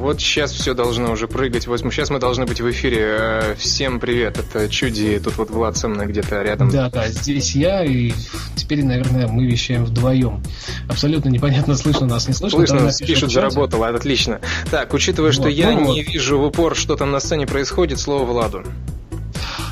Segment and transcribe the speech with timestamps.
[0.00, 1.66] Вот сейчас все должно уже прыгать.
[1.66, 2.98] Вот сейчас мы должны быть в эфире.
[3.02, 5.20] Э, всем привет, это Чуди.
[5.22, 6.70] Тут вот Влад со мной где-то рядом.
[6.70, 8.12] Да, да, здесь я, и
[8.56, 10.42] теперь, наверное, мы вещаем вдвоем.
[10.88, 12.60] Абсолютно непонятно, слышно нас, не слышно.
[12.60, 14.40] Слышно, нас пишут, заработало, отлично.
[14.70, 16.14] Так, учитывая, что вот, я ну, не вот.
[16.14, 18.64] вижу в упор, что там на сцене происходит, слово Владу.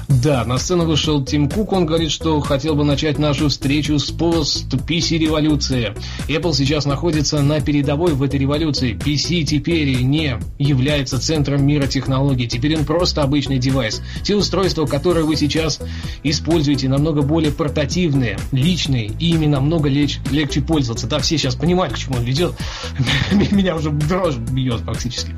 [0.09, 4.11] Да, на сцену вышел Тим Кук, он говорит, что хотел бы начать нашу встречу с
[4.11, 5.93] пост-PC-революции.
[6.29, 8.95] Apple сейчас находится на передовой в этой революции.
[8.95, 14.01] PC теперь не является центром мира технологий, теперь он просто обычный девайс.
[14.23, 15.79] Те устройства, которые вы сейчас
[16.23, 21.06] используете, намного более портативные, личные, и ими намного леч, легче пользоваться.
[21.06, 22.55] Да, все сейчас понимают, к чему он ведет.
[23.53, 25.36] Меня уже дрожь бьет практически.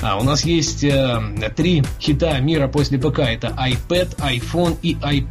[0.00, 1.20] А у нас есть э,
[1.54, 3.18] три хита мира после ПК.
[3.20, 5.26] Это iPad, iPhone и iPad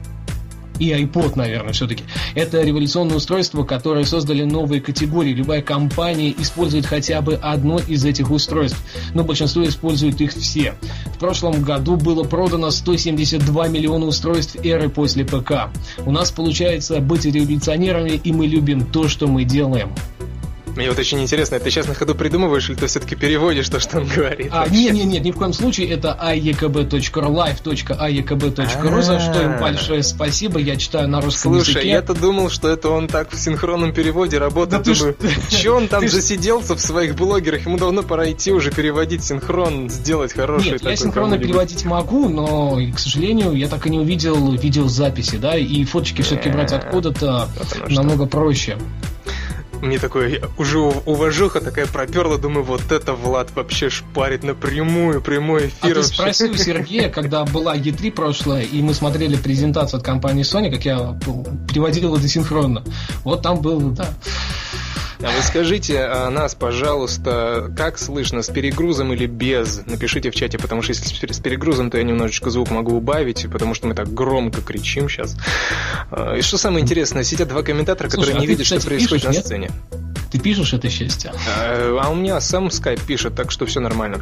[0.80, 2.04] и iPod, наверное, все-таки.
[2.34, 5.34] Это революционное устройство, которое создали новые категории.
[5.34, 8.81] Любая компания использует хотя бы одно из этих устройств,
[9.14, 10.76] но большинство используют их все.
[11.16, 15.70] В прошлом году было продано 172 миллиона устройств эры после ПК.
[16.06, 19.92] У нас получается быть революционерами, и мы любим то, что мы делаем.
[20.76, 24.00] Мне вот очень интересно, ты сейчас на ходу придумываешь, или ты все-таки переводишь то, что
[24.00, 24.50] он говорит?
[24.52, 25.88] А, нет, нет, нет, ни в коем случае.
[25.90, 30.59] Это iekb.live.iekb.ru, за что им большое спасибо.
[30.59, 31.88] Я читаю на русском Слушай, языке.
[31.90, 34.84] я-то думал, что это он так в синхронном переводе работает.
[34.84, 35.16] Да думаю,
[35.50, 37.66] че он там засиделся в своих блогерах?
[37.66, 42.78] Ему давно пора идти уже переводить синхрон, сделать хороший Нет, я синхронно переводить могу, но,
[42.94, 47.47] к сожалению, я так и не увидел видеозаписи, да, и фоточки все-таки брать откуда-то
[47.88, 48.78] намного проще
[49.81, 56.00] мне такое уже уважуха такая проперла, думаю, вот это Влад вообще шпарит напрямую, прямой эфир.
[56.00, 60.44] А ты спроси у Сергея, когда была E3 прошлая, и мы смотрели презентацию от компании
[60.44, 61.18] Sony, как я
[61.68, 62.84] приводил это синхронно.
[63.24, 64.08] Вот там был, да.
[65.22, 69.81] А вы скажите а нас, пожалуйста, как слышно, с перегрузом или без?
[69.86, 73.74] Напишите в чате, потому что если с перегрузом, то я немножечко звук могу убавить, потому
[73.74, 75.38] что мы так громко кричим сейчас.
[76.12, 79.24] А, и что самое интересное, сидят два комментатора, Слушай, которые а не видят, что происходит
[79.24, 79.46] пишешь, на нет?
[79.46, 79.72] сцене.
[80.31, 81.32] Ты пишешь это счастье?
[81.58, 84.22] А, а у меня сам скайп пишет, так что все нормально.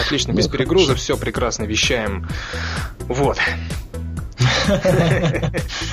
[0.00, 2.28] Отлично, без ну, перегруза, все прекрасно, вещаем.
[3.00, 3.38] Вот.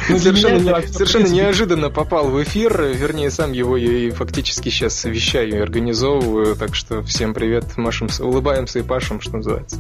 [0.10, 6.56] Ну, совершенно неожиданно попал в эфир, вернее, сам его и фактически сейчас вещаю и организовываю,
[6.56, 9.78] так что всем привет, машем, улыбаемся и пашем, что называется.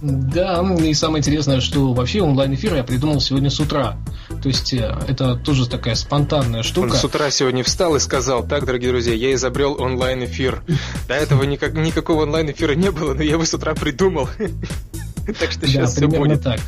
[0.00, 3.96] Да, ну и самое интересное, что вообще онлайн-эфир я придумал сегодня с утра.
[4.42, 6.86] То есть э, это тоже такая спонтанная штука.
[6.86, 10.62] Он с утра сегодня встал и сказал, так, дорогие друзья, я изобрел онлайн-эфир.
[11.08, 14.28] До этого никак, никакого онлайн-эфира не было, но я его с утра придумал.
[15.38, 16.42] Так что сейчас все будет.
[16.42, 16.58] так.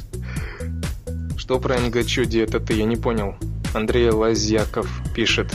[1.51, 2.39] Что про МГ Чуди?
[2.39, 3.35] Это ты, я не понял.
[3.75, 5.53] Андрей Лазьяков пишет.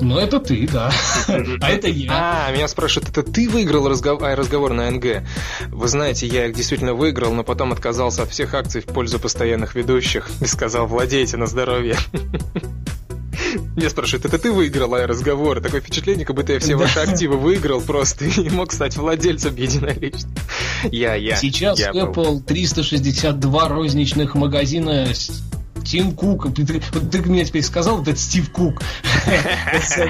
[0.00, 0.92] Ну, это ты, да.
[1.60, 2.46] А это я.
[2.46, 5.24] А, меня спрашивают, это ты выиграл разговор, разговор на НГ?
[5.66, 9.74] Вы знаете, я их действительно выиграл, но потом отказался от всех акций в пользу постоянных
[9.74, 11.96] ведущих и сказал, владейте на здоровье.
[13.76, 15.60] Меня спрашивают, это ты выиграл разговор?
[15.60, 20.30] Такое впечатление, как будто я все ваши активы выиграл просто и мог стать владельцем единолично.
[20.90, 21.36] Я, я.
[21.36, 22.40] Сейчас я Apple был.
[22.40, 25.06] 362 розничных магазина
[25.84, 28.82] Тим Кук, ты, ты, ты мне теперь сказал, вот это Стив Кук.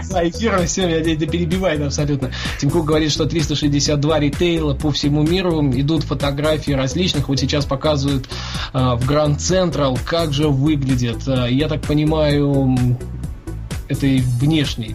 [0.02, 2.32] За эфиром все меня перебивает абсолютно.
[2.58, 7.28] Тим Кук говорит, что 362 ритейла по всему миру идут фотографии различных.
[7.28, 8.28] Вот сейчас показывают
[8.72, 11.22] а, в Гранд Централ, как же выглядит.
[11.28, 12.98] А, я так понимаю,
[13.88, 14.06] это
[14.40, 14.94] внешний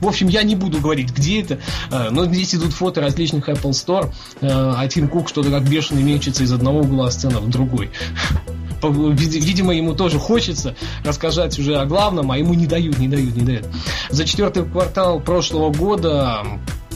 [0.00, 1.58] в общем, я не буду говорить, где это,
[1.90, 6.42] а, но здесь идут фото различных Apple Store, а Тим Кук что-то как бешеный мечется
[6.42, 7.90] из одного угла сцены в другой.
[8.82, 10.74] Видимо, ему тоже хочется
[11.04, 13.68] рассказать уже о главном, а ему не дают, не дают, не дают.
[14.08, 16.46] За четвертый квартал прошлого года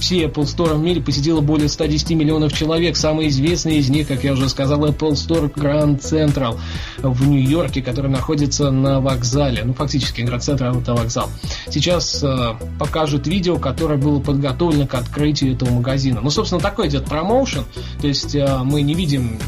[0.04, 2.94] все Apple Store в мире посетило более 110 миллионов человек.
[2.94, 6.58] Самые известные из них, как я уже сказал, Apple Store Grand Central
[6.98, 9.64] в Нью-Йорке, который находится на вокзале.
[9.64, 11.30] Ну, фактически Grand Central это вокзал.
[11.70, 16.20] Сейчас э, покажут видео, которое было подготовлено к открытию этого магазина.
[16.20, 17.64] Ну, собственно, такой идет промоушен.
[18.02, 19.38] То есть э, мы не видим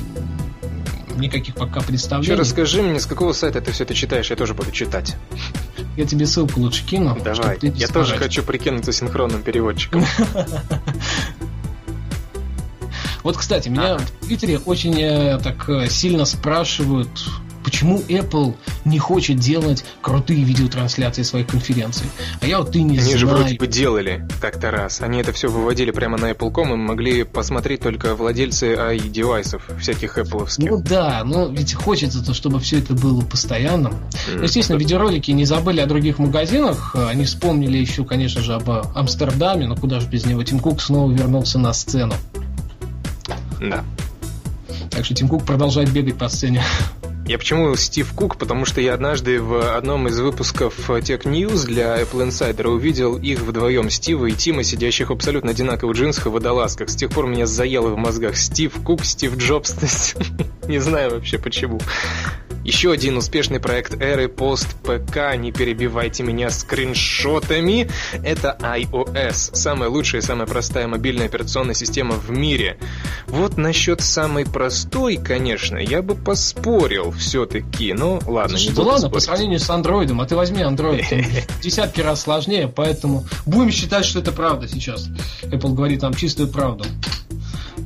[1.17, 2.31] никаких пока представлений.
[2.33, 5.17] Еще расскажи мне, с какого сайта ты все это читаешь, я тоже буду читать.
[5.97, 7.19] Я тебе ссылку лучше кину.
[7.23, 7.59] Давай.
[7.63, 10.05] Я тоже хочу прикинуться синхронным переводчиком.
[13.23, 17.11] Вот, кстати, меня в Твиттере очень э, так э, сильно спрашивают,
[17.67, 18.55] почему Apple
[18.85, 22.07] не хочет делать крутые видеотрансляции своих конференций.
[22.41, 23.19] А я вот ты не Они знаю.
[23.19, 25.01] же вроде бы делали как-то раз.
[25.01, 30.49] Они это все выводили прямо на Apple.com и могли посмотреть только владельцы AI-девайсов, всяких Apple.
[30.59, 33.95] Ну да, но ведь хочется то, чтобы все это было постоянным.
[34.29, 36.95] Mm, Естественно, видеоролики не забыли о других магазинах.
[36.95, 40.45] Они вспомнили еще, конечно же, об Амстердаме, но куда же без него.
[40.45, 42.15] Тим Кук снова вернулся на сцену.
[43.61, 43.85] Да.
[44.91, 46.63] Так что Тим Кук продолжает бегать по сцене.
[47.27, 48.37] Я почему Стив Кук?
[48.37, 53.41] Потому что я однажды в одном из выпусков Tech News для Apple Insider увидел их
[53.41, 56.89] вдвоем, Стива и Тима, сидящих в абсолютно одинаковых джинсах и водолазках.
[56.89, 59.75] С тех пор меня заело в мозгах Стив Кук, Стив Джобс.
[60.69, 61.81] Не знаю вообще почему.
[62.67, 67.89] Еще один успешный проект эры пост ПК, не перебивайте меня скриншотами,
[68.25, 69.55] это iOS.
[69.55, 72.77] Самая лучшая и самая простая мобильная операционная система в мире.
[73.29, 78.99] Вот насчет самой простой, конечно, я бы поспорил все-таки, но ладно, Слушай, не да ладно,
[78.99, 79.15] спорить.
[79.15, 81.05] по сравнению с андроидом, а ты возьми андроид,
[81.63, 85.09] десятки раз сложнее, поэтому будем считать, что это правда сейчас.
[85.45, 86.85] Apple говорит нам чистую правду.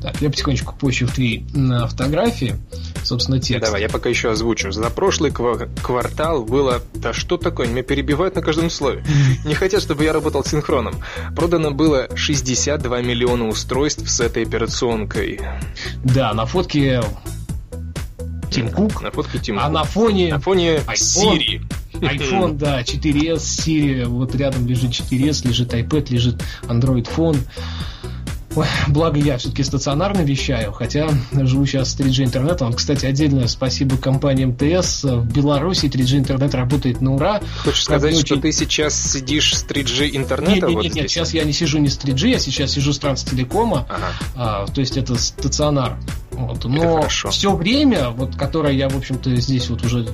[0.03, 1.43] Так, я потихонечку почу в твои
[1.89, 2.57] фотографии,
[3.03, 3.67] собственно, текст.
[3.67, 4.73] Давай, я пока еще озвучу.
[4.73, 6.81] За прошлый квартал было...
[6.95, 7.67] Да что такое?
[7.69, 9.05] Меня перебивают на каждом слове.
[9.45, 10.95] Не хотят, чтобы я работал синхроном.
[11.37, 15.41] Продано было 62 миллиона устройств с этой операционкой.
[16.03, 17.03] Да, на фотке
[18.51, 19.03] Тим Кук.
[19.03, 20.33] На фотке Тим А на фоне...
[20.33, 21.63] На фоне Siri.
[21.95, 27.39] iPhone, да, 4S, Siri, вот рядом лежит 4S, лежит iPad, лежит Android Phone.
[28.57, 32.73] Ой, благо я все-таки стационарно вещаю, хотя живу сейчас с 3G интернетом.
[32.73, 35.05] Кстати, отдельное спасибо компании МТС.
[35.05, 37.41] В Беларуси 3G интернет работает на ура.
[37.63, 38.27] Хочешь сказать, очень...
[38.27, 40.53] что ты сейчас сидишь с 3G интернета?
[40.53, 42.93] Нет, нет, вот нет, нет, сейчас я не сижу не с 3G, я сейчас сижу
[42.93, 43.87] с Транстелекома.
[43.89, 44.07] Ага.
[44.35, 45.97] А, то есть это стационар.
[46.33, 46.65] Вот.
[46.65, 50.07] Но все время, вот, которое я, в общем-то, здесь вот уже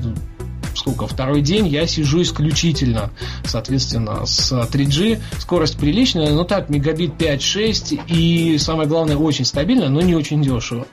[0.76, 3.10] сколько, второй день я сижу исключительно,
[3.44, 5.20] соответственно, с 3G.
[5.38, 10.86] Скорость приличная, но так, мегабит 5-6 и самое главное, очень стабильно, но не очень дешево.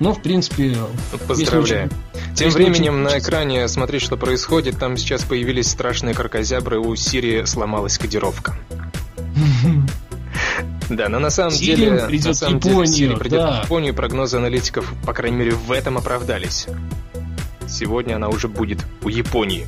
[0.00, 0.76] Но, в принципе...
[1.26, 1.86] Поздравляю.
[1.86, 4.78] Очень, Тем временем на экране смотреть, что происходит.
[4.78, 8.56] Там сейчас появились страшные крокозябры, у Сирии сломалась кодировка.
[10.90, 12.06] Да, но на самом Сирия деле...
[12.06, 13.60] Придет на самом Японию, деле, Сирия придет да.
[13.60, 16.66] в Японию, прогнозы аналитиков, по крайней мере, в этом оправдались.
[17.68, 19.66] Сегодня она уже будет у Японии.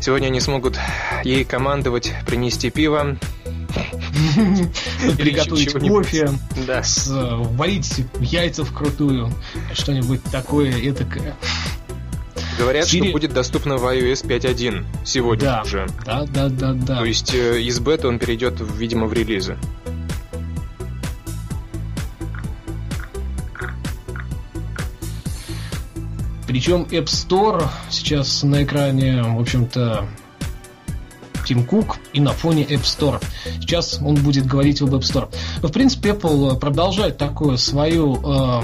[0.00, 0.78] Сегодня они смогут
[1.24, 3.16] ей командовать, принести пиво,
[5.18, 6.30] приготовить кофе,
[6.66, 6.82] да.
[7.08, 9.32] варить яйца вкрутую,
[9.72, 11.36] что-нибудь такое этакое.
[12.58, 13.04] Говорят, Siri...
[13.04, 15.86] что будет доступно в iOS 5.1 сегодня да, уже.
[16.06, 16.98] Да, да, да, да.
[16.98, 19.58] То есть э, из бета он перейдет, видимо, в релизы.
[26.56, 30.06] Причем App Store сейчас на экране, в общем-то,
[31.46, 33.22] Тим Кук и на фоне App Store.
[33.60, 35.28] Сейчас он будет говорить об App Store.
[35.60, 38.62] Но, в принципе, Apple продолжает такую свою э,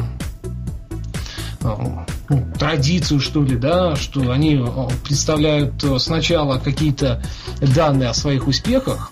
[1.60, 7.22] э, традицию, что ли, да, что они э, представляют сначала какие-то
[7.60, 9.10] данные о своих успехах,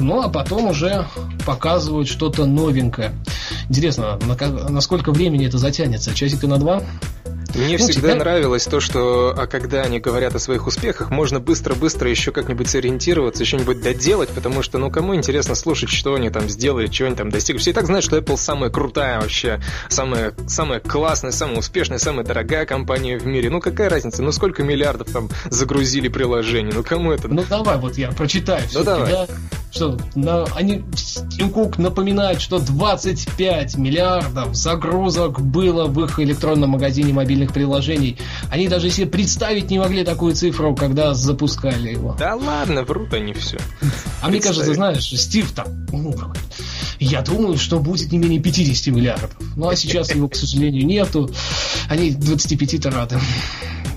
[0.00, 1.06] ну а потом уже
[1.46, 3.12] показывают что-то новенькое.
[3.68, 6.14] Интересно, на, на сколько времени это затянется?
[6.14, 6.82] Часика на два?
[7.54, 8.16] Мне ну, всегда тебя...
[8.16, 13.42] нравилось то, что а когда они говорят о своих успехах, можно быстро-быстро еще как-нибудь сориентироваться,
[13.42, 17.30] еще-нибудь доделать, потому что, ну, кому интересно слушать, что они там сделали, чего они там
[17.30, 17.60] достигли.
[17.60, 22.24] Все и так знают, что Apple самая крутая вообще, самая, самая классная, самая успешная, самая
[22.24, 23.50] дорогая компания в мире.
[23.50, 24.22] Ну, какая разница?
[24.22, 26.72] Ну, сколько миллиардов там загрузили приложений?
[26.74, 27.28] Ну, кому это?
[27.28, 28.62] Ну, давай, вот я прочитаю.
[28.74, 29.10] Ну, давай.
[29.10, 29.26] Да?
[29.70, 30.84] Что, на, они,
[31.36, 38.18] Тим Кук напоминает, что 25 миллиардов загрузок было в их электронном магазине мобильных приложений.
[38.50, 42.16] Они даже себе представить не могли такую цифру, когда запускали его.
[42.18, 43.58] Да ладно, врут они все.
[44.22, 46.14] А мне кажется, знаешь, Стив там, ну,
[46.98, 49.36] я думаю, что будет не менее 50 миллиардов.
[49.56, 51.30] Ну, а сейчас его, к сожалению, нету.
[51.88, 53.18] Они 25-то рады.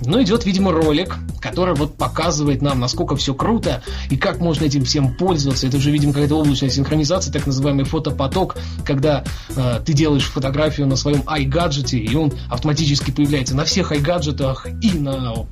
[0.02, 4.86] Ну, идет, видимо, ролик, который вот показывает нам, насколько все круто и как можно этим
[4.86, 5.68] всем пользоваться.
[5.68, 9.24] Это уже, видимо, какая-то облачная синхронизация, так называемый фотопоток, когда
[9.56, 14.98] э, ты делаешь фотографию на своем iGadget, и он автоматически появляется на всех iGadget'ах и
[14.98, 15.46] на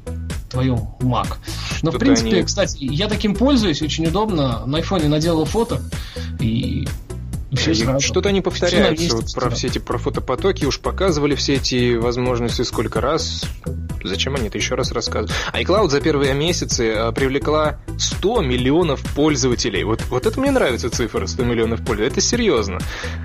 [0.49, 1.35] твоем Mac.
[1.81, 2.43] Но, в принципе, они...
[2.43, 4.65] кстати, я таким пользуюсь, очень удобно.
[4.65, 5.81] На айфоне наделал фото,
[6.39, 6.87] и
[7.55, 13.01] что-то они повторяются вот про все эти про фотопотоки, уж показывали все эти возможности сколько
[13.01, 13.45] раз.
[14.03, 15.31] зачем они это еще раз рассказывают?
[15.53, 19.83] iCloud за первые месяцы э, привлекла 100 миллионов пользователей.
[19.83, 22.07] Вот, вот это мне нравится цифра 100 миллионов пользователей.
[22.07, 22.79] Это серьезно.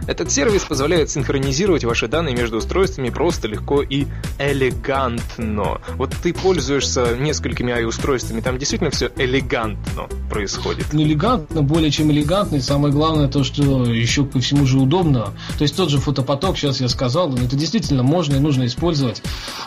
[0.06, 4.06] Этот сервис позволяет синхронизировать ваши данные между устройствами просто, легко и
[4.38, 5.80] элегантно.
[5.96, 10.92] Вот ты пользуешься несколькими i-устройствами, там действительно все элегантно происходит.
[10.92, 15.32] Не элегантно, более чем элегантно, и самое главное то, что еще ко всему же удобно.
[15.58, 19.22] То есть тот же фотопоток, сейчас я сказал, это действительно можно и нужно использовать.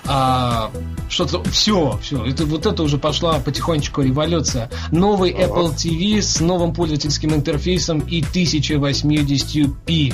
[0.05, 0.71] А
[1.09, 4.69] что-то все, все, это вот это уже пошла потихонечку революция.
[4.91, 10.13] Новый Apple TV с новым пользовательским интерфейсом и 1080p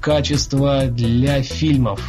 [0.00, 2.00] качество для фильмов.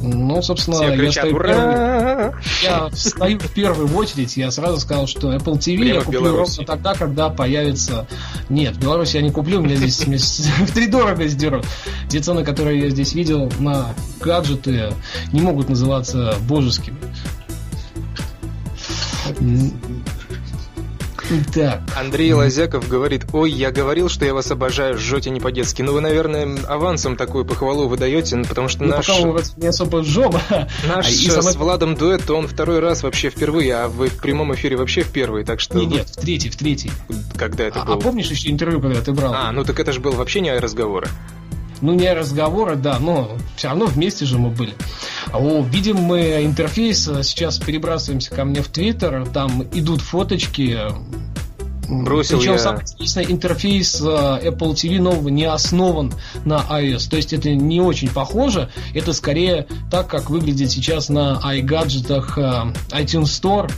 [0.00, 1.48] Ну, собственно, Все кричат, я, стою Ура!
[1.48, 4.36] первый, я стою в первую очередь.
[4.36, 8.06] Я сразу сказал, что Apple TV Время я в куплю ровно тогда, когда появится...
[8.48, 11.66] Нет, в Беларуси я не куплю, мне здесь мне с- втридорого сдерут.
[12.08, 13.88] Те цены, которые я здесь видел на
[14.20, 14.92] гаджеты,
[15.32, 16.96] не могут называться божескими.
[21.30, 21.44] М.
[21.52, 25.82] Так, Андрей Лазяков говорит, ой, я говорил, что я вас обожаю, жжете не по-детски.
[25.82, 29.50] Ну вы, наверное, авансом такую похвалу выдаете, ну, потому что ну, наш, пока мы вроде
[29.56, 30.32] не особо жжем.
[30.86, 34.08] наш А, и с самое- Владом дуэт, то он второй раз вообще впервые, а вы
[34.08, 36.90] в прямом эфире вообще впервые, так что Не, вы- нет, в третий, в третий.
[37.36, 37.96] когда это А, было?
[37.96, 39.32] а помнишь еще интервью, когда ты брал?
[39.34, 41.08] А, ну так это же был вообще не разговоры.
[41.80, 44.74] Ну, не разговоры, да, но все равно вместе же мы были.
[45.32, 50.78] О, видим мы интерфейс, а сейчас перебрасываемся ко мне в Твиттер, там идут фоточки.
[51.88, 56.12] Бросил Причем я- самое интересное, интерфейс а, Apple TV нового не основан
[56.44, 57.08] на iOS.
[57.08, 58.68] То есть это не очень похоже.
[58.92, 63.72] Это скорее так, как выглядит сейчас на iGadget'ах а, iTunes Store,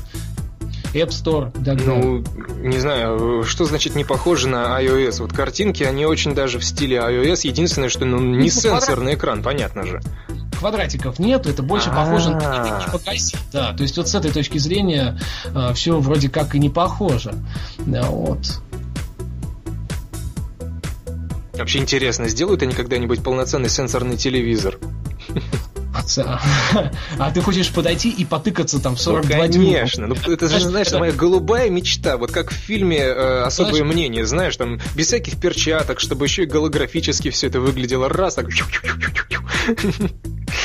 [0.94, 1.86] App Store и так далее.
[1.86, 2.24] Ну,
[2.68, 5.20] не знаю, что значит не похоже на iOS.
[5.20, 7.40] Вот картинки, они очень даже в стиле iOS.
[7.44, 10.00] Единственное, что ну, не Ну, сенсорный экран, понятно же.
[10.58, 13.38] квадратиков нет, это больше похоже на магазин.
[13.52, 15.18] Да, то есть вот с этой точки зрения
[15.74, 17.34] все вроде как и не похоже.
[17.78, 18.60] Вот.
[21.54, 24.78] Вообще интересно, сделают они когда-нибудь полноценный сенсорный телевизор?
[26.18, 26.40] А,
[27.18, 29.72] а ты хочешь подойти и потыкаться там в Ну, 42 дюйма?
[29.72, 30.06] конечно.
[30.06, 32.16] Ну, это же, знаешь, моя голубая мечта.
[32.16, 36.46] Вот как в фильме э, «Особое мнение», знаешь, там без всяких перчаток, чтобы еще и
[36.46, 38.08] голографически все это выглядело.
[38.08, 38.46] Раз, так...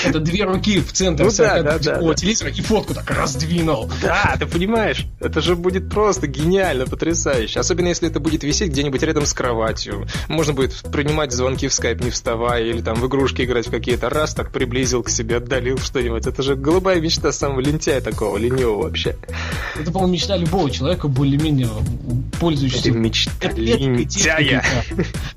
[0.06, 3.90] Это две руки в центр Ну да, 42 да, да, телевизора и фотку так раздвинул.
[4.02, 7.60] Да, ты понимаешь, это же будет просто гениально, потрясающе.
[7.60, 10.08] Особенно если это будет висеть где-нибудь рядом с кроватью.
[10.28, 14.10] Можно будет принимать звонки в скайп не вставая, или там в игрушки играть в какие-то.
[14.10, 16.28] Раз, так приблизил к себе, отдалил что-нибудь.
[16.28, 19.16] Это же голубая мечта самого лентяя такого, ленивого вообще.
[19.80, 21.70] Это, по-моему, мечта любого человека, более-менее
[22.40, 24.64] пользующегося Это мечта лентяя.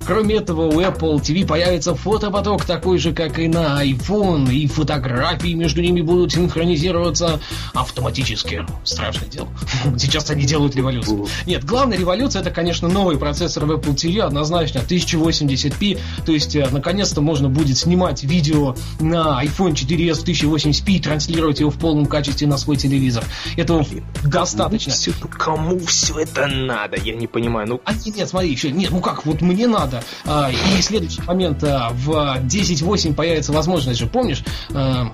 [0.07, 5.53] Кроме этого, у Apple TV появится фотопоток такой же, как и на iPhone, и фотографии
[5.55, 7.41] между ними будут синхронизироваться
[7.75, 8.65] автоматически.
[8.85, 9.49] Страшное дело.
[9.99, 11.27] Сейчас они делают революцию.
[11.47, 16.69] Нет, главная революция это, конечно, новый процессор в Apple TV, однозначно 1080p, то есть э,
[16.71, 22.07] наконец-то можно будет снимать видео на iPhone 4s в 1080p и транслировать его в полном
[22.07, 23.25] качестве на свой телевизор.
[23.57, 23.85] Этого
[24.25, 24.93] достаточно.
[24.93, 26.97] Всё- ну, кому все это надо?
[26.97, 27.69] Я не понимаю.
[27.69, 30.03] Ну, А нет, нет, смотри, еще, нет, ну как, вот мне надо.
[30.25, 34.43] А, и следующий момент, а, в 10.8 появится возможность же, помнишь,
[34.75, 35.12] а,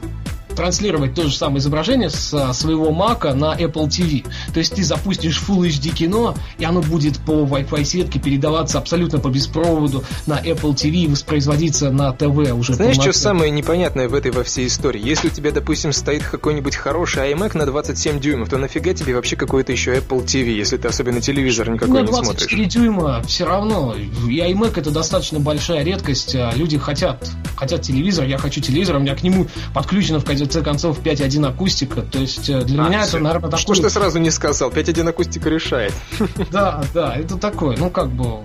[0.55, 4.25] транслировать то же самое изображение с своего Мака на Apple TV.
[4.53, 9.19] То есть ты запустишь Full HD кино, и оно будет по Wi-Fi сетке передаваться абсолютно
[9.19, 14.15] по беспроводу на Apple TV и воспроизводиться на ТВ уже знаешь, что самое непонятное в
[14.15, 15.01] этой во всей истории?
[15.05, 19.37] Если у тебя, допустим, стоит какой-нибудь хороший iMac на 27 дюймов, то нафига тебе вообще
[19.37, 22.73] какой-то еще Apple TV, если ты особенно телевизор никакой на не 24 смотришь?
[22.73, 23.95] дюйма все равно.
[23.95, 26.37] И iMac это достаточно большая редкость.
[26.55, 31.01] Люди хотят, хотят телевизор, я хочу телевизор, у меня к нему подключено в конце концов
[31.01, 32.03] 5.1 акустика.
[32.03, 33.17] То есть э, для А, меня всё.
[33.19, 33.77] это, наверное, Что такой...
[33.77, 34.71] ж ты сразу не сказал?
[34.71, 35.93] 5.1 акустика решает.
[36.51, 38.39] Да, да, это такой, ну как бы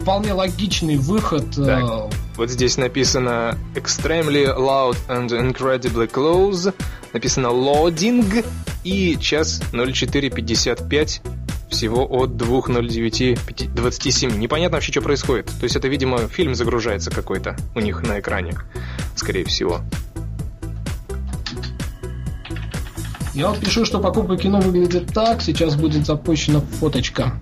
[0.00, 1.56] вполне логичный выход.
[1.58, 2.12] э, Так.
[2.36, 6.74] Вот здесь написано Extremely Loud and Incredibly Close.
[7.12, 8.44] Написано Loading.
[8.82, 11.20] И час 04.55
[11.70, 14.36] всего от 2.09.27.
[14.36, 15.46] Непонятно вообще, что происходит.
[15.46, 18.54] То есть это, видимо, фильм загружается какой-то у них на экране.
[19.16, 19.80] Скорее всего.
[23.34, 27.32] Я вот пишу, что покупка кино выглядит так, сейчас будет запущена фоточка.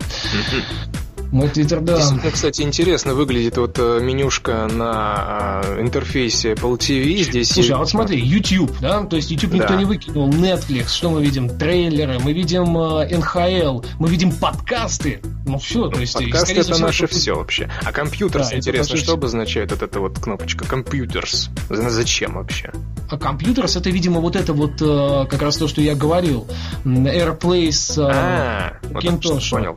[1.33, 1.97] Мой твиттер, да.
[1.97, 7.23] Действительно, кстати, интересно выглядит вот э, менюшка на э, интерфейсе Apple TV.
[7.23, 9.77] Здесь Слушай, а вот смотри, YouTube, да, то есть YouTube никто Да.
[9.77, 11.49] не выкинул, Netflix, что мы видим?
[11.49, 15.23] Трейлеры, мы видим э, НХЛ, мы видим подкасты.
[15.47, 16.13] Ну все, то есть...
[16.13, 17.71] Подкаст скорее это всего, наше это- все вообще.
[17.83, 20.67] А компьютерс, Да, интересно, что обозначает вот эта вот кнопочка?
[20.67, 21.49] Компьютерс.
[21.71, 22.71] Зачем вообще?
[23.11, 26.47] Computers, это, видимо, вот это вот э, как раз то, что я говорил.
[26.85, 29.03] AirPlay с э, А, вот
[29.51, 29.77] понял.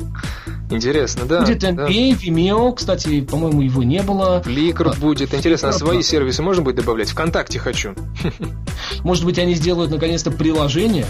[0.70, 1.45] Интересно, да.
[1.46, 1.70] Будет да.
[1.70, 4.42] NBA, Vimeo, кстати, по-моему, его не было.
[4.44, 5.34] Фликр А, будет.
[5.34, 6.04] Интересно, а Flickr, свои да.
[6.04, 7.10] сервисы можно будет добавлять?
[7.10, 7.94] ВКонтакте хочу.
[9.04, 11.06] Может быть, они сделают наконец-то приложение,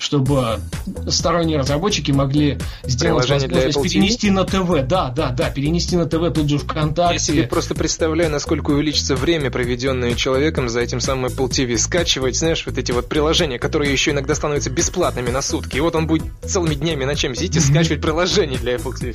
[0.00, 0.60] чтобы
[1.08, 3.88] сторонние разработчики могли сделать Приложение возможность Apple TV?
[3.90, 4.88] перенести на ТВ.
[4.88, 7.42] Да, да, да, перенести на ТВ тут же Я себе ВКонтакте.
[7.44, 11.76] просто представляю, насколько увеличится время, проведенное человеком за этим самым Apple TV.
[11.76, 15.76] Скачивать, знаешь, вот эти вот приложения, которые еще иногда становятся бесплатными на сутки.
[15.76, 19.14] И вот он будет целыми днями ночами сидеть и скачивать приложения для Apple TV.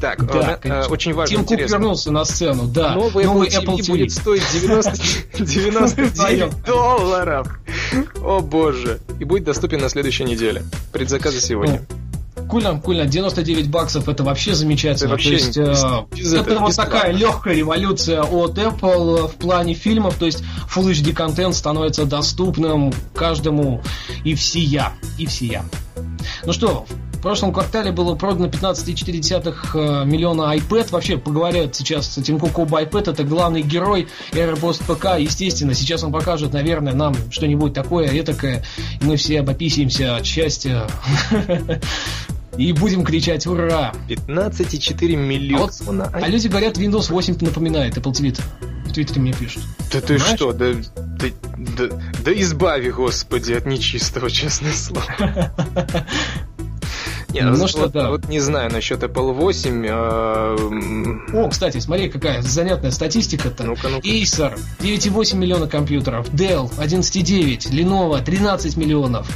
[0.00, 2.94] Так, Да, э, э, очень важно, Тим Кук вернулся на сцену, да.
[2.94, 4.92] Новый Apple, TV, будет стоить 90
[5.38, 7.46] 99 долларов.
[8.22, 8.98] О боже.
[9.18, 10.64] И будет доступен на следующей неделе.
[10.92, 11.82] Предзаказы сегодня.
[12.48, 15.04] Кульно, кульно, 99 баксов это вообще замечательно.
[15.06, 19.28] Это вообще то есть, без- э, без это этого, вот такая легкая революция от Apple
[19.28, 20.42] в плане фильмов, то есть
[20.74, 23.82] Full HD контент становится доступным каждому
[24.24, 25.64] и всея, и всея.
[26.44, 26.86] Ну что,
[27.20, 30.90] в прошлом квартале было продано 15,4 миллиона iPad.
[30.90, 33.10] Вообще, поговорят сейчас Тим Кук об iPad.
[33.10, 35.20] Это главный герой AirPost ПК.
[35.20, 38.64] Естественно, сейчас он покажет, наверное, нам что-нибудь такое, этакое.
[39.02, 40.86] И мы все обописимся от счастья.
[42.56, 43.92] И будем кричать «Ура!».
[44.08, 46.10] 15,4 миллиона.
[46.14, 48.40] А люди говорят, Windows 8 напоминает Apple TV.
[48.86, 49.62] В Твиттере мне пишут.
[49.92, 50.36] Да ты Понимаешь?
[50.36, 51.26] что, да, да,
[51.58, 51.84] да,
[52.24, 55.04] да избави, господи, от нечистого, честное слово.
[57.32, 58.10] Не, Ну вот, что, да.
[58.10, 59.86] вот не знаю насчет Apple 8.
[59.86, 63.64] э, м, О, кстати, смотри, какая занятная статистика-то.
[63.64, 64.06] Ну-ка, ну-ка.
[64.06, 69.28] Acer 9,8 миллиона компьютеров, Dell 11,9, Lenovo 13 миллионов,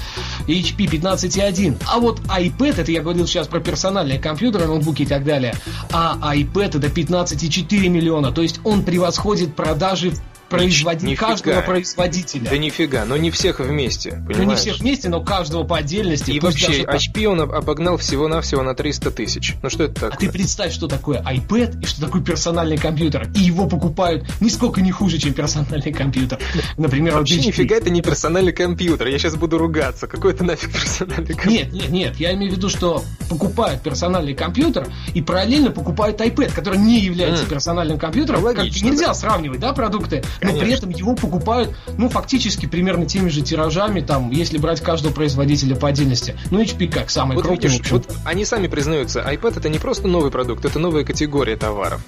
[0.48, 1.76] HP 15,1.
[1.86, 5.54] А вот iPad, это я говорил сейчас про персональные компьютеры, ноутбуки и так далее,
[5.92, 8.32] а iPad это 15,4 миллиона.
[8.32, 10.12] То есть он превосходит продажи
[10.50, 11.28] производи- Нифига.
[11.28, 12.48] каждого производителя.
[12.50, 14.36] Да нифига, но не всех вместе, понимаешь?
[14.38, 16.30] ну не всех вместе, но каждого по отдельности.
[16.30, 16.98] И вообще, даже.
[17.10, 19.54] HP он об- обогнал всего-навсего на 300 тысяч.
[19.62, 20.30] Ну что это А ты такое?
[20.30, 23.28] представь, что такое iPad и что такое персональный компьютер.
[23.34, 26.38] И его покупают нисколько не хуже, чем персональный компьютер.
[26.76, 27.46] Например, Вообще HP.
[27.46, 29.06] нифига это не персональный компьютер.
[29.08, 30.06] Я сейчас буду ругаться.
[30.06, 31.50] Какой это нафиг персональный компьютер?
[31.50, 36.52] Нет, нет, нет, я имею в виду, что покупают персональный компьютер и параллельно покупают iPad,
[36.54, 37.48] который не является М.
[37.50, 38.40] персональным компьютером.
[38.42, 39.14] Ну, Как логично, нельзя да.
[39.14, 40.64] сравнивать, да, продукты, но Конечно.
[40.64, 45.76] при этом его покупают, ну, фактически примерно теми же тиражами, там, если брать каждого производителя
[45.76, 46.36] по отдельности.
[46.50, 50.08] Ну, HP как самый Вот крупный, видишь, вот они сами признаются, iPad это не просто
[50.08, 52.04] новый продукт, это новая категория товаров.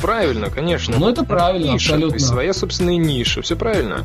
[0.00, 0.96] Правильно, конечно.
[0.98, 2.18] Ну, это правильно, Ниша, абсолютно.
[2.18, 4.04] своя собственная ниша, все правильно.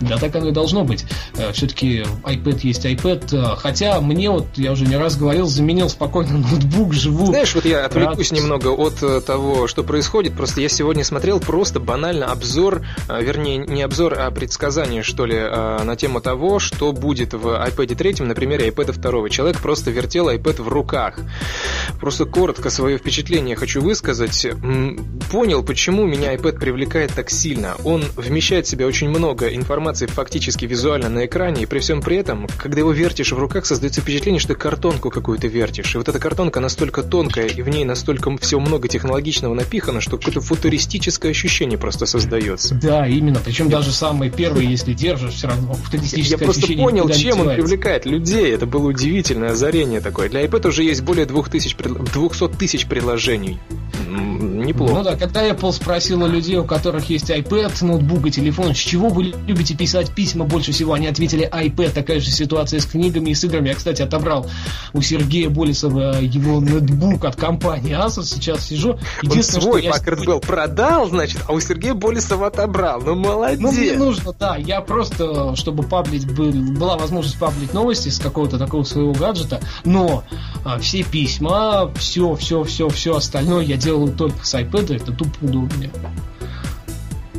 [0.00, 1.04] Да, так оно и должно быть.
[1.52, 3.28] Все-таки iPad есть iPad.
[3.32, 7.26] э, Хотя мне вот, я уже не раз говорил, заменил спокойно ноутбук, живу.
[7.26, 8.32] Знаешь, вот я отвлекусь Радость.
[8.32, 10.34] немного от э, того, что происходит.
[10.34, 15.36] Просто я сегодня смотрел просто банально обзор, э, вернее, не обзор, а предсказание, что ли,
[15.36, 19.28] э, на тему того, что будет в iPad 3, на примере iPad 2.
[19.30, 21.18] Человек просто вертел iPad в руках.
[22.00, 24.46] Просто коротко свое впечатление хочу высказать.
[25.30, 27.74] Понял, почему меня iPad привлекает так сильно.
[27.84, 32.16] Он вмещает в себя очень много информации фактически визуально на экране, и при всем при
[32.16, 35.94] этом, когда его вертишь в руках, создается впечатление, что ты картонку какую-то вертишь.
[35.94, 40.16] И вот эта картонка настолько тонкая, и в ней настолько всего много технологичного напихано, что
[40.16, 42.74] какое-то футуристическое ощущение просто создается.
[42.74, 43.40] Да, именно.
[43.44, 47.22] Причем даже самый первый, если держишь, все равно Я футуристическое просто ощущение понял, никуда не
[47.22, 48.52] чем он привлекает людей.
[48.54, 50.28] Это было удивительное озарение такое.
[50.28, 53.58] Для iPad уже есть более 2000, пред- 200 тысяч предложений.
[54.08, 54.94] М, Неплохо.
[54.94, 59.08] Ну да, когда Apple спросила людей, у которых есть iPad, ноутбук и телефон, с чего
[59.08, 61.90] вы любите писать письма больше всего, они ответили iPad.
[61.90, 63.68] Такая же ситуация с книгами и с играми.
[63.68, 64.46] Я, кстати, отобрал
[64.92, 68.24] у Сергея Болесова его ноутбук от компании Asus.
[68.24, 68.98] Сейчас сижу.
[69.22, 73.00] Он свой что я Packard сегодня- Bell продал, значит, а у Сергея Болесова отобрал.
[73.00, 73.60] Ну, молодец.
[73.60, 78.58] Ну, мне нужно, да, я просто, чтобы паблить, был, была возможность паблить новости с какого-то
[78.58, 80.24] такого своего гаджета, но
[80.64, 85.36] а, все письма, все, все, все, все остальное я делаю только с iPad, это тупо
[85.42, 85.90] удобнее.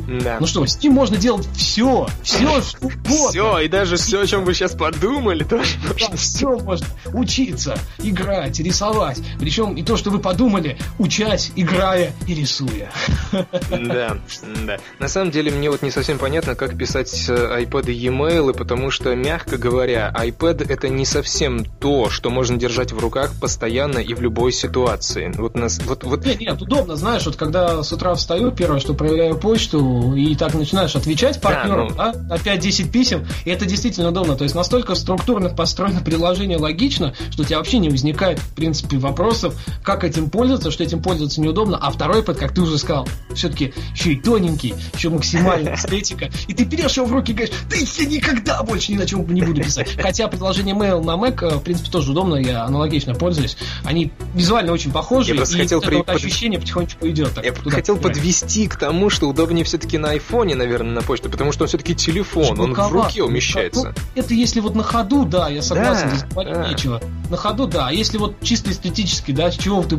[0.06, 0.38] Да.
[0.40, 3.28] Ну что, с ним можно делать все, все, что угодно.
[3.30, 6.16] Все, и даже все, о чем вы сейчас подумали, тоже можно.
[6.16, 6.86] все можно.
[7.12, 9.20] Учиться, играть, рисовать.
[9.38, 12.90] Причем и то, что вы подумали, учать, играя и рисуя.
[13.70, 14.18] Да,
[14.66, 14.78] да.
[14.98, 19.14] На самом деле мне вот не совсем понятно, как писать э, iPad e-mail, потому что,
[19.14, 24.20] мягко говоря, iPad это не совсем то, что можно держать в руках постоянно и в
[24.20, 25.32] любой ситуации.
[25.36, 28.94] Вот нас, вот, вот Нет, нет, удобно, знаешь, вот когда с утра встаю, первое, что
[28.94, 32.18] проверяю почту, и так начинаешь отвечать партнерам да, ну...
[32.28, 34.36] да, на 5-10 писем, и это действительно удобно.
[34.36, 38.98] То есть настолько структурно построено приложение логично, что у тебя вообще не возникает, в принципе,
[38.98, 41.78] вопросов, как этим пользоваться, что этим пользоваться неудобно.
[41.78, 46.30] А второй iPad, как ты уже сказал, все-таки еще и тоненький, еще максимальная эстетика.
[46.48, 49.26] И ты берешь его в руки и говоришь, да я никогда больше ни на чем
[49.32, 49.96] не буду писать.
[50.00, 53.56] Хотя приложение Mail на Mac, э, в принципе, тоже удобно, я аналогично пользуюсь.
[53.84, 55.96] Они визуально очень похожи, я и хотел при...
[55.96, 57.34] вот ощущение потихонечку идет.
[57.34, 61.52] Так, я хотел подвести к тому, что удобнее все-таки на айфоне, наверное, на почту, потому
[61.52, 63.94] что он все-таки телефон, он в руке умещается.
[64.14, 66.68] Ну, это если вот на ходу, да, я согласен, да, здесь да.
[66.68, 67.00] нечего.
[67.30, 67.88] На ходу, да.
[67.88, 69.98] А если вот чисто эстетически, да, с чего ты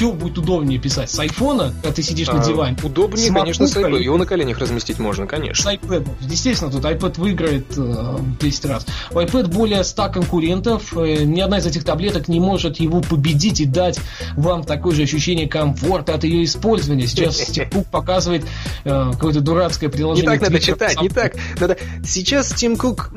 [0.00, 1.10] чего будет удобнее писать?
[1.10, 2.76] С айфона, когда ты сидишь а, на диване?
[2.82, 4.00] Удобнее, с конечно, с iPad.
[4.00, 5.70] Его на коленях разместить можно, конечно.
[5.70, 6.08] С iPad.
[6.22, 8.86] Естественно, тут iPad выиграет э, 10 раз.
[9.10, 10.96] У iPad более 100 конкурентов.
[10.96, 14.00] Э, ни одна из этих таблеток не может его победить и дать
[14.36, 17.06] вам такое же ощущение комфорта от ее использования.
[17.06, 18.46] Сейчас Стив Кук показывает
[18.84, 20.32] э, какое-то дурацкое приложение.
[20.32, 21.34] Не так надо читать, не так.
[21.60, 21.76] Надо...
[22.02, 23.10] Сейчас Тим Кук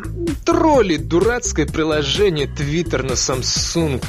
[0.46, 4.04] троллит дурацкое приложение Twitter на Samsung.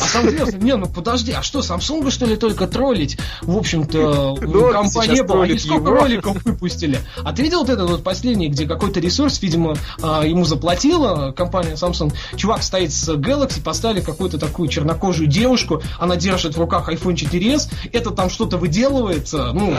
[0.00, 3.18] А там не, ну подожди, а что, Samsung что ли только троллить?
[3.42, 6.00] В общем-то, ну, компания была, они сколько его.
[6.00, 7.00] роликов выпустили.
[7.22, 11.74] А ты видел вот этот вот последний, где какой-то ресурс, видимо, а, ему заплатила компания
[11.74, 12.14] Samsung.
[12.36, 17.70] Чувак стоит с Galaxy, поставили какую-то такую чернокожую девушку, она держит в руках iPhone 4s,
[17.92, 19.76] это там что-то выделывается, ну,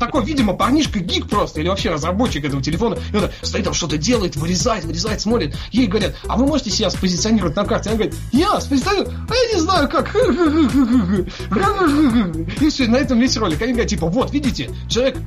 [0.00, 3.98] такой, видимо, парнишка гик просто, или вообще разработчик этого телефона, и он стоит там что-то
[3.98, 5.54] делает, вырезает, вырезает, смотрит.
[5.70, 7.90] Ей говорят, а вы можете себя спозиционировать на карте?
[7.90, 10.14] Она говорит, я спозиционирую, а я не знаю как.
[12.62, 13.60] И все, на этом весь ролик.
[13.60, 15.18] Они говорят, типа, вот, видите, человек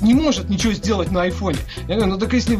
[0.00, 1.58] не может ничего сделать на айфоне.
[1.88, 2.56] Я говорю, ну так если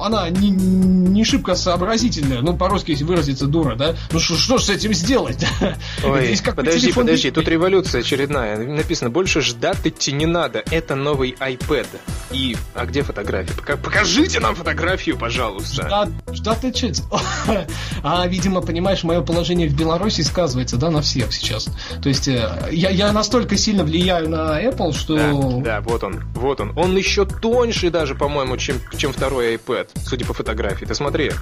[0.00, 4.68] она не, не шибко сообразительная, ну по-русски если выразиться дура, да, ну что, что с
[4.70, 5.46] этим сделать?
[6.04, 8.56] Ой, подожди, подожди, тут революция очередная.
[8.58, 10.62] Написано, больше ждать идти не надо.
[10.70, 11.86] Это новый iPad.
[12.30, 13.52] И, а где фотографии?
[13.76, 16.08] Покажите нам фотографию, пожалуйста.
[16.32, 17.02] Ждать, ждать
[18.02, 21.68] А, видимо, понимаешь, мое положение в Беларуси сказывается, да, на всех сейчас.
[22.02, 25.16] То есть э, я, я настолько сильно влияю на Apple, что...
[25.16, 26.72] Да, да, вот он, вот он.
[26.76, 30.84] Он еще тоньше даже, по-моему, чем, чем второй iPad, судя по фотографии.
[30.84, 31.32] Ты смотри.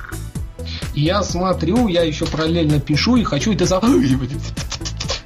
[0.95, 3.79] Я смотрю, я еще параллельно пишу и хочу это за...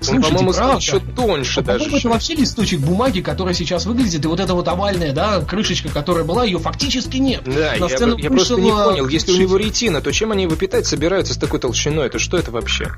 [0.08, 1.80] Он, по-моему, еще тоньше даже.
[1.80, 5.88] По-моему, это вообще листочек бумаги, который сейчас выглядит, и вот эта вот овальная, да, крышечка,
[5.88, 7.42] которая была, ее фактически нет.
[7.44, 7.86] Да, я,
[8.18, 11.36] я просто не понял, если у него ретина, то чем они его питать собираются с
[11.36, 12.06] такой толщиной?
[12.06, 12.92] Это что это вообще?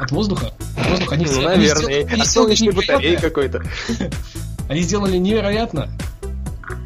[0.00, 0.52] От воздуха?
[0.76, 3.62] От воздуха они ну, Наверное, от солнечной батареи какой-то.
[4.68, 5.88] Они сделали невероятно.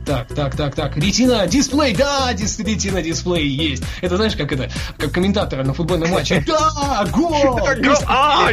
[0.04, 0.96] Так, так, так, так.
[0.96, 3.84] Ретина дисплей, да, дис, ретина дисплей есть.
[4.00, 6.44] Это знаешь, как это, как комментаторы на футбольном матче.
[6.52, 7.60] Да, гол!
[8.06, 8.50] А,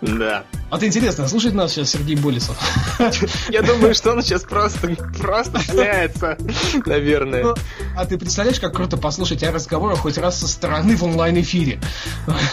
[0.00, 0.44] Да.
[0.70, 2.58] А ты интересно, слушает нас сейчас Сергей Болесов?
[3.48, 6.36] Я думаю, что он сейчас просто, просто хляется,
[6.84, 7.42] наверное.
[7.44, 7.54] Ну,
[7.96, 11.80] а ты представляешь, как круто послушать о разговорах хоть раз со стороны в онлайн-эфире?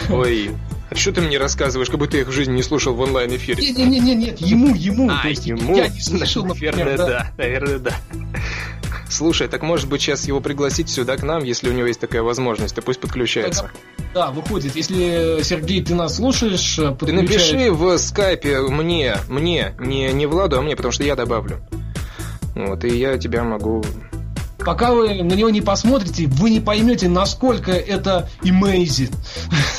[0.08, 0.52] Ой,
[0.92, 3.72] а что ты мне рассказываешь, как будто я их в жизни не слушал в онлайн-эфире?
[3.72, 5.10] Не-не-не, нет, ему, ему.
[5.10, 5.76] А, ему?
[5.76, 7.32] Я не слышал, Наверное, да.
[7.38, 7.94] Наверное, да.
[9.08, 12.22] Слушай, так может быть сейчас его пригласить сюда к нам, если у него есть такая
[12.22, 13.70] возможность, то пусть подключается.
[14.14, 14.76] Да, выходит.
[14.76, 17.06] Если, Сергей, ты нас слушаешь, подключай...
[17.06, 21.60] Ты напиши в скайпе мне, мне, не, не Владу, а мне, потому что я добавлю.
[22.54, 23.82] Вот, и я тебя могу
[24.64, 29.14] пока вы на него не посмотрите, вы не поймете, насколько это amazing.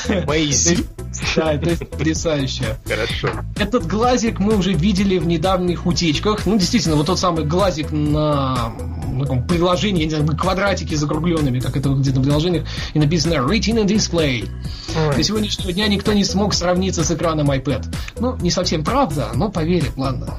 [0.08, 0.86] Amazing.
[1.36, 2.76] Да, это потрясающе.
[2.86, 3.30] Хорошо.
[3.56, 6.44] Этот глазик мы уже видели в недавних утечках.
[6.46, 8.72] Ну, действительно, вот тот самый глазик на
[9.20, 13.84] таком приложении, я не знаю, квадратики закругленными, как это выглядит на приложениях, и написано Retina
[13.84, 14.48] Display.
[14.96, 15.16] Ой.
[15.16, 17.84] До сегодняшнего дня никто не смог сравниться с экраном iPad.
[18.18, 20.34] Ну, не совсем правда, но поверим, ладно.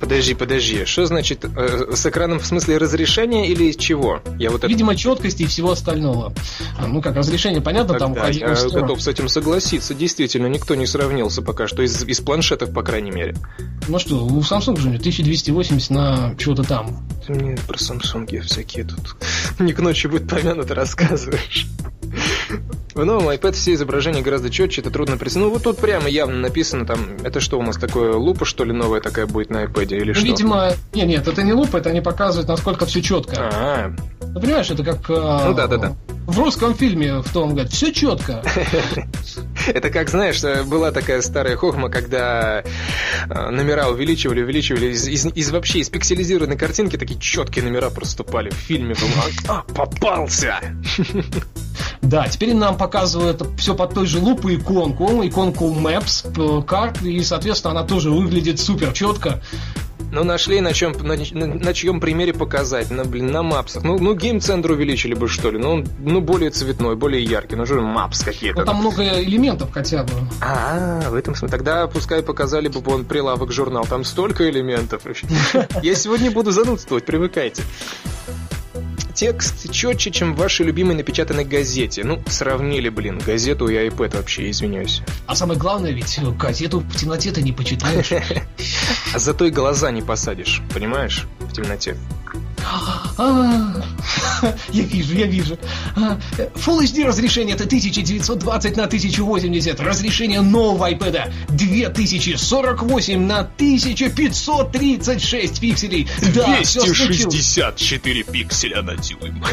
[0.00, 0.84] Подожди, подожди.
[0.84, 4.20] Что значит э, с экраном в смысле разрешения или чего?
[4.38, 5.00] Я вот Видимо, это...
[5.00, 6.32] четкости и всего остального.
[6.86, 11.42] Ну как, разрешение понятно, Тогда там Я готов с этим согласиться действительно никто не сравнился
[11.42, 13.34] пока что из, из планшетов, по крайней мере.
[13.88, 17.08] Ну что, у Samsung же 1280 на чего-то там.
[17.26, 19.16] Ты мне про Samsung всякие тут
[19.58, 21.66] не к ночи будет помянуто рассказываешь.
[23.00, 25.46] В новом iPad все изображения гораздо четче, это трудно представить.
[25.46, 28.74] Ну, вот тут прямо явно написано, там, это что у нас такое, лупа, что ли,
[28.74, 30.26] новая такая будет на iPad или ну, что?
[30.26, 33.36] Видимо, нет, нет, это не лупа, это они показывают, насколько все четко.
[33.38, 33.96] А-а-а.
[34.34, 34.98] Ну, понимаешь, это как...
[35.08, 35.96] А, ну, да, да, да.
[36.26, 38.42] В русском фильме в том говорят, все четко.
[39.66, 42.62] Это как, знаешь, была такая старая хохма, когда
[43.28, 48.50] а, номера увеличивали, увеличивали, из, из, из вообще из пикселизированной картинки такие четкие номера проступали
[48.50, 48.94] в фильме.
[49.48, 50.60] А, попался!
[52.02, 57.78] Да, теперь нам показывают все под той же лупой иконку, иконку Maps, карт, и, соответственно,
[57.78, 59.40] она тоже выглядит супер четко.
[60.10, 62.90] Ну, нашли на чем, на, на чьем примере показать.
[62.90, 63.84] На, блин, на мапсах.
[63.84, 65.58] Ну, ну гейм-центр увеличили бы, что ли.
[65.58, 67.54] Ну, он ну, более цветной, более яркий.
[67.54, 68.58] Ну, что мапс какие-то.
[68.58, 70.10] Ну, там много элементов хотя бы.
[70.40, 71.56] А, в этом смысле.
[71.56, 73.86] Тогда пускай показали бы он прилавок журнал.
[73.86, 75.02] Там столько элементов.
[75.82, 77.62] Я сегодня буду занудствовать, привыкайте
[79.10, 82.04] текст четче, чем в вашей любимой напечатанной газете.
[82.04, 85.02] Ну, сравнили, блин, газету и iPad вообще, извиняюсь.
[85.26, 88.12] А самое главное, ведь газету в темноте ты не почитаешь.
[89.12, 91.96] А зато и глаза не посадишь, понимаешь, в темноте.
[93.18, 93.82] А,
[94.72, 95.58] я вижу, я вижу.
[95.96, 96.18] А,
[96.54, 99.80] Full HD разрешение это 1920 на 1080.
[99.80, 106.08] Разрешение нового iPad 2048 на 1536 пикселей.
[106.34, 109.44] Да, 264 пикселя на дюйм.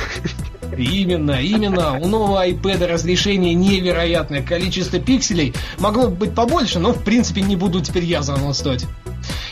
[0.77, 1.97] Именно, именно.
[1.99, 4.41] У нового iPad разрешение невероятное.
[4.41, 8.85] Количество пикселей могло быть побольше, но в принципе не буду теперь я занудствовать.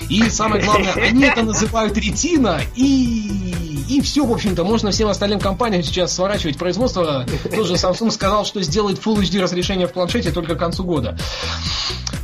[0.10, 5.40] И самое главное, они это называют ретина, и, и все, в общем-то, можно всем остальным
[5.40, 7.26] компаниям сейчас сворачивать производство.
[7.54, 11.18] Тоже Samsung сказал, что сделает Full HD разрешение в планшете только к концу года.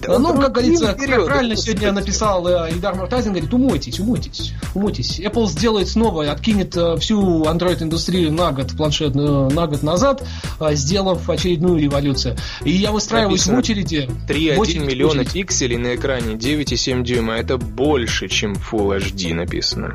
[0.02, 5.20] Да, ну, как говорится, как правильно сегодня написал э, Ильдар Муртазин, говорит, умойтесь, умойтесь, умойтесь.
[5.20, 10.24] Apple сделает снова, откинет э, всю Android-индустрию на год, планшет э, на год назад,
[10.72, 12.36] сделав очередную революцию.
[12.66, 14.10] И я выстраиваюсь Написано в очереди.
[14.28, 17.36] 3,1 миллиона пикселей на экране, 9,7 дюйма.
[17.36, 19.94] Это больше, чем Full HD написано.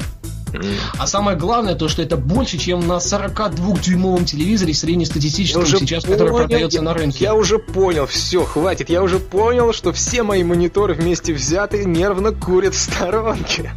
[0.99, 6.37] А самое главное, то, что это больше, чем на 42-дюймовом телевизоре среднестатистическом сейчас, понял, который
[6.37, 7.25] продается на рынке.
[7.25, 8.90] Я уже понял, все, хватит.
[8.90, 13.73] Я уже понял, что все мои мониторы вместе взятые нервно курят в сторонке.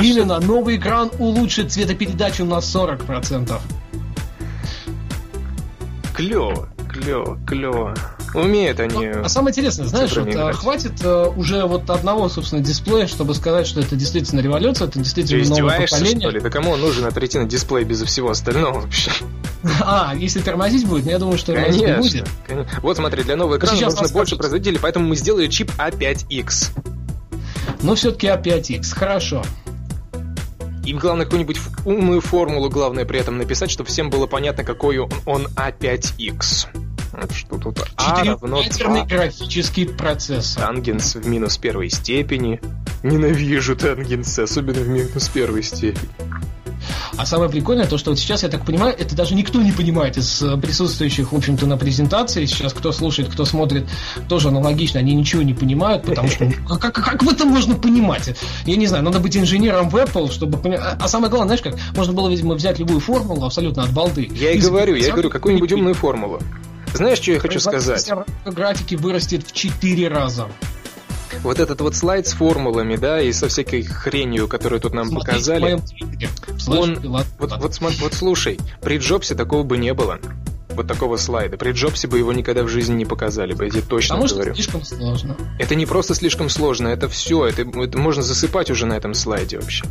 [0.00, 3.58] Именно, новый экран улучшит цветопередачу на 40%.
[6.14, 7.94] Клево, клево, клево.
[8.34, 9.08] Умеют они.
[9.08, 13.34] Ну, а самое интересное, знаешь, вот, а, хватит а, уже вот одного, собственно, дисплея, чтобы
[13.34, 16.20] сказать, что это действительно революция, это действительно Ты новое поколение.
[16.20, 16.40] что ли?
[16.40, 19.10] Да кому нужен от ретина дисплей без всего остального вообще?
[19.80, 22.28] А, если тормозить будет, я думаю, что тормозить конечно, не будет.
[22.46, 22.80] Конечно.
[22.82, 26.70] Вот смотри, для нового экрана нужно больше производителей, поэтому мы сделали чип A5X.
[27.82, 29.44] Но все-таки A5X, хорошо.
[30.84, 35.12] Им главное какую-нибудь умную формулу, главное при этом написать, чтобы всем было понятно, какой он,
[35.26, 36.91] он A5X.
[37.34, 39.04] Что тут А равно 2.
[39.04, 40.62] графический процессор.
[40.62, 42.60] Тангенс в минус первой степени.
[43.02, 46.08] Ненавижу тангенсы, особенно в минус первой степени.
[47.16, 50.16] А самое прикольное то, что вот сейчас, я так понимаю, это даже никто не понимает
[50.16, 52.46] из э, присутствующих, в общем-то, на презентации.
[52.46, 53.86] Сейчас кто слушает, кто смотрит,
[54.28, 58.34] тоже аналогично, они ничего не понимают, потому что как, как, как в этом можно понимать?
[58.64, 60.80] Я не знаю, надо быть инженером в Apple, чтобы понять.
[60.80, 64.28] А, а самое главное, знаешь, как можно было, видимо, взять любую формулу абсолютно от балды.
[64.32, 66.40] Я и, и говорю, я говорю, какую-нибудь умную формулу.
[66.94, 68.10] Знаешь, что я хочу сказать?
[68.44, 70.48] Графики вырастет в 4 раза.
[71.42, 75.30] Вот этот вот слайд с формулами, да, и со всякой хренью, которую тут нам Смотрите
[75.30, 75.72] показали.
[76.68, 80.18] Он, вот, вот, вот, вот слушай, при Джобсе такого бы не было
[80.74, 81.56] вот такого слайда.
[81.56, 84.54] При Джобсе бы его никогда в жизни не показали бы, я тебе точно Потому говорю.
[84.54, 85.36] Что слишком сложно.
[85.58, 89.58] Это не просто слишком сложно, это все, это, это можно засыпать уже на этом слайде
[89.58, 89.84] вообще.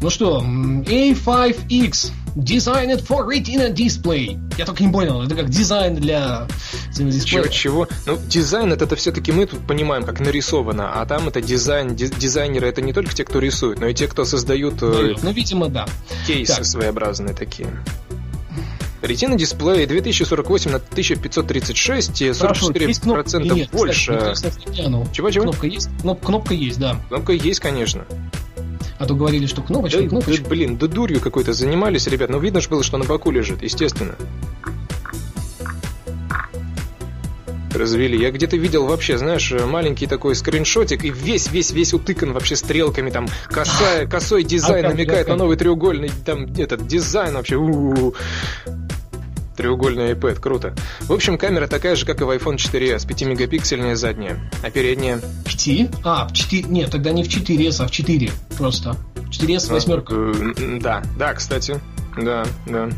[0.00, 4.38] Ну что, A5X Designed for Retina Display.
[4.56, 6.46] Я только не понял, это как дизайн для
[6.92, 7.44] дисплея.
[7.44, 7.88] Чего, чего?
[8.06, 12.68] Ну, дизайн это, это все-таки мы тут понимаем, как нарисовано, а там это дизайн, дизайнеры
[12.68, 14.80] это не только те, кто рисует, но и те, кто создают...
[14.80, 15.86] Ну, ну видимо, да.
[16.26, 16.64] Кейсы так.
[16.64, 17.68] своеобразные такие.
[19.02, 22.72] Ретина дисплей 2048 на 1536, 44% Хорошо,
[23.12, 24.34] процентов нет, больше.
[25.12, 25.44] Чего-чего?
[25.44, 25.90] Кнопка есть?
[26.00, 26.96] Кнопка есть, да.
[27.08, 28.06] Кнопка есть, конечно.
[29.02, 30.44] А то говорили, что кнопочка, да, кнопочка.
[30.44, 32.30] Да, блин, да дурью какой-то занимались, ребят.
[32.30, 34.14] Но ну, видно же было, что на боку лежит, естественно.
[37.74, 38.16] развели.
[38.16, 44.06] Я где-то видел вообще, знаешь, маленький такой скриншотик, и весь-весь-весь утыкан вообще стрелками, там, косая,
[44.06, 47.56] косой дизайн намекает на новый треугольный, там, этот дизайн вообще.
[47.56, 48.14] У-у-у.
[49.62, 50.74] Треугольный iPad, круто.
[51.02, 55.20] В общем, камера такая же, как и в iPhone 4s, 5-мегапиксельная задняя, а передняя...
[55.44, 55.90] 5?
[56.02, 56.64] А, в 4...
[56.64, 58.96] Нет, тогда не в 4s, а в 4 просто.
[59.30, 60.14] 4s а, восьмерка.
[60.16, 61.80] Э, да, да, кстати.
[62.16, 62.90] Да, да.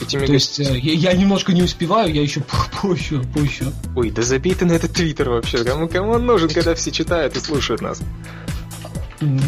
[0.00, 0.26] 5 мега...
[0.26, 2.42] То есть э, я, я немножко не успеваю, я еще
[2.82, 3.72] позже, позже.
[3.96, 5.64] Ой, да забей ты на этот твиттер вообще.
[5.64, 8.02] Кому, кому он нужен, когда все читают и слушают нас?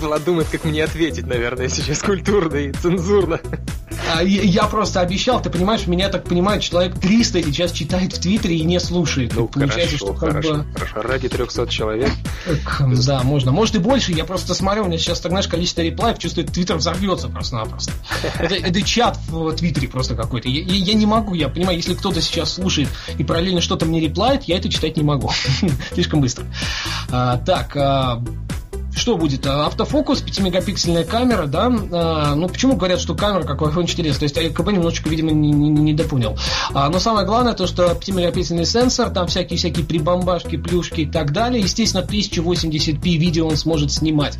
[0.00, 3.40] Влад думает, как мне ответить, наверное, сейчас культурно и цензурно.
[4.14, 8.56] А, я просто обещал, ты понимаешь, меня так понимает, человек 300 сейчас читает в Твиттере
[8.56, 9.32] и не слушает.
[9.34, 10.66] Ну, Получается, хорошо, что хорошо, бы...
[10.74, 11.02] хорошо.
[11.02, 12.10] Ради 300 человек.
[13.06, 13.52] Да, можно.
[13.52, 14.12] Может и больше.
[14.12, 17.92] Я просто смотрю, у меня сейчас, так знаешь, количество реплаев, чувствую, Твиттер взорвется просто-напросто.
[18.38, 20.48] Это, это чат в Твиттере просто какой-то.
[20.48, 24.44] Я, я не могу, я понимаю, если кто-то сейчас слушает и параллельно что-то мне реплает,
[24.44, 25.30] я это читать не могу.
[25.94, 26.44] Слишком быстро.
[27.10, 28.22] А, так, а,
[28.96, 29.46] что будет?
[29.46, 31.70] Автофокус, 5-мегапиксельная камера, да?
[31.92, 34.18] А, ну, почему говорят, что камера как в iPhone 4s?
[34.18, 36.36] То есть АКБ немножечко, видимо, не, не, не допонял.
[36.72, 41.62] А, но самое главное, то, что 5-мегапиксельный сенсор, там всякие-всякие прибамбашки, плюшки и так далее.
[41.62, 44.38] Естественно, 1080p видео он сможет снимать.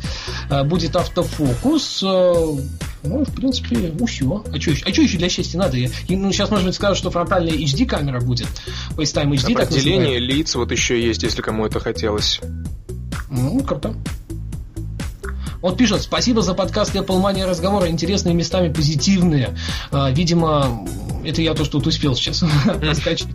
[0.49, 2.03] А, будет автофокус.
[2.03, 2.33] А,
[3.03, 4.43] ну, в принципе, ну все.
[4.51, 5.77] А что еще, а что еще для счастья надо?
[5.77, 8.47] Я, ну, сейчас, может быть, скажут, что фронтальная HD камера будет.
[8.95, 12.41] FaceTime HD, Определение лиц вот еще есть, если кому это хотелось.
[13.29, 13.93] Ну, круто.
[15.67, 19.53] Вот пишет, спасибо за подкаст Apple Mania разговоры, интересные местами позитивные.
[19.91, 20.87] А, видимо,
[21.25, 22.41] это я то, что тут успел сейчас
[22.81, 23.27] раскачать.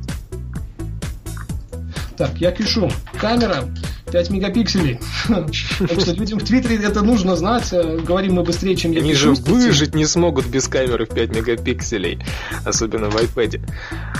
[2.16, 2.90] Так, я пишу.
[3.20, 3.68] Камера
[4.10, 4.98] 5 мегапикселей.
[5.28, 7.70] Так что людям в Твиттере это нужно знать.
[7.72, 11.36] Э, говорим мы быстрее, чем я Они же выжить не смогут без камеры в 5
[11.36, 12.18] мегапикселей.
[12.64, 13.60] Особенно в iPad.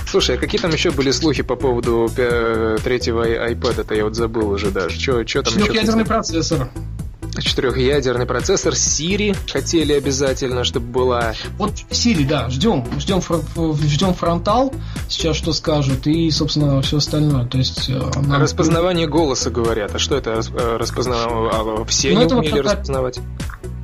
[0.07, 3.81] Слушай, а какие там еще были слухи по поводу третьего iPad?
[3.81, 4.99] Это я вот забыл уже даже.
[4.99, 5.73] Что там еще?
[5.73, 6.69] Ядерный процессор
[7.41, 8.73] четырехъядерный процессор.
[8.73, 11.33] Siri хотели обязательно, чтобы была.
[11.57, 13.21] Вот Siri, да, ждем, ждем,
[13.83, 14.73] ждем фронтал.
[15.07, 17.45] Сейчас что скажут и, собственно, все остальное.
[17.45, 18.41] То есть э, нам...
[18.41, 19.95] распознавание голоса говорят.
[19.95, 21.51] А что это э, распознавание?
[21.53, 23.19] А, все ну, не умели вот распознавать?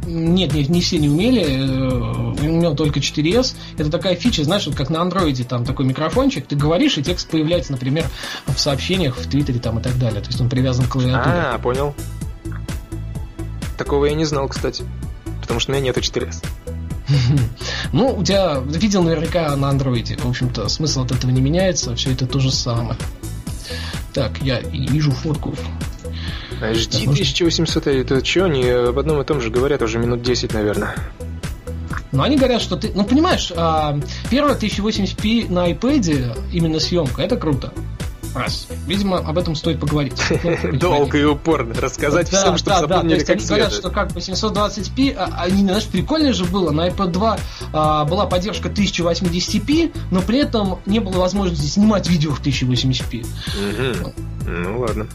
[0.05, 1.43] Нет, нет, не все не умели.
[1.43, 3.55] Э, умел только 4S.
[3.77, 7.29] Это такая фича, знаешь, вот как на андроиде, там такой микрофончик, ты говоришь, и текст
[7.29, 8.05] появляется, например,
[8.47, 10.21] в сообщениях, в Твиттере там и так далее.
[10.21, 11.35] То есть он привязан к клавиатуре.
[11.35, 11.93] А, понял.
[13.79, 14.83] Такого я не знал, кстати.
[15.39, 16.45] Потому что у меня нету 4S.
[17.91, 20.15] Ну, у тебя видел наверняка на андроиде.
[20.17, 22.95] В общем-то, смысл от этого не меняется, все это то же самое.
[24.13, 25.55] Так, я вижу фотку.
[26.61, 30.95] HD 1800, это что, они об одном и том же говорят уже минут 10, наверное.
[32.11, 32.91] Но они говорят, что ты...
[32.93, 33.97] Ну, понимаешь, а,
[34.29, 37.73] первое 1080p на iPad, именно съемка, это круто.
[38.35, 38.67] Раз.
[38.87, 40.21] Видимо, об этом стоит поговорить.
[40.73, 45.63] Долго и упорно рассказать всем, чтобы запомнили как говорят, что как бы 720p, а, они,
[45.63, 47.39] знаешь, прикольно же было, на iPad 2
[47.73, 54.13] а, была поддержка 1080p, но при этом не было возможности снимать видео в 1080p.
[54.45, 55.07] Ну ладно.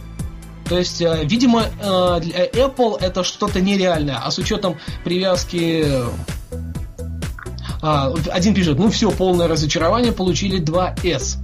[0.68, 5.86] То есть, э, видимо, э, для Apple это что-то нереальное, а с учетом привязки
[7.86, 11.36] а, один пишет, ну все, полное разочарование, получили 2S.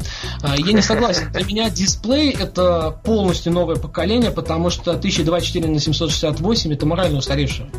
[0.42, 1.30] А, я не согласен.
[1.32, 7.70] Для меня дисплей это полностью новое поколение, потому что 1024 на 768 это морально устаревшее.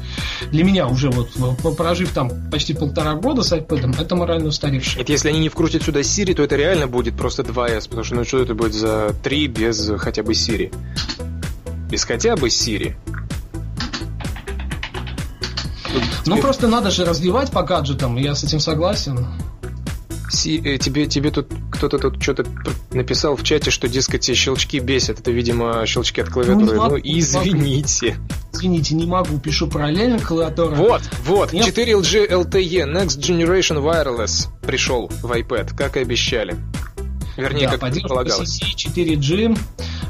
[0.52, 1.32] Для меня уже вот,
[1.76, 5.02] прожив там почти полтора года с iPad, это морально устаревшее.
[5.02, 8.14] Это если они не вкрутят сюда Siri, то это реально будет просто 2S, потому что
[8.14, 10.72] ну что это будет за 3 без хотя бы Siri?
[11.90, 12.96] Без хотя бы Siri.
[16.26, 19.28] Ну, просто надо же развивать по гаджетам, я с этим согласен.
[20.30, 22.46] Си, э, тебе, тебе тут кто-то тут что-то
[22.92, 25.20] написал в чате, что, дескать, щелчки бесят.
[25.20, 26.76] Это, видимо, щелчки от клавиатуры.
[26.78, 28.18] Ну, ну извините.
[28.54, 30.76] Извините, не могу, пишу параллельно клавиатуру.
[30.76, 31.78] Вот, вот, Нет.
[31.78, 36.56] 4LG LTE Next Generation Wireless пришел в iPad, как и обещали.
[37.42, 38.62] Вернее, да, как предполагалось.
[38.62, 39.58] 4G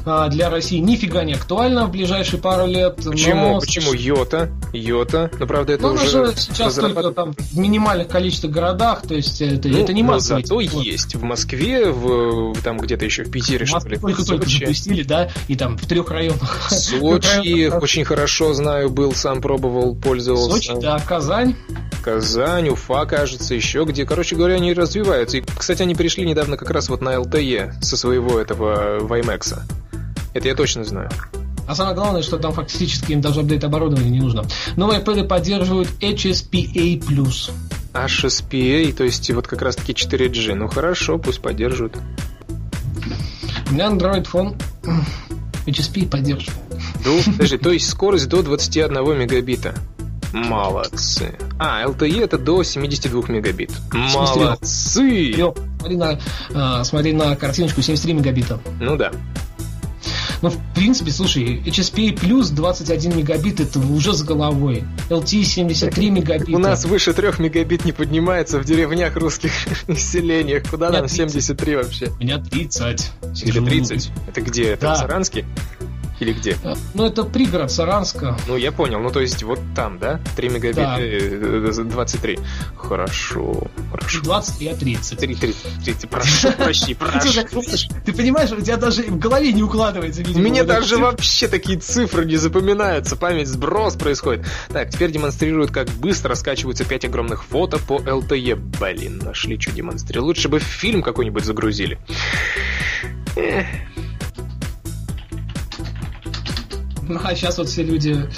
[0.04, 2.96] а, для России нифига не актуально в ближайшие пару лет.
[2.96, 3.54] Почему?
[3.54, 3.60] Но...
[3.60, 4.50] Почему Йота?
[4.72, 6.94] Йота, но правда это ну, уже, уже сейчас разработ...
[6.94, 10.42] только там в минимальных количествах городах, то есть это, ну, это не массовый.
[10.42, 10.84] зато вот.
[10.84, 13.98] есть в Москве, в, там где-то еще в Питере, что ли.
[13.98, 16.68] Только-только запустили, да, и там в трех районах.
[16.70, 20.72] Сочи очень хорошо знаю, был, сам пробовал, пользовался.
[20.72, 21.54] Сочи, да, Казань.
[22.02, 24.04] Казань, Уфа, кажется, еще где.
[24.04, 25.38] Короче говоря, они развиваются.
[25.38, 29.60] И, кстати, они перешли недавно как раз вот на LTE со своего этого WiMAX.
[30.34, 31.10] Это я точно знаю.
[31.66, 34.44] А самое главное, что там фактически им даже апдейт оборудования не нужно.
[34.76, 37.00] Новые iPad поддерживают HSPA+.
[37.92, 40.54] HSPA, то есть вот как раз таки 4G.
[40.54, 41.96] Ну хорошо, пусть поддерживают.
[43.70, 44.60] У меня Android Phone
[45.66, 46.58] HSP поддерживает.
[47.04, 49.74] Ну, подожди, то есть скорость до 21 мегабита.
[50.32, 51.34] Молодцы.
[51.58, 53.70] А, LTE это до 72 мегабит.
[53.92, 55.34] Молодцы!
[55.36, 56.18] Йо, смотри на,
[56.50, 58.58] э, смотри на картиночку 73 мегабита.
[58.80, 59.12] Ну да.
[60.42, 64.82] Ну, в принципе, слушай, HSPA плюс 21 мегабит это уже с головой.
[65.08, 66.56] LTE 73 мегабита.
[66.56, 69.52] У нас выше 3 мегабит не поднимается в деревнях русских
[69.96, 70.64] селениях.
[70.68, 72.08] Куда нам 73 вообще?
[72.18, 73.10] У меня 30.
[73.44, 74.10] Или 30?
[74.28, 74.70] Это где?
[74.70, 74.94] Это да.
[74.94, 75.44] в Саранске?
[76.22, 76.56] Или где?
[76.94, 78.36] Ну, это пригород Саранска.
[78.46, 79.00] Ну, я понял.
[79.00, 80.20] Ну, то есть вот там, да?
[80.36, 81.00] 3 мегабита, Да.
[81.00, 82.38] э, э, 23.
[82.76, 84.22] Хорошо, хорошо.
[84.22, 85.18] 20 а 30.
[85.18, 86.08] 3, 30, 30.
[86.08, 87.88] Прошу, уже прошу.
[88.04, 90.22] Ты понимаешь, у тебя даже в голове не укладывается.
[90.22, 94.46] У видимо, меня даже вообще такие цифры не запоминаются, память сброс происходит.
[94.68, 98.54] Так, теперь демонстрируют, как быстро скачиваются 5 огромных фото по LTE.
[98.54, 100.24] Блин, нашли что демонстрировать.
[100.24, 101.98] Лучше бы фильм какой-нибудь загрузили.
[107.24, 108.28] А сейчас вот все люди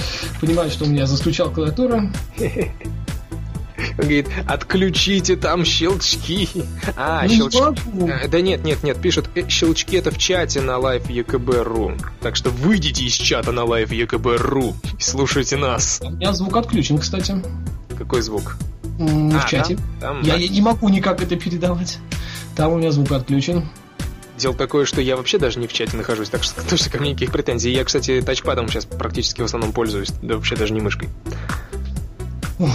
[0.40, 2.10] понимают, что у меня застучал клавиатура.
[3.96, 6.48] Он говорит, отключите там щелчки.
[6.96, 7.82] А, Ну, щелчки.
[8.08, 11.92] Э, Да нет, нет, нет, пишут, э, щелчки это в чате на Live ЕКБ.ру.
[12.20, 16.00] Так что выйдите из чата на Live ЕКБ.ру и слушайте нас.
[16.02, 17.36] У меня звук отключен, кстати,
[17.98, 18.56] Какой звук?
[18.98, 19.76] м, А, в чате.
[20.00, 20.38] Там, Я, да.
[20.38, 21.98] я не могу никак это передавать.
[22.56, 23.64] Там у меня звук отключен.
[24.39, 27.11] Дело такое, что я вообще даже не в чате нахожусь, так что точно ко мне
[27.11, 27.72] никаких претензий.
[27.72, 31.09] Я, кстати, тачпадом сейчас практически в основном пользуюсь, да вообще даже не мышкой.
[32.59, 32.70] Ой.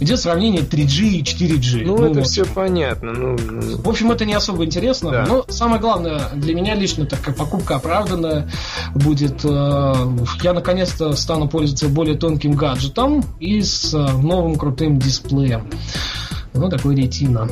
[0.00, 1.84] Идет сравнение 3G и 4G.
[1.84, 2.26] Ну, это вот.
[2.26, 3.12] все понятно.
[3.12, 5.26] Ну, ну, В общем, это не особо интересно, Да.
[5.28, 8.50] но самое главное для меня лично, так как покупка оправданная
[8.94, 9.94] будет, э,
[10.42, 15.68] я наконец-то стану пользоваться более тонким гаджетом и с э, новым крутым дисплеем.
[16.54, 17.46] Ну, такой ретина.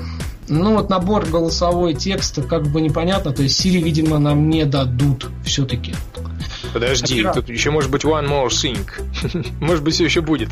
[0.48, 5.28] Ну, вот набор голосовой текста как бы непонятно, то есть Siri, видимо, нам не дадут
[5.44, 5.94] все-таки.
[6.72, 8.78] подожди, Опера- тут еще может быть one more thing.
[9.60, 10.48] Может быть, все еще будет.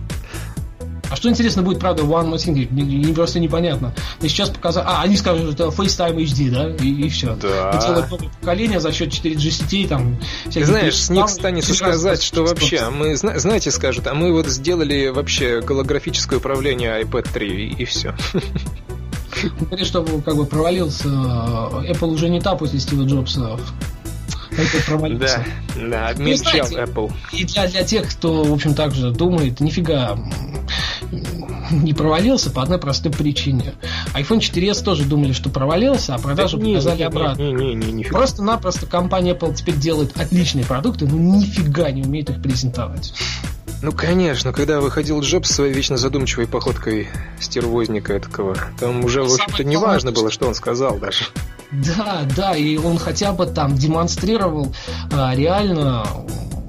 [1.08, 3.94] А что интересно будет, правда, One More Thing, мне- просто непонятно.
[4.20, 4.86] И сейчас показали...
[4.88, 6.84] А, они скажут, что это FaceTime HD, да?
[6.84, 7.36] И, все.
[7.36, 7.80] Да.
[7.86, 10.18] Новое поколение за счет 4G сетей, там...
[10.52, 14.14] Ты знаешь, с них переставки, станется сказать, что вообще, а мы, зна- знаете, скажут, а
[14.14, 18.12] мы вот сделали вообще голографическое управление iPad 3, и, все.
[19.60, 21.08] Говорит, что как бы провалился.
[21.08, 23.58] Apple уже не та после Стива Джобса.
[24.50, 25.44] iPad провалился.
[25.74, 27.12] Да, да, обмельчал знаете, Apple.
[27.32, 30.18] И для, для тех, кто, в общем, также думает, нифига
[31.70, 33.74] не провалился по одной простой причине.
[34.14, 37.42] iPhone 4s тоже думали, что провалился, а продажи Не, показали не, обратно.
[37.42, 38.18] Не, не, не, нифига.
[38.18, 43.12] Просто-напросто компания Apple теперь делает отличные продукты, но нифига не умеет их презентовать.
[43.82, 47.08] Ну, конечно, когда выходил Джобс своей вечно задумчивой походкой
[47.40, 51.26] стервозника такого, там уже, в общем-то, не важно было, что он сказал даже.
[51.70, 54.74] Да, да, и он хотя бы там демонстрировал
[55.12, 56.06] а, реально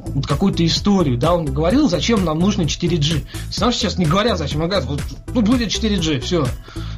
[0.08, 3.26] вот какую-то историю, да, он говорил, зачем нам нужно 4G.
[3.60, 5.02] Нам сейчас не говорят, зачем, он говорит, вот
[5.34, 6.48] тут будет 4G, все,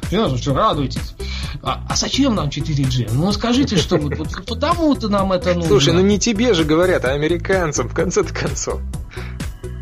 [0.08, 1.14] все, все, радуйтесь.
[1.62, 3.10] А, а зачем нам 4G?
[3.12, 5.68] Ну скажите, что вот, вот потому-то нам это нужно.
[5.68, 8.80] Слушай, ну не тебе же говорят, а американцам, в конце-то концов.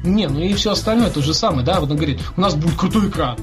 [0.09, 2.77] Не, ну и все остальное то же самое, да, вот он говорит, у нас будет
[2.77, 3.39] крутой экран.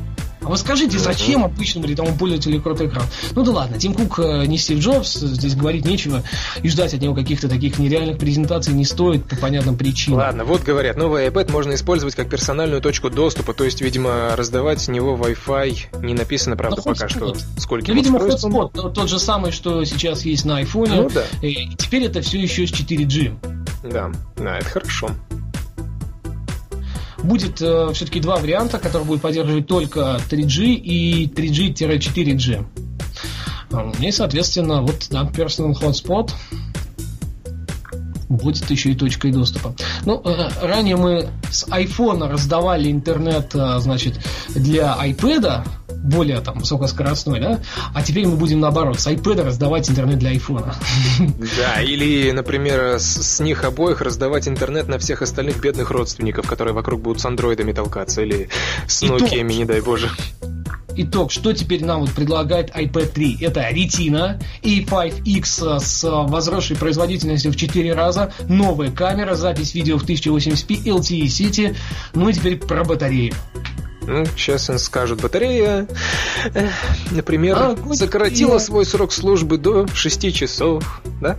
[0.45, 3.05] А вы скажите, зачем обычному рядовому пользователю крутой экран?
[3.33, 6.21] Ну да ладно, Тим Кук э, не Стив Джобс, здесь говорить нечего,
[6.61, 10.19] и ждать от него каких-то таких нереальных презентаций не стоит по понятным причинам.
[10.19, 14.81] Ладно, вот говорят, новый iPad можно использовать как персональную точку доступа, то есть, видимо, раздавать
[14.81, 16.03] с него Wi-Fi.
[16.03, 20.25] Не написано, правда, Ну, пока что, сколько Ну, видимо, hotspot, тот, же самый, что сейчас
[20.25, 21.01] есть на айфоне.
[21.01, 21.23] Ну да.
[21.41, 23.33] И теперь это все еще с 4G.
[23.91, 25.09] Да, да, это хорошо.
[27.25, 32.65] Будет э, все-таки два варианта, которые будут поддерживать только 3G и 3G-4G.
[33.71, 36.31] А, И, соответственно, вот да, Personal Hotspot
[38.29, 39.75] будет еще и точкой доступа.
[40.05, 44.19] Ну, э, ранее мы с iPhone раздавали интернет, э, значит,
[44.49, 45.65] для iPad,
[46.05, 47.59] более там высокоскоростной, да,
[47.93, 50.73] а теперь мы будем наоборот, с iPad раздавать интернет для iPhone.
[51.57, 53.03] Да, или, например, с,
[53.35, 57.71] с них обоих раздавать интернет на всех остальных бедных родственников, которые вокруг будут с андроидами
[57.71, 58.49] толкаться, или
[58.87, 60.09] с И то- Nokia, не дай боже.
[60.97, 63.37] Итог, что теперь нам вот предлагает iPad 3?
[63.41, 70.85] Это Retina A5X с возросшей производительностью в 4 раза, новая камера, запись видео в 1080p,
[70.85, 71.75] LTE City,
[72.13, 73.33] ну и теперь про батарею.
[74.07, 75.87] Ну, сейчас он скажет, батарея,
[77.11, 77.97] например, А, господи.
[77.97, 81.37] сократила свой срок службы до 6 часов, да?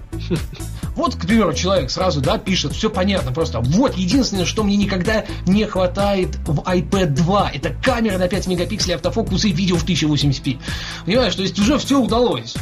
[0.96, 5.26] Вот, к примеру, человек сразу, да, пишет, все понятно, просто вот, единственное, что мне никогда
[5.46, 10.58] не хватает в iPad 2, это камера на 5 мегапикселей, автофокус и видео в 1080p.
[11.04, 12.54] Понимаешь, то есть уже все удалось.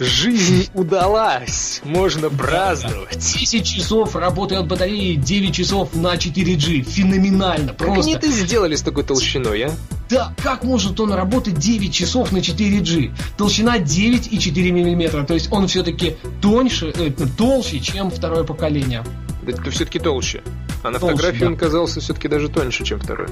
[0.00, 3.16] Жизнь удалась, можно праздновать.
[3.18, 6.82] 10 часов работы от батареи, 9 часов на 4G.
[6.82, 8.02] Феноменально, Как просто.
[8.02, 9.72] они это сделали с такой толщиной, а?
[10.10, 13.12] Да, как может он работать 9 часов на 4G?
[13.36, 15.26] Толщина 9,4 мм.
[15.26, 19.04] То есть он все-таки тоньше, э, толще, чем второе поколение.
[19.42, 20.42] Да это все-таки толще.
[20.82, 21.46] А на Толще, фотографии да.
[21.46, 23.28] он казался все-таки даже тоньше, чем второй.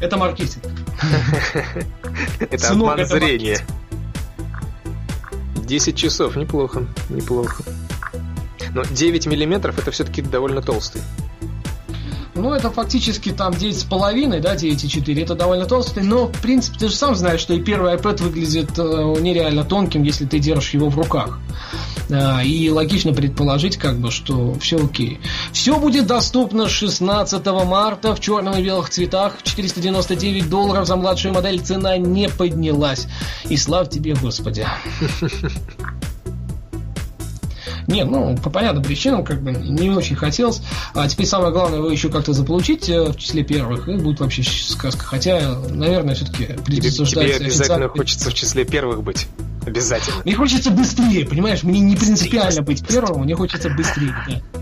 [0.00, 0.64] Это маркетинг.
[2.40, 3.58] Это обман зрения.
[5.66, 7.64] 10 часов, неплохо, неплохо.
[8.74, 11.02] Но 9 миллиметров это все-таки довольно толстый.
[12.34, 15.22] Ну, это фактически там 9,5, да, 9,4.
[15.22, 18.78] Это довольно толстый, но, в принципе, ты же сам знаешь, что и первый iPad выглядит
[18.78, 18.82] э,
[19.20, 21.38] нереально тонким, если ты держишь его в руках.
[22.08, 25.20] Э, и логично предположить, как бы, что все окей.
[25.52, 29.36] Все будет доступно 16 марта в черном и белых цветах.
[29.42, 31.60] 499 долларов за младшую модель.
[31.60, 33.06] Цена не поднялась.
[33.48, 34.66] И слав тебе, Господи.
[37.86, 40.62] Нет, ну, по понятным причинам, как бы не очень хотелось.
[40.94, 44.42] А теперь самое главное, его еще как-то заполучить э, в числе первых, и будет вообще
[44.42, 45.04] сказка.
[45.04, 47.36] Хотя, наверное, все-таки придется тебе, ждать.
[47.36, 49.28] Тебе обязательно хочется в числе первых быть.
[49.64, 50.22] Обязательно.
[50.24, 51.62] Мне хочется быстрее, понимаешь?
[51.64, 54.14] Мне не принципиально быть первым, мне хочется быстрее.
[54.28, 54.60] Да.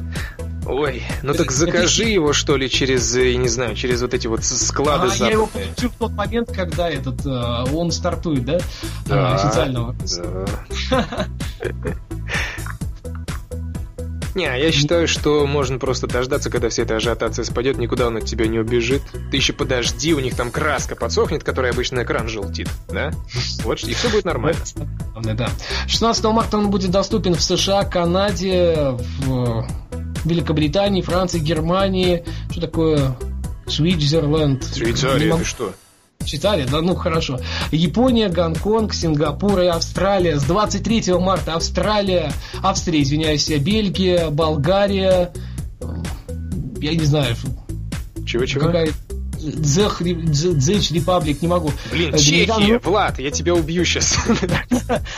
[0.66, 4.45] Ой, ну так закажи его, что ли, через, я не знаю, через вот эти вот
[4.45, 8.59] склады а, я его получу в тот момент, когда этот, э, он стартует, да?
[9.07, 9.35] Да.
[9.35, 9.95] Официального.
[10.91, 11.27] Да.
[14.35, 18.24] Не, я считаю, что можно просто дождаться, когда вся эта ажиотация спадет, никуда он от
[18.24, 19.03] тебя не убежит.
[19.30, 23.12] Ты еще подожди, у них там краска подсохнет, которая обычно экран желтит, да?
[23.62, 24.59] Вот, и все будет нормально.
[25.22, 25.49] Да.
[25.87, 29.68] 16 марта он будет доступен в США, Канаде, в
[30.24, 32.24] Великобритании, Франции, Германии.
[32.51, 33.16] Что такое
[33.68, 34.64] Свитзерленд?
[34.74, 35.74] Швейцария, ты что?
[36.25, 36.66] Читали?
[36.70, 37.39] Да ну хорошо.
[37.70, 40.39] Япония, Гонконг, Сингапур и Австралия.
[40.39, 45.33] С 23 марта Австралия, Австрия, извиняюсь, Бельгия, Болгария.
[46.81, 47.37] Я не знаю.
[48.27, 48.66] Чего-чего?
[48.66, 48.89] Какая
[49.45, 51.70] Зех, Зеч Репаблик, не могу.
[51.91, 54.16] Блин, э, Чехия, Влад, я тебя убью сейчас.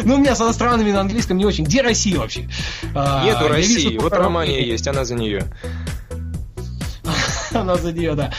[0.04, 1.64] Ну, у меня со странами на английском не очень.
[1.64, 2.48] Где Россия вообще?
[2.94, 5.44] А, Нету России, вот Романия есть, она за нее.
[7.52, 8.32] Она за нее, да.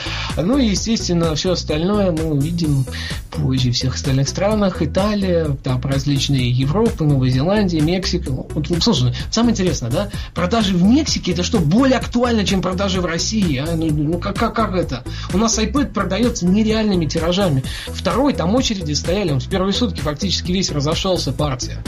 [0.44, 2.86] Ну и, естественно, все остальное мы увидим
[3.32, 4.82] позже в всех остальных странах.
[4.82, 8.32] Италия, там различные Европы, Новая Зеландия, Мексика.
[8.32, 10.10] Ну, вот, ну, слушай, самое интересное, да?
[10.34, 13.58] Продажи в Мексике это что, более актуально, чем продажи в России?
[13.58, 13.76] А?
[13.76, 15.04] Ну, ну как, как, как это?
[15.34, 17.64] У нас iPad продается нереальными тиражами.
[17.88, 21.84] Второй, там очереди стояли, он в первые сутки фактически весь разошелся партия.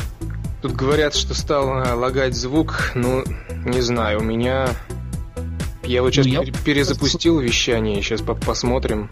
[0.62, 3.24] Тут говорят, что стал э, лагать звук, ну,
[3.66, 4.68] не знаю, у меня
[5.90, 6.52] я вот сейчас ну, я...
[6.64, 9.10] перезапустил вещание, сейчас по посмотрим.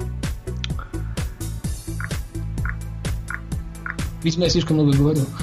[4.21, 5.25] Видимо, я слишком много говорю.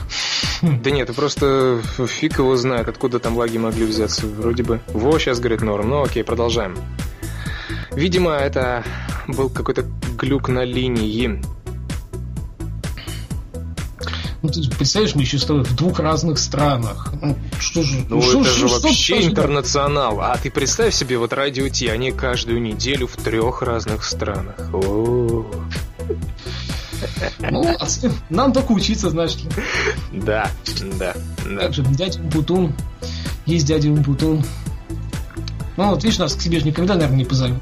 [0.63, 4.27] Да нет, просто фиг его знает, откуда там лаги могли взяться.
[4.27, 4.81] Вроде бы.
[4.95, 5.91] Во, сейчас говорит норм.
[5.91, 6.79] Ну окей, продолжаем.
[7.93, 8.83] Видимо, это
[9.27, 9.85] был какой-то
[10.17, 11.43] глюк на линии.
[14.41, 17.13] Ну, ты представляешь, мы еще с тобой в двух разных странах.
[17.21, 18.05] Ну, что же?
[18.09, 20.21] Ну, что, это что, же что, вообще что, интернационал.
[20.21, 24.57] А ты представь себе, вот радио Ти, они каждую неделю в трех разных странах.
[27.41, 27.87] Ну, а
[28.31, 29.51] нам только учиться, знаешь ли.
[30.13, 30.51] Да,
[30.99, 31.15] да,
[31.49, 31.61] да.
[31.61, 32.73] Также дядя Умпутун.
[33.47, 34.45] Есть дядя Умпутун.
[35.77, 37.59] Ну, вот видишь, нас к себе же никогда, наверное, не позовут.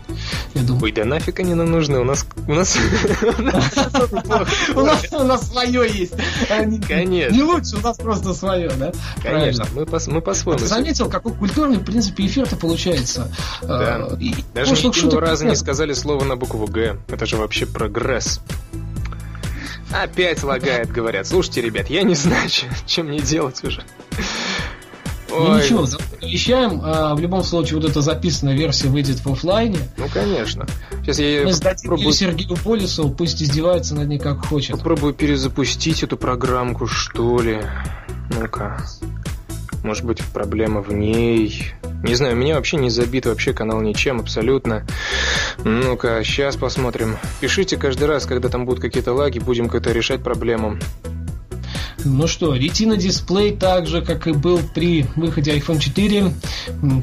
[0.54, 0.84] Я думаю.
[0.84, 1.98] Ой, да нафиг они нам нужны?
[1.98, 2.26] У нас...
[2.46, 2.76] У нас...
[4.74, 6.12] У нас свое есть.
[6.86, 7.34] Конечно.
[7.34, 8.92] Не лучше, у нас просто свое, да?
[9.22, 9.66] Конечно.
[9.74, 10.58] Мы по-своему.
[10.58, 13.32] Ты заметил, какой культурный, в принципе, эфир-то получается?
[13.62, 13.96] Да.
[13.96, 14.18] А,
[14.54, 16.98] Даже ни единого раза не сказали слово на букву Г.
[17.08, 18.40] Это же вообще прогресс.
[19.92, 21.26] Опять лагает, говорят.
[21.26, 22.48] Слушайте, ребят, я не знаю,
[22.86, 23.84] чем мне делать уже.
[25.32, 25.86] Ну ничего,
[26.20, 26.80] обещаем.
[26.82, 29.78] А, в любом случае, вот эта записанная версия выйдет в офлайне.
[29.96, 30.66] Ну, конечно.
[31.02, 32.12] Сейчас я Мы попробую...
[32.12, 34.76] Сергею Полису, пусть издевается над ней как хочет.
[34.76, 37.60] Попробую перезапустить эту программку, что ли.
[38.38, 38.84] Ну-ка.
[39.82, 41.72] Может быть, проблема в ней.
[42.04, 44.86] Не знаю, у меня вообще не забит вообще канал ничем абсолютно.
[45.64, 47.16] Ну-ка, сейчас посмотрим.
[47.40, 50.78] Пишите каждый раз, когда там будут какие-то лаги, будем как-то решать проблему.
[52.04, 56.32] Ну что, Retina дисплей, так же как и был при выходе iPhone 4,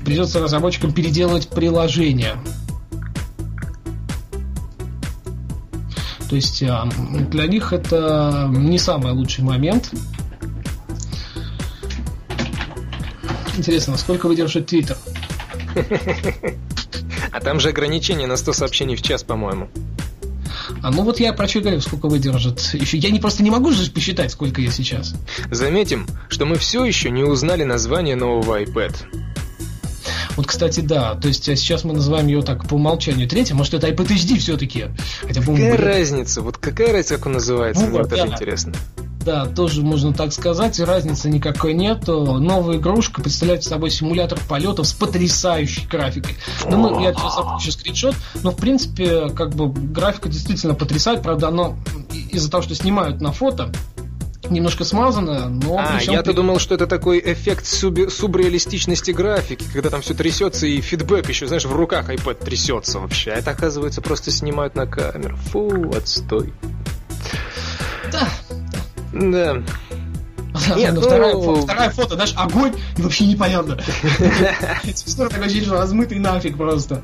[0.04, 2.36] придется разработчикам переделать приложение.
[6.30, 6.88] То есть а,
[7.32, 9.92] для них это не самый лучший момент.
[13.58, 14.98] Интересно, сколько выдержит Twitter?
[17.32, 19.70] А там же ограничение на 100 сообщений в час, по-моему.
[20.82, 22.60] А ну вот я про что говорю, сколько выдержит.
[22.74, 25.14] Еще я не просто не могу же посчитать, сколько я сейчас.
[25.52, 28.96] Заметим, что мы все еще не узнали название нового iPad.
[30.36, 31.16] Вот, кстати, да.
[31.16, 33.56] То есть а сейчас мы называем ее так по умолчанию третья.
[33.56, 34.86] Может, это iPad HD все-таки?
[35.22, 36.42] Хотя, какая разница?
[36.42, 37.84] Вот какая разница, как он называется?
[37.84, 38.74] Ну, Мне вот, даже интересно.
[39.26, 42.08] Да, тоже можно так сказать, разницы никакой нет.
[42.08, 46.36] Новая игрушка представляет собой симулятор полетов с потрясающей графикой.
[46.70, 51.50] Ну, ну я сейчас запущу скриншот, но в принципе, как бы графика действительно потрясает, правда,
[51.50, 51.76] оно
[52.32, 53.72] из-за того, что снимают на фото,
[54.50, 55.78] немножко смазано, но...
[55.78, 60.80] А, я-то думал, что это такой эффект суб- субреалистичности графики, когда там все трясется и
[60.82, 63.32] фидбэк еще, знаешь, в руках iPad трясется вообще.
[63.32, 65.38] А это, оказывается, просто снимают на камеру.
[65.52, 66.54] Фу, отстой.
[68.12, 68.28] Да.
[69.14, 69.62] Да.
[70.76, 73.78] Нет, ну, вторая, фото, вторая фото, знаешь, огонь, и вообще непонятно.
[74.84, 77.04] Текстура такой ощущение, размытый нафиг просто.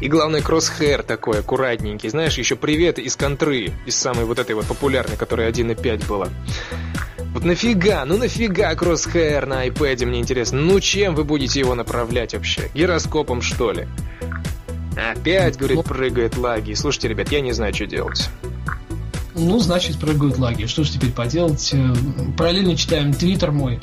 [0.00, 2.10] И главное, кроссхэр такой аккуратненький.
[2.10, 6.28] Знаешь, еще привет из контры, из самой вот этой вот популярной, которая 1.5 была.
[7.32, 10.60] Вот нафига, ну нафига кроссхэр на iPad, мне интересно.
[10.60, 12.70] Ну чем вы будете его направлять вообще?
[12.74, 13.86] Гироскопом, что ли?
[14.96, 16.74] Опять, говорит, прыгает лаги.
[16.74, 18.28] Слушайте, ребят, я не знаю, что делать.
[19.36, 20.64] Ну, значит, прыгают лаги.
[20.64, 21.70] Что же теперь поделать?
[21.74, 21.94] Э,
[22.38, 23.80] параллельно читаем твиттер мой.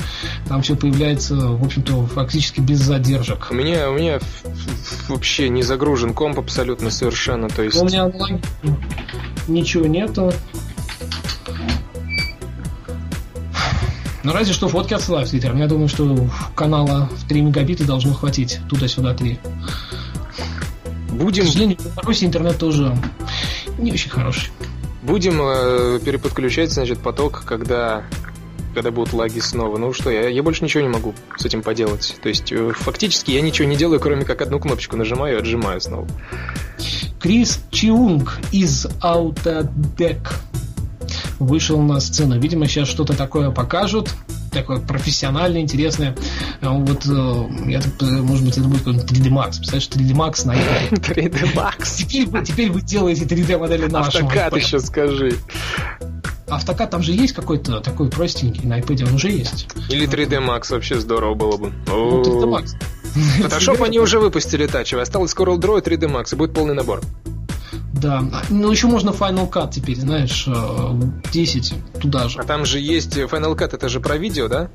[0.48, 3.50] Там все появляется, в общем-то, фактически без задержек.
[3.52, 4.20] У меня, у меня
[5.08, 7.50] вообще не загружен комп абсолютно совершенно.
[7.50, 7.80] То есть...
[7.80, 8.42] У меня лаги
[9.48, 10.34] ничего нету.
[14.24, 15.56] Ну, разве что фотки отсылаю в Твиттер.
[15.56, 18.60] Я думаю, что канала в 3 мегабита должно хватить.
[18.70, 19.38] Туда-сюда 3.
[21.12, 21.44] Будем...
[21.44, 22.98] К сожалению, в Беларуси интернет тоже
[23.78, 24.50] не очень хороший.
[25.04, 28.04] Будем э, переподключать, значит, поток, когда
[28.74, 29.78] когда будут лаги снова.
[29.78, 32.16] Ну что, я, я больше ничего не могу с этим поделать.
[32.24, 35.80] То есть, э, фактически я ничего не делаю, кроме как одну кнопочку нажимаю и отжимаю
[35.80, 36.08] снова.
[37.20, 40.34] Крис Чиунг из Autodeck
[41.40, 42.40] вышел на сцену.
[42.40, 44.10] Видимо, сейчас что-то такое покажут
[44.54, 46.16] такое профессиональное, интересное.
[46.62, 47.82] А вот, э, я,
[48.22, 49.58] может быть, это будет какой-нибудь 3D Max.
[49.58, 50.92] Представляешь, 3D Max на iPad.
[50.92, 51.98] 3D Max.
[51.98, 54.26] Теперь, вы, теперь вы делаете 3D модели нашего.
[54.26, 55.34] Автокад еще скажи.
[56.48, 59.68] Автокад там же есть какой-то такой простенький, на iPad он уже есть.
[59.90, 61.74] Или 3D Max вообще здорово было бы.
[61.88, 62.76] Ну, 3D Max.
[63.40, 65.04] Photoshop они уже выпустили тачевый.
[65.04, 67.02] Осталось Coral Draw и 3D Max, и будет полный набор.
[68.04, 70.46] Да, ну еще можно Final Cut теперь, знаешь,
[71.32, 72.40] 10 э, туда же.
[72.40, 74.70] А там же есть Final Cut, это же про видео, да?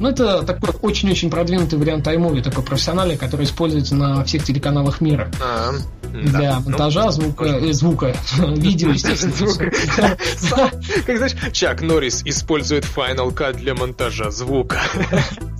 [0.00, 5.30] Ну, это такой очень-очень продвинутый вариант iMovie, такой профессиональный, который используется на всех телеканалах мира.
[5.40, 5.70] А,
[6.02, 6.60] для да.
[6.60, 8.14] Ну, монтажа, ну, звука, э, звука,
[8.56, 9.34] видео, естественно.
[11.06, 14.78] Как знаешь, Чак Норрис использует Final Cut для монтажа звука.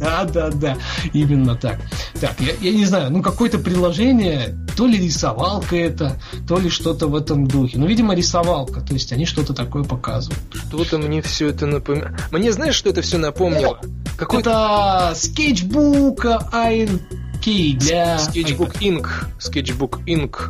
[0.01, 0.77] Да, да, да,
[1.15, 1.79] именно так.
[2.21, 7.07] Так, я, я не знаю, ну какое-то приложение, то ли рисовалка это, то ли что-то
[7.07, 7.79] в этом духе.
[7.79, 10.43] Ну, видимо, рисовалка, то есть они что-то такое показывают.
[10.53, 12.21] Что-то мне все это напоминает.
[12.33, 13.81] Мне знаешь, что это все напомнило?
[14.19, 18.17] Какой это скетчбук INK для...
[18.17, 19.09] Sketchbook Ink.
[19.39, 20.44] Sketchbook Ink.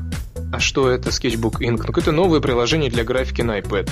[0.55, 1.79] А что это Sketchbook Ink?
[1.79, 3.91] Ну, какое-то новое приложение для графики на iPad.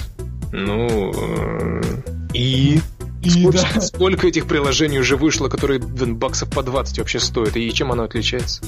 [0.52, 1.82] Ну, э,
[2.34, 2.80] и...
[3.20, 3.80] И сколько, да.
[3.80, 8.62] сколько этих приложений уже вышло, которые баксов по 20 вообще стоят, и чем оно отличается?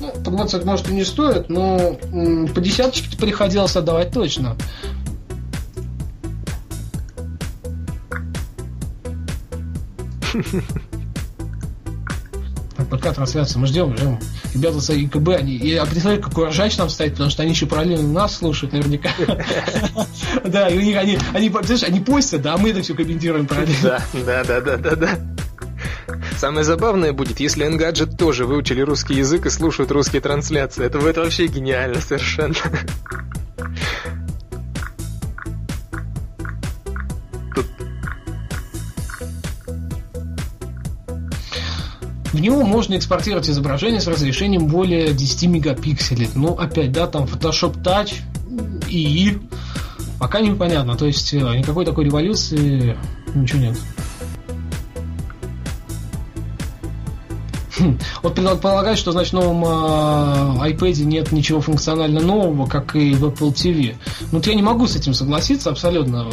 [0.00, 1.98] Ну, по 20 может и не стоит, но
[2.54, 4.56] по десяточке приходилось отдавать точно.
[12.90, 14.18] Пока трансляция, мы ждем, ждем.
[14.54, 18.08] Ребята с ИКБ, они, я представляю, какой ржач там стоит, потому что они еще параллельно
[18.08, 19.10] нас слушают наверняка.
[20.44, 23.46] Да, и у них они, они, знаешь, они постят, да, а мы это все комментируем
[23.46, 24.02] параллельно.
[24.12, 25.18] Да, да, да, да, да.
[26.36, 30.84] Самое забавное будет, если Engadget тоже выучили русский язык и слушают русские трансляции.
[30.84, 32.54] Это, это вообще гениально совершенно.
[42.40, 46.30] В него можно экспортировать изображение с разрешением более 10 мегапикселей.
[46.34, 48.14] Ну, опять, да, там Photoshop Touch
[48.88, 49.36] и
[50.18, 50.96] пока непонятно.
[50.96, 52.96] То есть э, никакой такой революции
[53.34, 53.78] ничего нет.
[57.78, 57.98] Хм.
[58.22, 59.62] Вот предполагаю, что значит в новом
[60.62, 63.96] э, iPad нет ничего функционально нового, как и в Apple TV.
[64.32, 66.26] Ну, вот я не могу с этим согласиться абсолютно.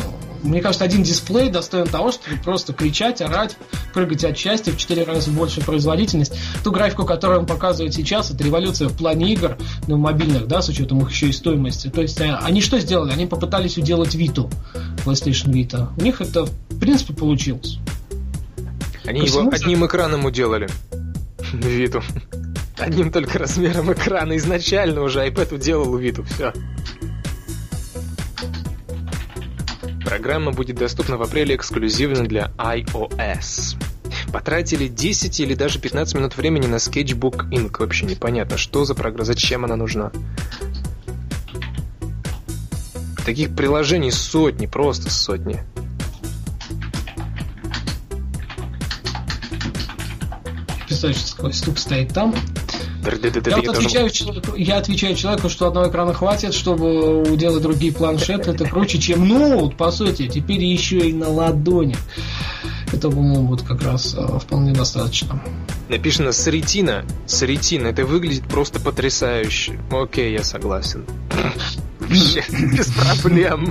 [0.43, 3.57] Мне кажется, один дисплей достоин того, чтобы просто кричать, орать,
[3.93, 6.33] прыгать от счастья в 4 раза больше производительность.
[6.63, 9.57] Ту графику, которую он показывает сейчас, это революция в плане игр,
[9.87, 11.89] ну, мобильных, да, с учетом их еще и стоимости.
[11.89, 13.11] То есть э, они что сделали?
[13.11, 14.51] Они попытались уделать Vita,
[15.05, 15.89] PlayStation Vita.
[15.97, 17.79] У них это, в принципе, получилось.
[19.05, 20.69] Они его одним экраном уделали.
[21.53, 22.03] Виту.
[22.77, 26.53] Одним только размером экрана изначально уже iPad уделал Виту, все.
[30.07, 33.75] Программа будет доступна в апреле эксклюзивно для iOS.
[34.31, 37.75] Потратили 10 или даже 15 минут времени на Sketchbook Ink.
[37.79, 40.13] Вообще непонятно, что за программа, зачем она нужна.
[43.25, 45.61] Таких приложений сотни, просто сотни.
[50.87, 52.33] представляешь, такой стук стоит там.
[53.45, 58.51] Я, вот отвечаю человеку, я отвечаю человеку, что одного экрана хватит, чтобы уделать другие планшеты.
[58.51, 60.27] Это круче, чем ноут, по сути.
[60.27, 61.95] Теперь еще и на ладони.
[62.91, 65.41] Это, по-моему, вот как раз э, вполне достаточно.
[65.89, 67.03] Написано с ретина.
[67.25, 67.87] С ретина.
[67.87, 69.79] Это выглядит просто потрясающе.
[69.91, 71.05] Окей, я согласен.
[72.09, 73.69] Без проблем.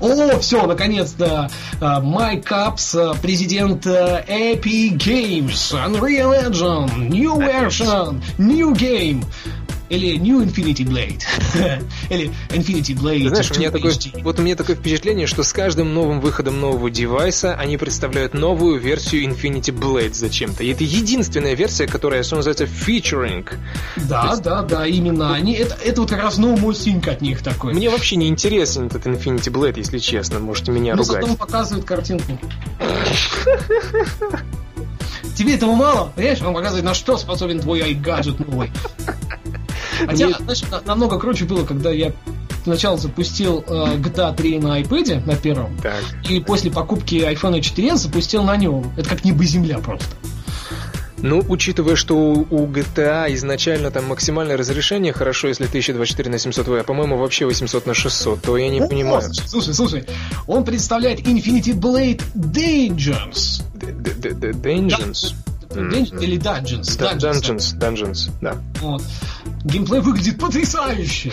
[0.00, 1.50] О, все, наконец-то.
[1.80, 9.24] Майк Капс, президент Epic Games, Unreal Engine, New Version, New Game
[9.92, 11.22] или New Infinity Blade,
[12.10, 13.28] или Infinity Blade.
[13.28, 16.90] Знаешь, у меня такое, вот у меня такое впечатление, что с каждым новым выходом нового
[16.90, 20.64] девайса они представляют новую версию Infinity Blade зачем-то.
[20.64, 23.46] И это единственная версия, которая, что называется, featuring.
[24.08, 24.42] Да, есть...
[24.42, 25.52] да, да, именно они.
[25.52, 27.74] Это, это вот как раз no more sync от них такой.
[27.74, 31.22] Мне вообще не интересен этот Infinity Blade, если честно, можете меня Но ругать.
[31.22, 32.38] Зато показывает картинку.
[35.36, 36.12] Тебе этого мало?
[36.14, 38.70] Понимаешь, он показывает, на что способен твой iGadget новый.
[40.06, 40.36] Хотя, Мне...
[40.38, 42.12] знаешь, намного круче было, когда я
[42.64, 46.02] сначала запустил э, GTA 3 на iPad, на первом, так.
[46.28, 48.92] и после покупки iPhone 4 запустил на нем.
[48.96, 50.06] Это как небо земля просто.
[51.22, 56.82] Ну, учитывая, что у GTA изначально там максимальное разрешение, хорошо, если 1024 на 700 а
[56.82, 59.22] по-моему, вообще 800 на 600, то я не ну, понимаю.
[59.32, 60.04] Слушай, слушай,
[60.48, 63.62] он представляет Infinity Blade Dungeons.
[65.80, 66.22] Dungeons?
[66.22, 66.98] Или Dungeons.
[66.98, 68.56] Dungeons, Dungeons, да.
[68.80, 69.02] Вот.
[69.64, 71.32] Геймплей выглядит потрясающе.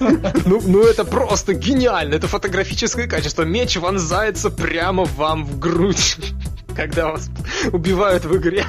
[0.00, 2.14] Ну, ну это просто гениально.
[2.14, 3.42] Это фотографическое качество.
[3.42, 6.16] Меч вонзается прямо вам в грудь,
[6.76, 7.30] когда вас
[7.72, 8.64] убивают в игре.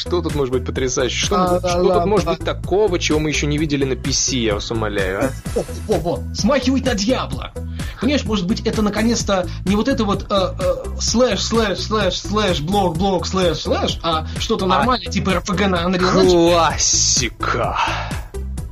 [0.00, 1.26] Что тут может быть потрясающе?
[1.26, 2.32] Что, а, что да, тут может да.
[2.32, 5.30] быть такого, чего мы еще не видели на PC, я вас умоляю?
[5.54, 5.58] А?
[5.58, 7.52] О, о, о, смахивает на Diablo.
[8.00, 12.60] Понимаешь, может быть, это наконец-то не вот это вот э, э, slash, slash, slash, slash,
[12.60, 16.50] блок, блок, slash, slash, а что-то а нормальное, типа RPG на Unreal Engine.
[16.50, 17.76] Классика.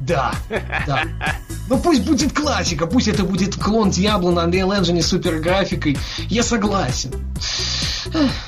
[0.08, 0.32] Да,
[0.86, 1.04] да.
[1.68, 5.98] Ну пусть будет классика, пусть это будет клон Diablo на Unreal Engine с супер графикой.
[6.28, 7.12] Я согласен.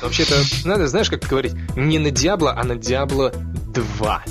[0.00, 0.34] Вообще-то,
[0.64, 3.30] надо, знаешь, как говорить, не на Diablo, а на Diablo
[3.74, 4.24] 2.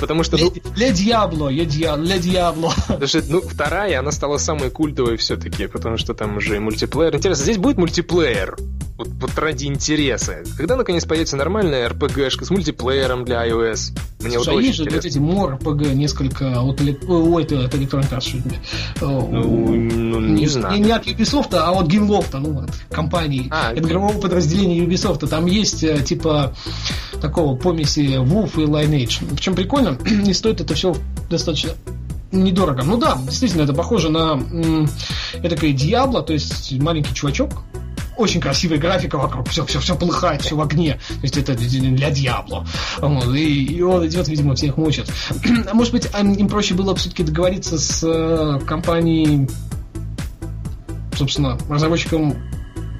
[0.00, 0.36] Потому что...
[0.36, 2.74] Ну, Ле Диабло, Ле Диабло.
[2.86, 7.16] Потому что, ну, вторая, она стала самой культовой все-таки, потому что там уже мультиплеер.
[7.16, 8.56] Интересно, здесь будет мультиплеер?
[8.96, 10.44] Вот, вот ради интереса.
[10.56, 13.92] Когда наконец появится нормальная RPG-шка с мультиплеером для iOS?
[14.20, 17.76] Мне Слушай, вот а есть же вот эти мор RPG несколько от, ой, это, это
[17.76, 18.60] Electronic Arts.
[19.00, 20.74] Ну, ну, не, не знаю.
[20.76, 25.26] Не, не от Ubisoft, а от Gameloft, ну, от компании, а, от игрового подразделения Ubisoft.
[25.26, 26.54] Там есть э, типа
[27.20, 29.24] такого помеси WoW и Lineage.
[29.34, 30.94] Причем прикольно, и стоит это все
[31.28, 31.72] достаточно
[32.30, 32.84] недорого.
[32.84, 34.40] Ну да, действительно, это похоже на
[35.32, 37.50] это такое Диабло, то есть маленький чувачок,
[38.16, 40.94] очень красивая графика вокруг, все, все, все полыхает, все в огне.
[41.08, 42.66] То есть это для.
[43.00, 45.10] Вот, и, и он идет, видимо, всех мучит.
[45.70, 49.48] А может быть, им проще было все-таки договориться с э, компанией,
[51.16, 52.36] собственно, разработчиком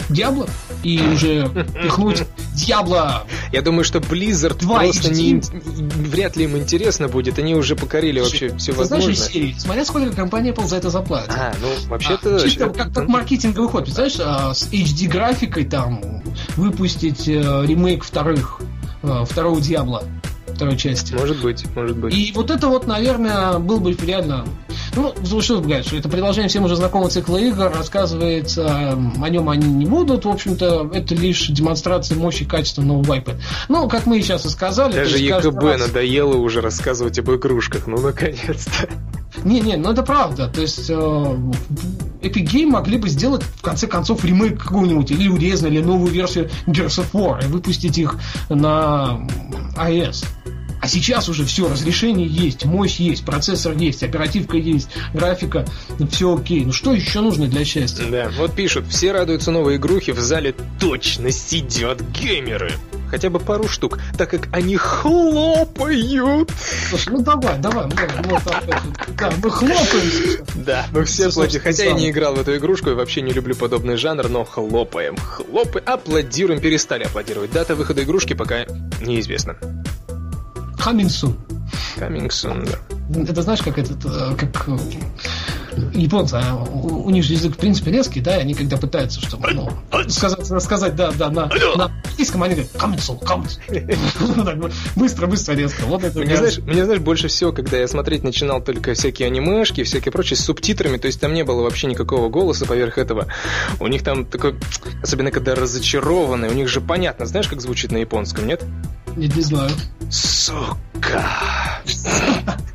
[0.08, 0.48] Диабло
[0.82, 1.48] и уже
[1.82, 2.24] пихнуть
[2.54, 3.24] Диабло.
[3.52, 7.38] Я думаю, что Blizzard 2 просто не, вряд ли им интересно будет.
[7.38, 9.14] Они уже покорили вообще все возможное.
[9.14, 11.30] Знаешь, серии, смотря сколько компания Apple за это заплатит.
[11.30, 12.36] А, ну вообще-то...
[12.36, 13.84] А, чисто как, как маркетинговый ход.
[13.84, 16.22] Представляешь, а, с HD графикой там
[16.56, 18.60] выпустить а, ремейк вторых,
[19.02, 20.04] а, второго Диабло
[20.54, 21.14] второй части.
[21.14, 22.14] Может быть, может быть.
[22.14, 24.46] И вот это вот, наверное, был бы реально...
[24.96, 29.66] Ну, что сказать, что это предложение всем уже знакомого цикла игр, рассказывается, о нем они
[29.66, 33.36] не будут, в общем-то, это лишь демонстрация мощи и качества нового iPad.
[33.68, 34.94] Ну, как мы сейчас и сказали...
[34.94, 35.80] Даже ЕКБ раз...
[35.80, 38.88] надоело уже рассказывать об игрушках, ну, наконец-то.
[39.42, 40.48] Не-не, ну это правда.
[40.48, 45.72] То есть э, Epic Game могли бы сделать в конце концов ремейк какого-нибудь или урезан,
[45.72, 48.16] или новую версию Gears of War и выпустить их
[48.48, 49.26] на
[49.76, 50.24] iOS.
[50.84, 55.64] А сейчас уже все, разрешение есть, мощь есть, процессор есть, оперативка есть, графика,
[56.10, 56.62] все окей.
[56.66, 58.04] Ну что еще нужно для счастья?
[58.04, 62.72] Да, вот пишут, все радуются новой игрухе, в зале точно сидят геймеры.
[63.08, 66.50] Хотя бы пару штук, так как они хлопают.
[66.90, 67.92] Слушай, ну давай, давай, мы,
[68.24, 68.42] вот,
[69.16, 70.44] да, мы хлопаем.
[70.54, 71.62] Да, мы все платим.
[71.62, 75.16] Хотя я не играл в эту игрушку и вообще не люблю подобный жанр, но хлопаем,
[75.16, 77.52] хлопаем, аплодируем, перестали аплодировать.
[77.52, 78.66] Дата выхода игрушки пока
[79.00, 79.56] неизвестна.
[80.84, 81.34] Coming soon.
[81.96, 83.20] Coming soon, да.
[83.22, 84.76] Это знаешь, как этот, э, как э,
[85.92, 89.20] японцы, а у, у них же язык в принципе резкий, да, и они когда пытаются,
[89.20, 89.70] чтобы, ну,
[90.08, 91.46] сказать, рассказать, да, да, на,
[91.76, 94.72] на английском, они говорят, soon, coming soon.
[94.96, 95.84] Быстро, быстро, резко.
[95.84, 99.82] Вот это мне, знаешь, мне, знаешь, больше всего, когда я смотреть начинал только всякие анимешки,
[99.82, 103.26] всякие прочие с субтитрами, то есть там не было вообще никакого голоса поверх этого.
[103.80, 104.56] У них там такой,
[105.02, 108.62] особенно когда разочарованный, у них же понятно, знаешь, как звучит на японском, нет?
[109.16, 109.70] Не, не знаю.
[110.10, 111.24] Сука.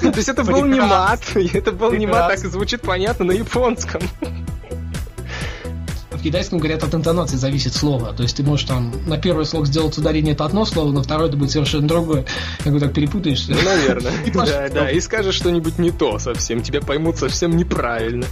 [0.00, 3.32] То есть это был не мат, это был не мат, так и звучит понятно на
[3.32, 4.00] японском.
[6.18, 8.12] В китайском говорят от интонации зависит слово.
[8.12, 11.28] То есть ты можешь там на первый слог сделать ударение это одно слово, на второй
[11.28, 12.24] это будет совершенно другое.
[12.64, 13.52] Я говорю, так перепутаешься.
[13.52, 14.12] Ну, наверное.
[14.34, 18.26] Да, да, и скажешь что-нибудь не то совсем, тебя поймут совсем неправильно.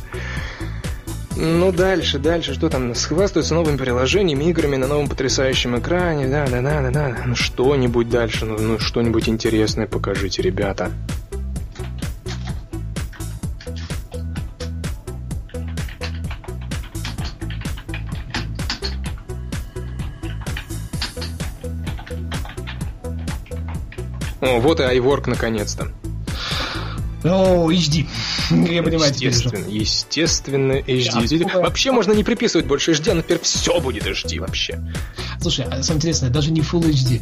[1.39, 2.95] Ну, дальше, дальше, что там?
[2.95, 6.29] Схвастаются новыми приложениями, играми на новом потрясающем экране.
[6.29, 7.17] Да, да, да, да, да.
[7.27, 10.91] Ну, что-нибудь дальше, ну, ну что-нибудь интересное покажите, ребята.
[24.41, 25.93] О, вот и iWork наконец-то.
[27.29, 28.07] О, HD.
[28.51, 31.51] Я понимаю, естественно, естественно, HD.
[31.53, 34.81] Да, вообще можно не приписывать больше HD, а теперь все будет HD вообще.
[35.41, 37.21] Слушай, а самое интересное, даже не Full HD.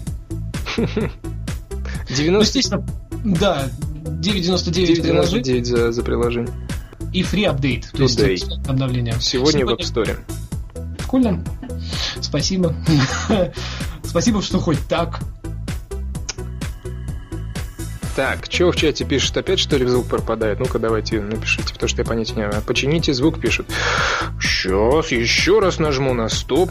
[0.77, 1.11] 90...
[2.31, 2.87] Ну, естественно,
[3.25, 3.71] да,
[4.05, 5.65] 9.99 приложение.
[5.65, 6.53] за, за приложение.
[7.13, 9.15] И free update, то есть обновление.
[9.21, 10.97] Сегодня, Сегодня в App Store.
[10.99, 11.45] Прикольно.
[12.21, 12.75] Спасибо.
[14.03, 15.21] Спасибо, что хоть так.
[18.17, 19.37] Так, что в чате пишет?
[19.37, 20.61] Опять что ли звук пропадает?
[20.61, 22.63] Ну-ка давайте напишите, потому что я понятия не имею.
[22.63, 23.67] Почините звук, пишет.
[24.41, 26.71] Сейчас, еще раз нажму на стоп.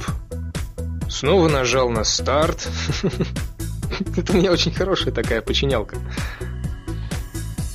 [1.10, 2.70] Снова нажал на старт.
[4.18, 5.98] Это у меня очень хорошая такая починялка.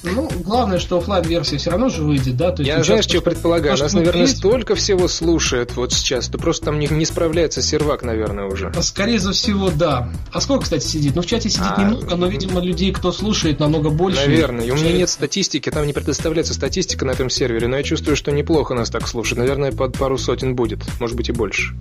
[0.04, 2.52] Ну, главное, что офлайн версия все равно же выйдет, да?
[2.52, 3.76] То есть Я знаешь, что предполагаю?
[3.76, 4.38] Нас, наверное, есть...
[4.38, 8.72] столько всего слушает вот сейчас, что просто там не, не справляется сервак, наверное, уже.
[8.76, 10.12] А скорее за всего, да.
[10.32, 11.16] А сколько, кстати, сидит?
[11.16, 11.82] Ну, в чате сидит а...
[11.82, 14.20] немного, но, видимо, людей, кто слушает, намного больше.
[14.20, 14.64] Наверное.
[14.64, 18.16] И у меня нет статистики, там не предоставляется статистика на этом сервере, но я чувствую,
[18.16, 19.38] что неплохо нас так слушают.
[19.38, 21.74] Наверное, под пару сотен будет, может быть и больше.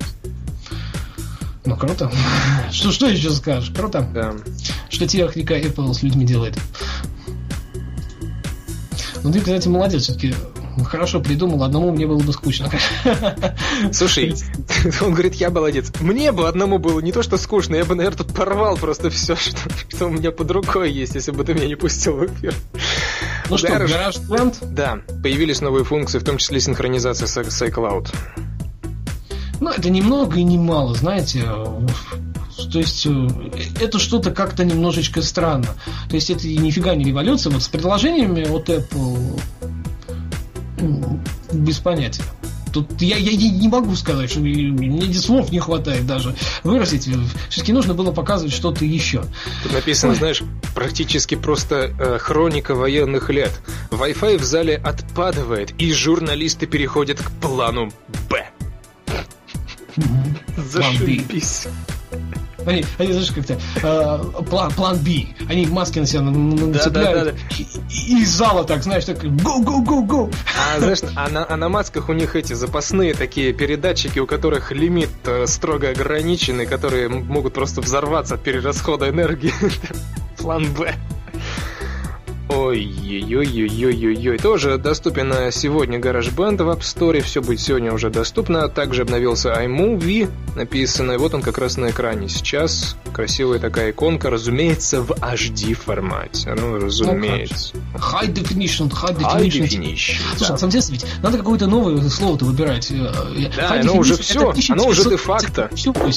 [1.65, 2.09] Ну, круто.
[2.71, 3.73] Что, что еще скажешь?
[3.75, 4.07] Круто.
[4.13, 4.35] Да.
[4.89, 6.57] Что техника Apple с людьми делает.
[9.23, 10.33] Ну ты, кстати, молодец, все-таки
[10.85, 12.69] хорошо придумал, одному мне было бы скучно.
[13.91, 14.35] Слушай,
[15.01, 15.91] он говорит, я молодец.
[15.99, 19.35] Мне бы одному было не то, что скучно, я бы, наверное, тут порвал просто все,
[19.35, 19.57] что,
[19.89, 22.53] что у меня под рукой есть, если бы ты меня не пустил в эфир.
[23.49, 24.55] Ну что, гараж Band?
[24.71, 28.13] Да, появились новые функции, в том числе синхронизация с iCloud.
[29.59, 31.43] Ну, это немного и не мало, знаете.
[32.71, 33.27] То есть э,
[33.79, 35.75] это что-то как-то немножечко странно.
[36.09, 37.51] То есть это нифига не революция.
[37.51, 39.39] Вот с приложениями от Apple
[40.79, 41.19] ну,
[41.51, 42.23] без понятия.
[42.73, 47.09] Тут я, я, я не могу сказать, что мне слов не хватает даже выразить.
[47.49, 49.23] Все-таки нужно было показывать что-то еще.
[49.63, 50.17] Тут написано, Ой.
[50.19, 50.43] знаешь,
[50.75, 53.51] практически просто э, хроника военных лет.
[53.91, 57.91] Wi-Fi в зале отпадывает, и журналисты переходят к плану
[58.29, 58.45] Б.
[60.57, 61.67] Зашибись.
[62.67, 65.27] Они, они знаешь, как-то э, план, план B.
[65.49, 66.93] Они маски на себя нацепляют.
[66.93, 67.37] Да, да, да, да.
[67.57, 70.33] И, и из зала так, знаешь, так go, go, go, go.
[70.75, 74.71] А, знаешь, а на, а на масках у них эти запасные такие передатчики, у которых
[74.71, 79.53] лимит э, строго ограниченный, которые могут просто взорваться от перерасхода энергии.
[80.37, 80.93] План Б.
[82.49, 84.37] Ой-ой-ой-ой-ой-ой.
[84.37, 87.21] Тоже доступен сегодня GarageBand в App Store.
[87.21, 88.69] Все будет сегодня уже доступно.
[88.69, 90.29] Также обновился iMovie.
[90.55, 92.29] Написано, и вот он как раз на экране.
[92.29, 96.53] Сейчас красивая такая иконка, разумеется, в HD формате.
[96.53, 97.75] Ну, разумеется.
[97.95, 99.37] High definition, high definition.
[99.37, 100.49] High definition Слушай, да.
[100.49, 102.91] на самом деле, ведь надо какое-то новое слово-то выбирать.
[103.57, 105.69] Да, оно уже все, оно уже де-факто.
[105.85, 106.13] Ой.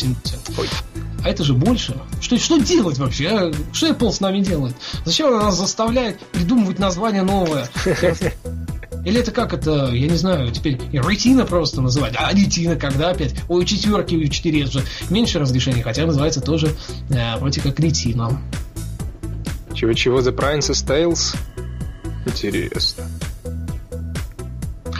[1.23, 1.95] А это же больше.
[2.21, 3.29] Что, что делать вообще?
[3.29, 3.53] А?
[3.73, 4.75] Что Apple с нами делает?
[5.05, 7.69] Зачем она нас заставляет придумывать название новое?
[9.05, 12.15] Или это как это, я не знаю, теперь ретина просто называть.
[12.19, 13.35] А ретина когда опять?
[13.49, 16.75] Ой, четверки, у 4 же меньше разрешений, хотя называется тоже
[17.09, 18.39] э, вроде как ретина.
[19.75, 21.35] Чего-чего, The Princess Tales?
[22.27, 23.05] Интересно.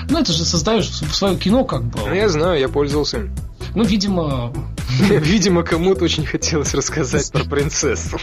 [0.09, 2.01] Ну, это же создаешь свое кино, как бы.
[2.01, 3.29] Ну, я знаю, я пользовался.
[3.75, 4.53] Ну, видимо...
[5.09, 8.19] Видимо, кому-то очень хотелось рассказать про принцессу.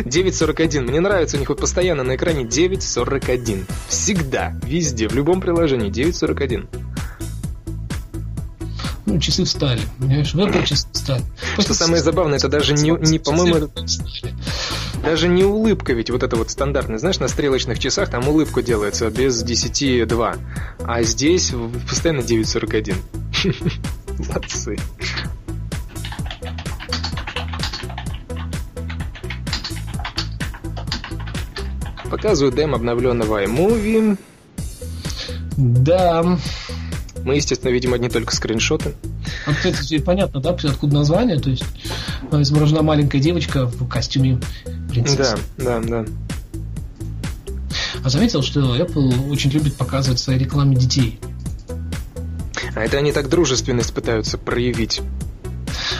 [0.00, 0.82] 9.41.
[0.82, 3.64] Мне нравится, у них вот постоянно на экране 9.41.
[3.88, 6.68] Всегда, везде, в любом приложении 9.41.
[9.06, 9.82] Ну, часы встали.
[9.98, 11.22] Понимаешь, в Apple часы встали.
[11.58, 13.68] Что самое забавное, это даже не, не по-моему,
[15.04, 16.98] даже не улыбка ведь вот это вот стандартная.
[16.98, 20.38] Знаешь, на стрелочных часах там улыбка делается без 10.2.
[20.84, 21.52] А здесь
[21.88, 22.94] постоянно 9.41.
[24.28, 24.78] Молодцы.
[32.14, 34.16] Показываю дем обновленного iMovie.
[35.56, 36.38] Да.
[37.24, 38.94] Мы, естественно, видим одни только скриншоты.
[39.48, 41.64] Вот это теперь понятно, да, откуда название, то есть
[42.30, 44.38] э, изображена маленькая девочка в костюме
[44.88, 45.38] принцессы.
[45.58, 46.06] Да, да, да.
[48.04, 51.18] А заметил, что Apple очень любит показывать в своей рекламе детей.
[52.76, 55.02] А это они так дружественность пытаются проявить.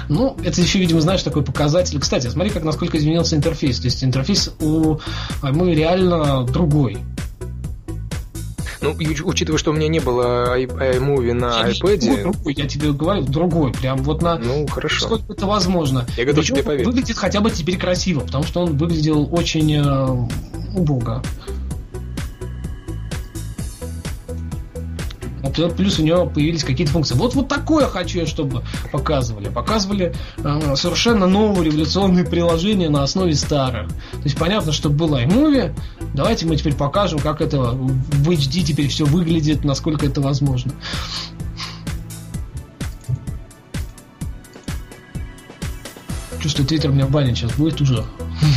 [0.09, 1.99] Ну, это еще, видимо, знаешь, такой показатель.
[1.99, 3.79] Кстати, смотри, как насколько изменился интерфейс.
[3.79, 4.99] То есть интерфейс у
[5.43, 6.99] мы реально другой.
[8.85, 8.95] Ну,
[9.25, 12.23] учитывая, что у меня не было iMovie на iPad.
[12.23, 13.73] Другой, я тебе говорю, другой.
[13.73, 14.37] Прям вот на...
[14.37, 15.07] Ну, хорошо.
[15.07, 16.07] Сколько это возможно.
[16.17, 16.87] Я готов Причем тебе поверить.
[16.87, 21.23] выглядит хотя бы теперь красиво, потому что он выглядел очень э, убого.
[25.77, 27.15] Плюс у него появились какие-то функции.
[27.15, 29.49] Вот вот такое хочу я, чтобы показывали.
[29.49, 33.89] Показывали э, совершенно новые революционные приложения на основе старых.
[33.89, 35.75] То есть понятно, что было iMovie.
[36.15, 40.73] Давайте мы теперь покажем, как это в HD теперь все выглядит, насколько это возможно.
[46.45, 48.05] Чувствую, Твиттер меня бане сейчас будет уже.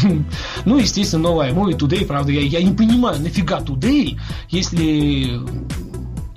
[0.65, 4.19] ну, естественно, новая iMovie Today, правда, я, я не понимаю, нафига Today,
[4.49, 5.39] если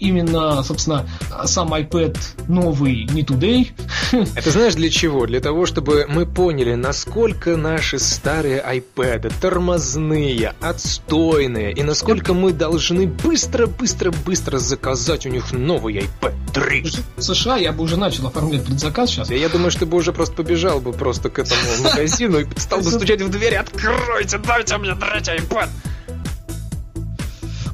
[0.00, 1.06] именно, собственно,
[1.44, 2.16] сам iPad
[2.48, 3.68] новый не today.
[4.34, 5.26] Это знаешь для чего?
[5.26, 13.06] Для того, чтобы мы поняли, насколько наши старые iPad тормозные, отстойные, и насколько мы должны
[13.06, 16.84] быстро-быстро-быстро заказать у них новый iPad 3.
[17.16, 19.30] В США я бы уже начал оформлять предзаказ сейчас.
[19.30, 22.80] Я думаю, что ты бы уже просто побежал бы просто к этому магазину и стал
[22.80, 25.68] бы стучать в дверь, откройте, дайте мне третий iPad.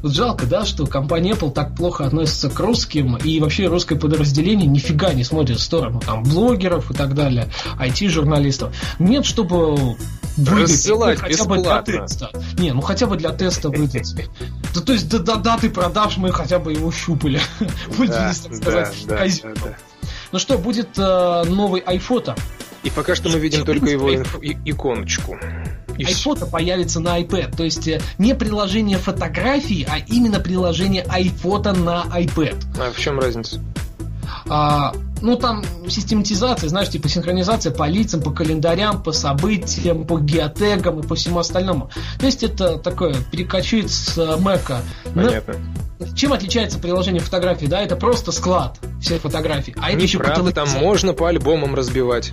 [0.02, 4.66] Вот жалко, да, что компания Apple так плохо относится к русским, и вообще русское подразделение
[4.66, 8.74] нифига не смотрит в сторону там блогеров и так далее, IT-журналистов.
[8.98, 9.96] Нет, чтобы
[10.36, 11.56] выдать хотя бесплатно.
[11.56, 12.30] бы для теста.
[12.58, 14.14] Не, ну хотя бы для теста выдать.
[14.74, 17.40] Да, то есть до, до даты продаж мы хотя бы его щупали.
[17.96, 19.42] Пользовались, так сказать,
[20.32, 22.38] Ну что, будет э, новый iPhone.
[22.82, 25.36] И пока что мы видим только его иконочку
[25.98, 27.56] iPhone появится на iPad.
[27.56, 32.56] То есть э, не приложение фотографий, а именно приложение iPhone на iPad.
[32.78, 33.60] А в чем разница?
[34.48, 34.92] А,
[35.22, 41.06] ну, там систематизация, знаешь, типа синхронизация по лицам, по календарям, по событиям, по геотегам и
[41.06, 41.90] по всему остальному.
[42.18, 44.80] То есть это такое перекочует с Mac.
[45.14, 45.54] Понятно.
[45.98, 47.66] Но чем отличается приложение фотографий?
[47.66, 49.74] Да, это просто склад всех фотографий.
[49.80, 52.32] А это еще правда, там можно по альбомам разбивать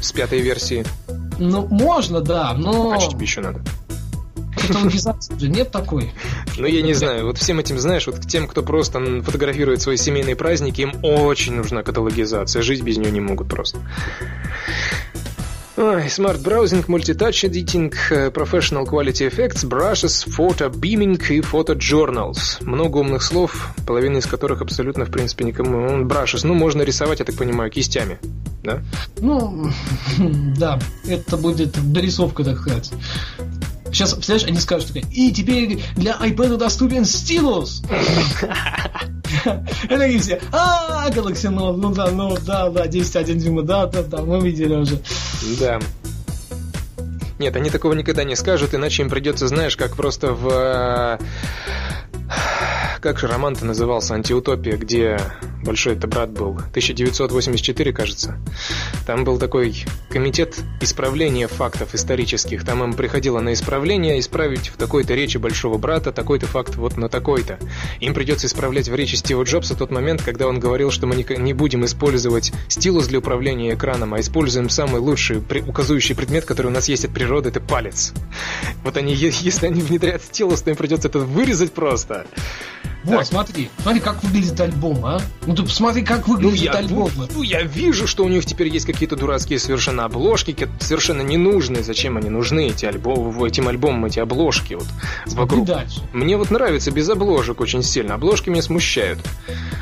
[0.00, 0.84] с пятой версии.
[1.38, 2.92] Ну, можно, да, но...
[2.92, 3.60] А что тебе еще надо?
[4.56, 6.12] Каталогизации же нет такой.
[6.58, 7.26] Ну, я не знаю.
[7.26, 11.82] Вот всем этим, знаешь, вот тем, кто просто фотографирует свои семейные праздники, им очень нужна
[11.82, 12.62] каталогизация.
[12.62, 13.78] Жить без нее не могут просто.
[15.78, 22.64] Ой, Smart Browsing, Multitouch Editing, э, Professional Quality Effects, Brushes, Photo Beaming и Photo Journals.
[22.64, 26.02] Много умных слов, половина из которых абсолютно, в принципе, никому...
[26.04, 28.18] Brushes, ну, можно рисовать, я так понимаю, кистями,
[28.64, 28.82] да?
[29.18, 29.70] Ну,
[30.56, 32.90] да, это будет дорисовка, так сказать.
[33.96, 37.82] Сейчас, представляешь, они скажут, и теперь для iPad доступен стилус.
[39.88, 44.20] Такие все, а Galaxy Note, ну да, ну да, да, 10.1 дюйма, да, да, да,
[44.20, 45.00] мы видели уже.
[45.58, 45.80] Да.
[47.38, 51.18] Нет, они такого никогда не скажут, иначе им придется, знаешь, как просто в
[53.00, 55.18] как же роман-то назывался, «Антиутопия», где
[55.64, 58.38] большой это брат был, 1984, кажется.
[59.06, 62.64] Там был такой комитет исправления фактов исторических.
[62.64, 67.08] Там им приходило на исправление исправить в такой-то речи большого брата такой-то факт вот на
[67.08, 67.58] такой-то.
[68.00, 71.52] Им придется исправлять в речи Стива Джобса тот момент, когда он говорил, что мы не
[71.52, 76.88] будем использовать стилус для управления экраном, а используем самый лучший указывающий предмет, который у нас
[76.88, 78.12] есть от природы, это палец.
[78.84, 82.26] Вот они, если они внедрят стилус, то им придется это вырезать просто.
[83.06, 83.26] Вот, так.
[83.26, 85.20] смотри, смотри, как выглядит альбом, а?
[85.46, 87.10] Ну ты посмотри, как выглядит ну, я, альбом.
[87.34, 91.84] Ну, я вижу, что у них теперь есть какие-то дурацкие совершенно обложки, совершенно ненужные.
[91.84, 94.88] Зачем они нужны, эти альбомы, этим альбомам эти обложки вот
[95.26, 95.66] вокруг.
[95.66, 96.00] Дальше.
[96.12, 98.14] Мне вот нравится без обложек очень сильно.
[98.14, 99.20] Обложки меня смущают.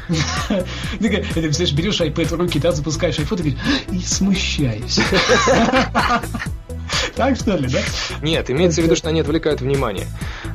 [1.01, 3.59] Ты, представляешь, берешь iPad в руки, да, запускаешь iPhone и говоришь,
[3.91, 5.01] и смущаюсь.
[7.17, 7.81] Так что ли, да?
[8.23, 10.07] Нет, имеется в виду, что они отвлекают внимание.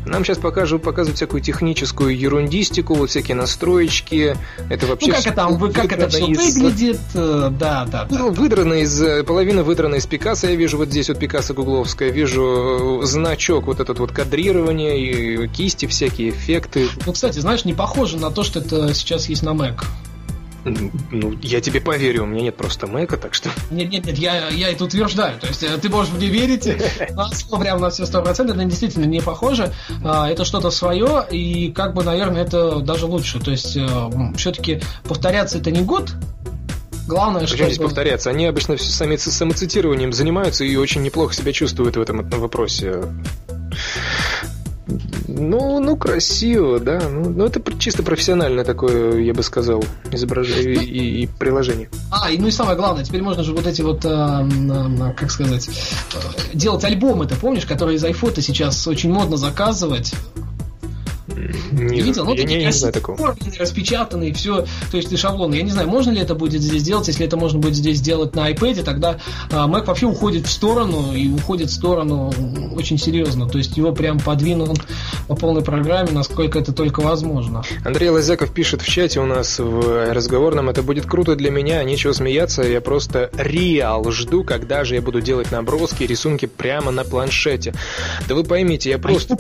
[0.06, 4.36] Нам сейчас покажут, показывают всякую техническую ерундистику, вот всякие настроечки.
[4.70, 5.08] Это вообще...
[5.08, 6.56] Ну, как это, вы, как это все из...
[6.56, 8.18] выглядит, э, да, да, да.
[8.18, 9.02] Ну, выдрано из...
[9.02, 13.66] Э, половина выдрана из Пикассо, я вижу вот здесь вот Пикассо гугловская, вижу э, значок,
[13.66, 16.88] вот этот вот кадрирование, и кисти, всякие эффекты.
[17.06, 19.84] Ну, кстати, знаешь, не похоже на то, что это сейчас есть на Mac.
[20.66, 23.50] Ну, я тебе поверю, у меня нет просто Мэка, так что...
[23.72, 25.40] Нет, нет, нет, я, я это утверждаю.
[25.40, 26.68] То есть э, ты можешь мне верить
[27.12, 27.30] на
[27.60, 29.74] прям на все сто процентов, это действительно не похоже.
[30.04, 33.40] А, это что-то свое, и как бы, наверное, это даже лучше.
[33.40, 33.88] То есть э,
[34.36, 36.14] все-таки повторяться это не год,
[37.08, 37.58] Главное, что...
[37.58, 38.30] здесь повторяться?
[38.30, 43.02] Они обычно все сами самоцитированием занимаются и очень неплохо себя чувствуют в этом вопросе.
[45.28, 47.02] Ну, ну, красиво, да.
[47.10, 51.90] Ну, ну, это чисто профессиональное такое, я бы сказал, изображение ну, и, и приложение.
[52.12, 55.32] А, и ну и самое главное, теперь можно же вот эти вот, э, э, как
[55.32, 60.14] сказать, э, делать альбомы, ты помнишь, которые из айфота сейчас очень модно заказывать.
[61.72, 62.26] Не, видел?
[62.26, 63.36] Ну, я не, не знаю такого.
[63.58, 65.56] распечатанные, все, то есть шаблоны.
[65.56, 68.36] Я не знаю, можно ли это будет здесь делать, если это можно будет здесь делать
[68.36, 69.18] на iPad, тогда
[69.52, 72.34] а, Mac вообще уходит в сторону, и уходит в сторону
[72.76, 73.48] очень серьезно.
[73.48, 74.76] То есть его прям подвинул
[75.28, 77.64] по полной программе, насколько это только возможно.
[77.86, 82.14] Андрей Лазяков пишет в чате у нас в разговорном, это будет круто для меня, нечего
[82.14, 87.74] смеяться, я просто реал жду, когда же я буду делать наброски, рисунки прямо на планшете.
[88.28, 89.38] Да вы поймите, я просто...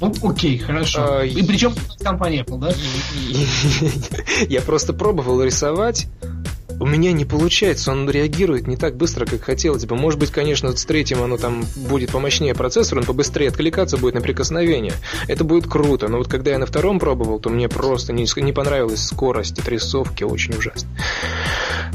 [0.00, 1.00] А ну, окей, хорошо.
[1.10, 2.72] А, и причем компания Apple, да?
[4.48, 6.06] Я просто пробовал рисовать.
[6.80, 9.96] У меня не получается, он реагирует не так быстро, как хотелось бы.
[9.96, 14.22] Может быть, конечно, с третьим оно там будет помощнее процессор, он побыстрее откликаться будет на
[14.22, 14.94] прикосновение.
[15.28, 18.52] Это будет круто, но вот когда я на втором пробовал, то мне просто не, не
[18.52, 20.88] понравилась скорость отрисовки, очень ужасно.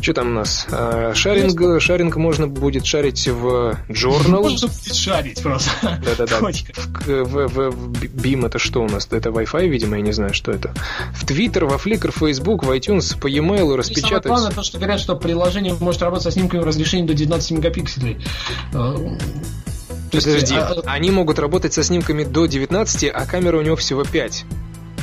[0.01, 0.67] Что там у нас?
[0.69, 4.39] А, шаринг, шаринг можно будет шарить в Journal.
[4.39, 5.71] Можно будет шарить просто.
[5.81, 6.39] Да-да-да.
[6.39, 9.07] В, в, в, BIM это что у нас?
[9.09, 10.73] Это Wi-Fi, видимо, я не знаю, что это.
[11.13, 14.23] В Twitter, во Flickr, Facebook, в iTunes, по e-mail распечатать.
[14.23, 17.51] Самое главное то, что говорят, что приложение может работать со снимками в разрешении до 19
[17.51, 18.17] мегапикселей.
[18.73, 18.95] А,
[20.11, 24.45] Подожди, а, они могут работать со снимками до 19, а камера у него всего 5.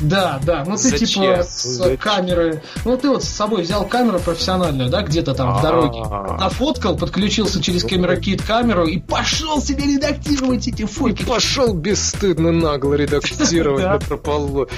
[0.03, 0.65] Да, да.
[0.67, 1.07] Ну ты Зачем?
[1.07, 1.97] типа с Зачем?
[1.97, 2.63] камеры.
[2.85, 6.03] Ну ты вот с собой взял камеру профессиональную, да, где-то там в дороге.
[6.39, 11.25] Нафоткал, подключился через камера кит камеру и пошел себе редактировать эти фотки.
[11.25, 14.69] Пошел бесстыдно нагло редактировать на прополу.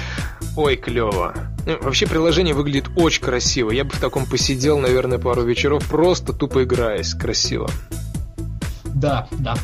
[0.55, 1.33] Ой, клево.
[1.65, 3.71] Ну, вообще приложение выглядит очень красиво.
[3.71, 7.13] Я бы в таком посидел, наверное, пару вечеров, просто тупо играясь.
[7.15, 7.69] Красиво.
[8.85, 9.55] Да, да.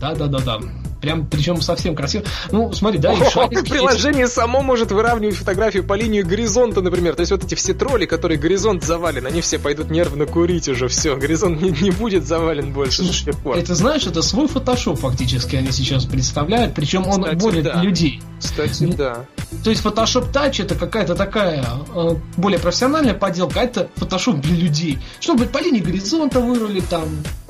[0.00, 0.58] Да, да, да, да.
[1.04, 2.24] Прям, причем совсем красиво.
[2.50, 7.14] Ну, смотри, да, шарик, Приложение само может выравнивать фотографию по линии горизонта, например.
[7.14, 10.88] То есть вот эти все тролли, которые горизонт завален, они все пойдут нервно курить уже,
[10.88, 11.14] все.
[11.16, 13.04] Горизонт не, не будет завален больше.
[13.04, 17.82] Слушай, это знаешь, это свой фотошоп фактически они сейчас представляют, причем он Кстати, более да.
[17.82, 18.22] людей.
[18.40, 19.26] Кстати, да.
[19.62, 24.56] То есть Photoshop Touch это какая-то такая э, более профессиональная поделка, а это Photoshop для
[24.56, 24.98] людей.
[25.20, 27.04] Чтобы по линии горизонта вырулить там,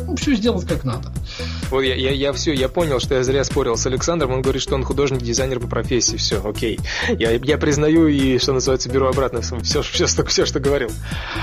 [0.07, 1.13] ну, все сделать как надо.
[1.71, 4.63] Вот я, я, я все, я понял, что я зря спорил с Александром, он говорит,
[4.63, 6.79] что он художник-дизайнер по профессии, все, окей.
[7.19, 10.91] Я, я признаю и, что называется, беру обратно все, все, все, что, все, что говорил.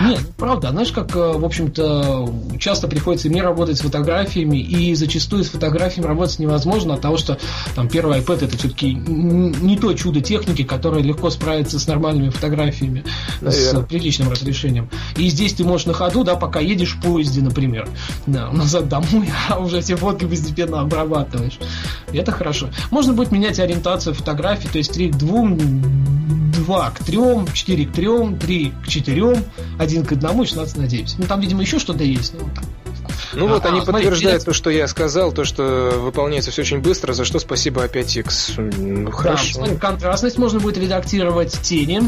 [0.01, 4.93] Нет, ну, правда, знаешь, как, э, в общем-то, часто приходится мне работать с фотографиями, и
[4.95, 7.37] зачастую с фотографиями работать невозможно от того, что
[7.75, 13.03] там первый iPad это все-таки не то чудо техники, которое легко справится с нормальными фотографиями,
[13.41, 13.83] Наверное.
[13.83, 14.89] с приличным разрешением.
[15.17, 17.87] И здесь ты можешь на ходу, да, пока едешь в поезде, например,
[18.27, 21.59] да, назад домой, а уже все фотки постепенно обрабатываешь.
[22.11, 22.69] И это хорошо.
[22.89, 25.49] Можно будет менять ориентацию фотографий, то есть 3 к 2,
[26.65, 27.17] 2 к 3,
[27.53, 29.43] 4 к 3, 3 к 4,
[29.79, 31.15] 1 к 1, 16 на 9.
[31.17, 32.33] Ну, там, видимо, еще что-то есть.
[32.33, 32.65] Ну, там.
[33.33, 36.79] Ну вот, а, они смотри, подтверждают то, что я сказал, то, что выполняется все очень
[36.79, 38.53] быстро, за что спасибо опять X.
[38.57, 39.47] Ну, хорошо.
[39.47, 42.01] Да, смотри, контрастность можно будет редактировать тени.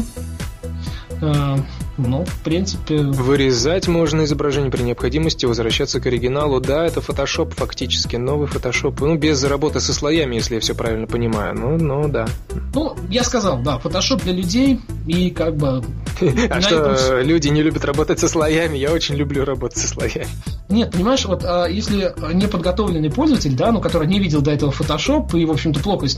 [1.96, 2.98] Ну, в принципе...
[2.98, 6.60] Вырезать можно изображение при необходимости, возвращаться к оригиналу.
[6.60, 8.96] Да, это Photoshop фактически, новый Photoshop.
[9.00, 11.54] Ну, без работы со слоями, если я все правильно понимаю.
[11.54, 12.26] Ну, ну, да.
[12.74, 15.84] Ну, я сказал, да, Photoshop для людей и как бы...
[16.50, 18.76] А что, люди не любят работать со слоями?
[18.76, 20.28] Я очень люблю работать со слоями.
[20.68, 25.38] Нет, понимаешь, вот а, если неподготовленный пользователь, да, ну, который не видел до этого Photoshop
[25.38, 26.16] и, в общем-то, плохо с,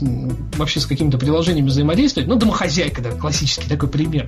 [0.57, 4.27] вообще с какими-то приложениями взаимодействует, ну, домохозяйка, да, классический такой пример,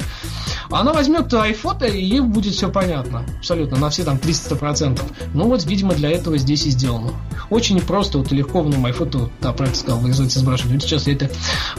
[0.69, 3.25] она возьмет iPhone, и будет все понятно.
[3.37, 5.01] Абсолютно, на все там 300%.
[5.33, 7.11] Ну вот, видимо, для этого здесь и сделано.
[7.49, 10.79] Очень просто, вот легко в новом iPhone, да, правильно сказал, вырезать изображение.
[10.79, 11.29] Сейчас я это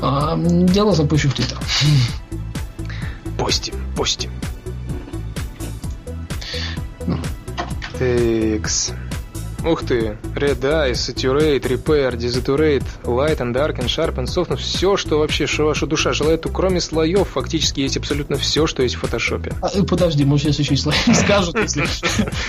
[0.01, 1.59] а, дело запущу в Twitter.
[3.39, 4.31] Постим, постим.
[7.99, 8.93] Текс.
[9.65, 15.47] Ух ты, Red Eye, Saturate, Repair, Desaturate, Light and Darken, Sharpen, Soften, все, что вообще,
[15.47, 19.53] что ваша душа желает, кроме слоев, фактически есть абсолютно все, что есть в фотошопе.
[19.61, 21.85] А, э, подожди, может сейчас еще и слои скажут, если...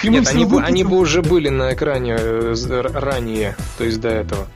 [0.07, 2.53] Нет, они бы, они бы уже были на экране э,
[2.93, 4.47] ранее, то есть до этого.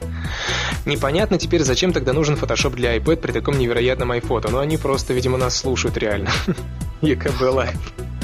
[0.86, 4.50] Непонятно теперь, зачем тогда нужен Photoshop для iPad при таком невероятном iPhone.
[4.50, 6.30] Но они просто, видимо, нас слушают реально.
[7.02, 8.15] ЕКБ Live.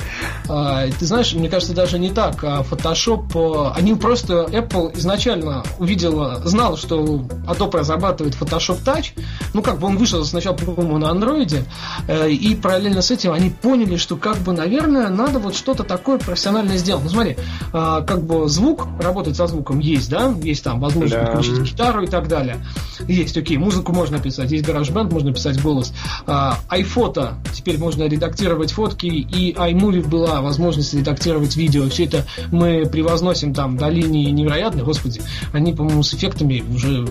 [0.48, 2.42] А, ты знаешь, мне кажется, даже не так.
[2.44, 9.12] А Photoshop, э, они просто, Apple изначально увидела, знал, что Adobe разрабатывает Photoshop Touch.
[9.54, 11.64] Ну, как бы он вышел сначала, по-моему, на Android.
[12.08, 16.18] Э, и параллельно с этим они поняли, что, как бы, наверное, надо вот что-то такое
[16.18, 17.04] профессиональное сделать.
[17.04, 17.36] Ну, смотри,
[17.72, 20.34] а, как бы звук, работать со звуком есть, да?
[20.42, 21.26] Есть там возможность да.
[21.26, 22.64] подключить гитару и так далее.
[23.06, 25.92] Есть, окей, музыку можно писать, есть GarageBand, можно писать голос.
[26.26, 31.88] iPhoto, теперь можно редактировать фотки, и iMovie была возможность редактировать видео.
[31.88, 35.20] Все это мы превозносим там до линии невероятной, господи,
[35.52, 37.06] они, по-моему, с эффектами уже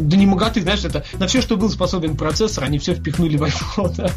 [0.00, 3.42] да не моготы, знаешь, это на все, что был способен процессор, они все впихнули в
[3.42, 4.10] iPhone.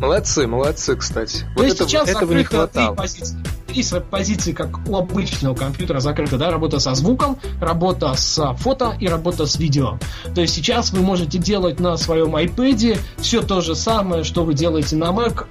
[0.00, 1.44] Молодцы, молодцы, кстати.
[1.56, 2.96] Вот это, сейчас этого не хватало.
[2.96, 3.38] Три позиции.
[3.66, 9.08] Три позиции, как у обычного компьютера, закрыты, да, работа со звуком, работа с фото и
[9.08, 9.98] работа с видео.
[10.34, 14.54] То есть сейчас вы можете делать на своем iPad все то же самое, что вы
[14.54, 15.46] делаете на Mac,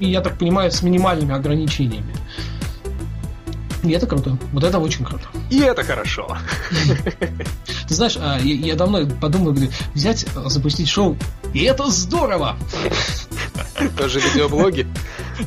[0.00, 2.14] и, я так понимаю, с минимальными ограничениями.
[3.84, 4.38] И это круто.
[4.52, 5.24] Вот это очень круто.
[5.50, 6.36] И это хорошо.
[7.88, 9.56] Ты знаешь, а, я давно подумал,
[9.94, 11.16] взять, запустить шоу,
[11.52, 12.56] и это здорово!
[13.96, 14.86] Тоже видеоблоги?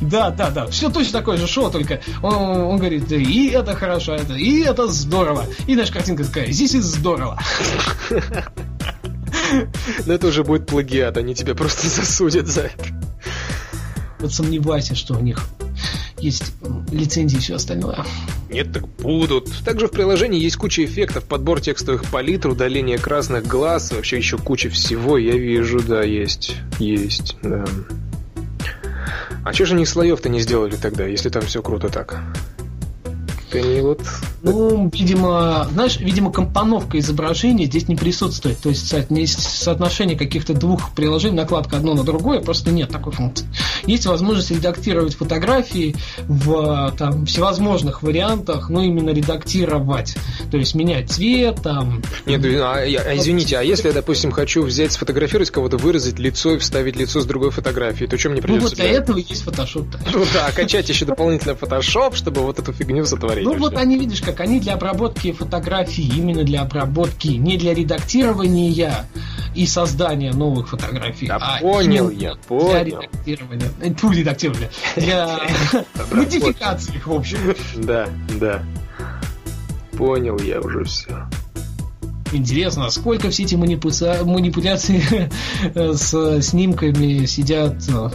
[0.00, 0.66] Да, да, да.
[0.66, 4.88] Все точно такое же шоу, только он, он говорит, и это хорошо, это, и это
[4.88, 5.44] здорово.
[5.66, 7.38] И наша картинка такая, здесь и здорово.
[10.06, 12.84] Но это уже будет плагиат, они тебя просто засудят за это.
[14.18, 15.44] Вот сомневайся, что у них
[16.18, 16.52] есть
[16.90, 18.04] лицензии и все остальное.
[18.50, 19.50] Нет, так будут.
[19.64, 24.70] Также в приложении есть куча эффектов, подбор текстовых палитр, удаление красных глаз, вообще еще куча
[24.70, 26.56] всего, я вижу, да, есть.
[26.78, 27.64] Есть, да.
[29.44, 32.20] А что же они слоев-то не сделали тогда, если там все круто так?
[33.56, 34.00] Они вот...
[34.42, 38.58] Ну, видимо, знаешь, видимо, компоновка изображения здесь не присутствует.
[38.58, 43.46] То есть соотношение каких-то двух приложений, накладка одно на другое, просто нет такой функции.
[43.86, 45.96] Есть возможность редактировать фотографии
[46.28, 50.16] в там, всевозможных вариантах, но именно редактировать.
[50.50, 52.02] То есть менять цвет, там...
[52.26, 56.58] Нет, а, а, извините, а если я, допустим, хочу взять, сфотографировать кого-то, выразить лицо и
[56.58, 59.86] вставить лицо с другой фотографии, то что мне придется Ну, вот для этого есть Photoshop.
[60.12, 63.45] Ну да, качать еще дополнительно Photoshop, чтобы вот эту фигню сотворить.
[63.46, 69.06] Ну вот они, видишь, как они для обработки фотографий, именно для обработки, не для редактирования
[69.54, 71.28] и создания новых фотографий.
[71.28, 72.70] Да а понял я, понял.
[72.70, 73.70] Для редактирования.
[73.96, 74.70] Фу, э, редактирования.
[74.96, 75.40] Для
[76.12, 77.38] модификации их, в общем.
[77.76, 78.08] Да,
[78.40, 78.62] да.
[79.96, 81.28] Понял я уже все.
[82.32, 85.30] Интересно, сколько все эти манипуляции
[85.74, 88.10] с снимками сидят э,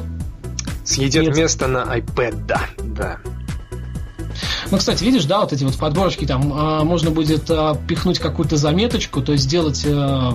[0.83, 3.19] Съедет место на iPad, да, да.
[4.69, 8.57] Ну, кстати, видишь, да, вот эти вот подборочки, там э, можно будет э, пихнуть какую-то
[8.57, 10.31] заметочку, то есть сделать, э,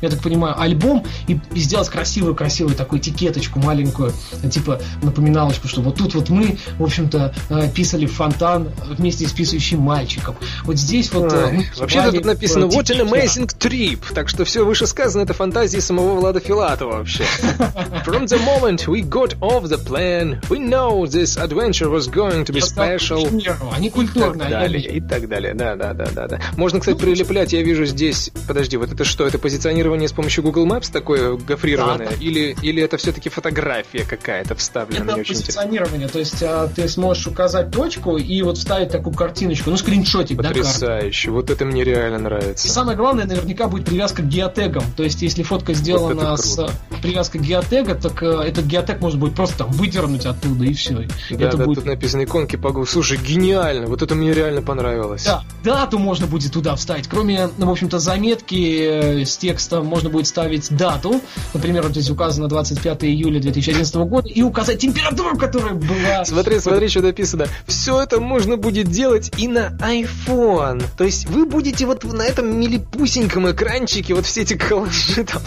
[0.00, 4.12] я так понимаю, альбом и, и сделать красивую-красивую такую этикеточку маленькую,
[4.50, 9.80] типа напоминалочку, что вот тут вот мы, в общем-то, э, писали фонтан вместе с писающим
[9.80, 10.36] мальчиком.
[10.64, 11.32] Вот здесь вот...
[11.32, 16.18] Э, Вообще-то тут написано What an amazing trip, так что все вышесказано это фантазии самого
[16.18, 17.24] Влада Филатова вообще.
[18.04, 22.52] From the moment we got off the plane, we know this adventure was going to
[22.52, 23.28] be special
[23.72, 24.48] они культурные.
[24.48, 25.54] И так далее, и так далее.
[25.54, 26.40] Да, да, да, да, да.
[26.56, 28.30] Можно, кстати, ну, прилеплять, я вижу здесь.
[28.46, 29.26] Подожди, вот это что?
[29.26, 32.10] Это позиционирование с помощью Google Maps такое гофрированное?
[32.10, 32.24] Да, да.
[32.24, 35.12] Или, или это все-таки фотография какая-то вставлена?
[35.12, 39.76] Это позиционирование, то есть а, ты сможешь указать точку и вот вставить такую картиночку, ну,
[39.76, 42.66] скриншотик, Потрясающе, да, вот это мне реально нравится.
[42.66, 44.84] И самое главное, наверняка будет привязка к геотегам.
[44.96, 46.70] То есть, если фотка сделана вот с
[47.02, 50.94] привязкой геотега, так э, этот геотег можно будет просто там выдернуть оттуда и все.
[51.30, 51.80] Да, это да, будет...
[51.80, 52.86] тут написано иконки по Google.
[52.86, 55.24] Слушай, гениально Гениально, вот это мне реально понравилось.
[55.24, 57.08] Да, дату можно будет туда вставить.
[57.08, 61.20] Кроме, ну, в общем-то, заметки э, с текстом можно будет ставить дату.
[61.54, 64.28] Например, вот здесь указано 25 июля 2011 года.
[64.28, 66.24] И указать температуру, которая была.
[66.24, 67.46] Смотри, смотри, что написано.
[67.66, 70.82] Все это можно будет делать и на iPhone.
[70.96, 75.42] То есть вы будете вот на этом милипусеньком экранчике вот все эти коллажи там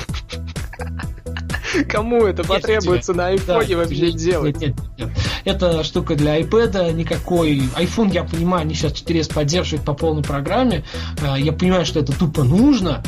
[1.89, 4.59] Кому это потребуется на айфоне вообще делать?
[4.59, 5.09] Нет, нет, нет.
[5.45, 7.57] Это штука для iPad никакой.
[7.75, 10.83] iPhone, я понимаю, они сейчас 4S поддерживают по полной программе.
[11.21, 13.03] А, я понимаю, что это тупо нужно.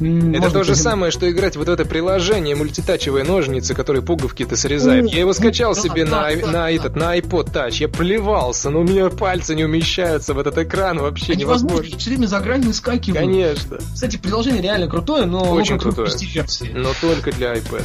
[0.00, 5.10] Это то же самое, что играть вот в это приложение мультитачевые ножницы, которые пуговки-то срезают.
[5.12, 7.76] Я его скачал себе на, на этот на iPod Touch.
[7.80, 11.98] Я плевался, но у меня пальцы не умещаются в этот экран вообще невозможно.
[11.98, 13.18] Все время за грань выскакивают.
[13.18, 13.78] Конечно.
[13.94, 16.08] Кстати, приложение реально крутое, но очень крутое.
[16.74, 17.84] Но только для iPad.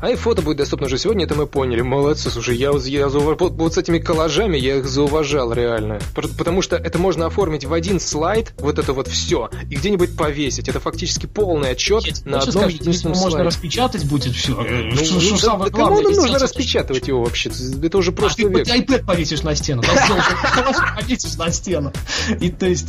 [0.00, 1.82] А и фото будет доступно уже сегодня, это мы поняли.
[1.82, 3.38] Молодцы, слушай, я, я зауваж...
[3.38, 6.00] вот, вот с этими коллажами я их зауважал реально.
[6.14, 10.68] Потому что это можно оформить в один слайд, вот это вот все, и где-нибудь повесить.
[10.68, 13.36] Это фактически полный отчет Нет, на одном скажешь, единственном слайде.
[13.36, 14.54] Можно распечатать будет все.
[14.54, 17.50] Ну, что, ну, что да, самое да, главное, кому нужно распечатывать его вообще?
[17.82, 18.66] Это уже прошлый а век.
[18.66, 19.82] ты iPad повесишь на стену.
[20.96, 21.92] Повесишь на стену.
[22.40, 22.88] И то есть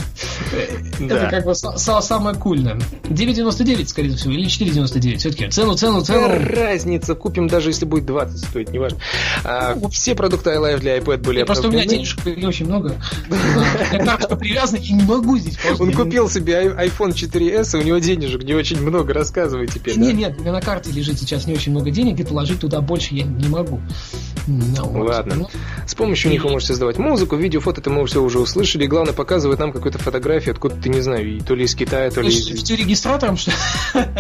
[1.00, 2.80] это как бы самое кульное.
[3.04, 5.18] 9.99, скорее всего, или 4.99.
[5.18, 6.28] Все-таки цену, цену, цену.
[6.28, 6.89] Разница.
[6.98, 9.00] Купим даже если будет 20 стоить, неважно.
[9.44, 12.96] А, все продукты iLife для iPad были Просто у меня денежек не очень много.
[13.92, 15.58] Карточка привязана и не могу здесь.
[15.80, 19.14] Он купил себе iPhone 4s, у него денежек не очень много.
[19.14, 19.98] Рассказывай теперь.
[19.98, 22.82] Нет, нет, у меня на карте лежит сейчас не очень много денег, и положить туда
[22.82, 23.82] больше я не могу.
[24.48, 25.36] Ладно.
[25.36, 25.50] Ну.
[25.86, 28.86] С помощью них вы можете создавать музыку, видео, фото, это мы все уже услышали.
[28.86, 32.22] И главное, показывает нам какую-то фотографию, откуда ты не знаю, то ли из Китая, то
[32.22, 32.48] ли из...
[32.48, 33.52] Видеорегистратором, что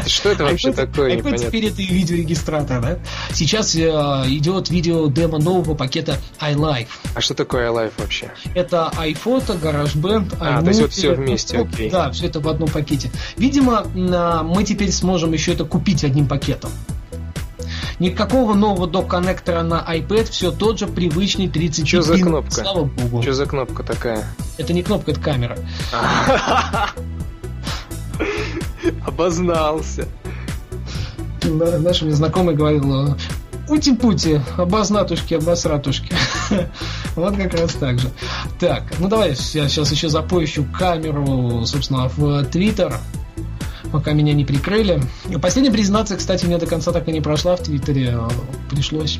[0.05, 1.17] Что это вообще такое?
[1.17, 2.99] iPad теперь это видеорегистратор, да?
[3.33, 3.79] Сейчас э,
[4.27, 6.87] идет видео-демо нового пакета iLife.
[7.15, 8.31] А что такое iLife вообще?
[8.55, 11.89] Это iPhoto, GarageBand, А, то есть вот все вместе, окей.
[11.89, 13.11] Да, все это в одном пакете.
[13.37, 13.85] Видимо,
[14.43, 16.71] мы теперь сможем еще это купить одним пакетом.
[17.99, 22.51] Никакого нового док-коннектора на iPad, все тот же привычный 30 Что за кнопка?
[22.51, 23.21] Слава богу.
[23.21, 24.25] Что за кнопка такая?
[24.57, 25.57] Это не кнопка, это камера.
[29.05, 30.07] Обознался.
[31.49, 33.15] Наш мне знакомый говорил,
[33.69, 36.13] ути-пути, обознатушки, обосратушки.
[37.15, 38.09] вот как раз так же.
[38.59, 42.95] Так, ну давай я сейчас еще запущу камеру, собственно, в Твиттер
[43.91, 45.01] пока меня не прикрыли.
[45.41, 48.09] Последняя презентация, кстати, у меня до конца так и не прошла в Твиттере.
[48.15, 48.29] А
[48.69, 49.19] пришлось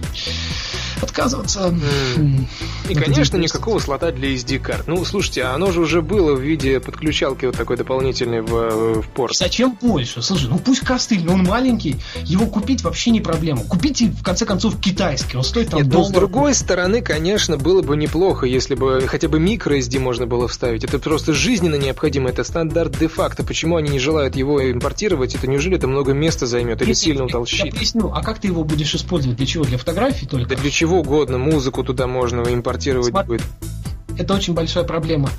[1.02, 1.74] отказываться.
[2.16, 2.46] Mm.
[2.90, 4.88] И, конечно, никакого слота для SD-карт.
[4.88, 9.36] Ну, слушайте, оно же уже было в виде подключалки вот такой дополнительной в, в порт.
[9.36, 10.22] Зачем больше?
[10.22, 13.64] Слушай, ну пусть костыль, он маленький, его купить вообще не проблема.
[13.64, 16.08] Купите, в конце концов, китайский, он стоит там Нет, доллар.
[16.08, 20.28] Но с другой стороны, конечно, было бы неплохо, если бы хотя бы микро SD можно
[20.28, 20.84] было вставить.
[20.84, 23.44] Это просто жизненно необходимо, это стандарт де-факто.
[23.44, 25.36] Почему они не желают его импортировать?
[25.36, 27.66] Это неужели это много места займет или сильно утолщит?
[27.66, 29.38] Я поясню, а как ты его будешь использовать?
[29.38, 29.64] Для чего?
[29.64, 30.50] Для фотографий только?
[30.50, 33.44] Да для чего чего угодно, музыку туда можно импортировать Смотри, будет.
[34.18, 35.30] Это очень большая проблема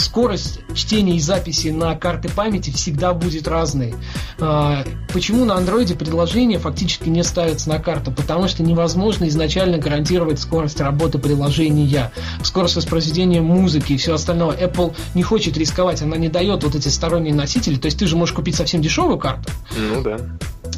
[0.00, 3.94] скорость чтения и записи на карты памяти всегда будет разной.
[4.38, 8.12] А, почему на андроиде приложение фактически не ставится на карту?
[8.12, 12.12] Потому что невозможно изначально гарантировать скорость работы приложения,
[12.42, 14.56] скорость воспроизведения музыки и все остальное.
[14.56, 17.76] Apple не хочет рисковать, она не дает вот эти сторонние носители.
[17.76, 19.50] То есть ты же можешь купить совсем дешевую карту.
[19.76, 20.18] Ну да.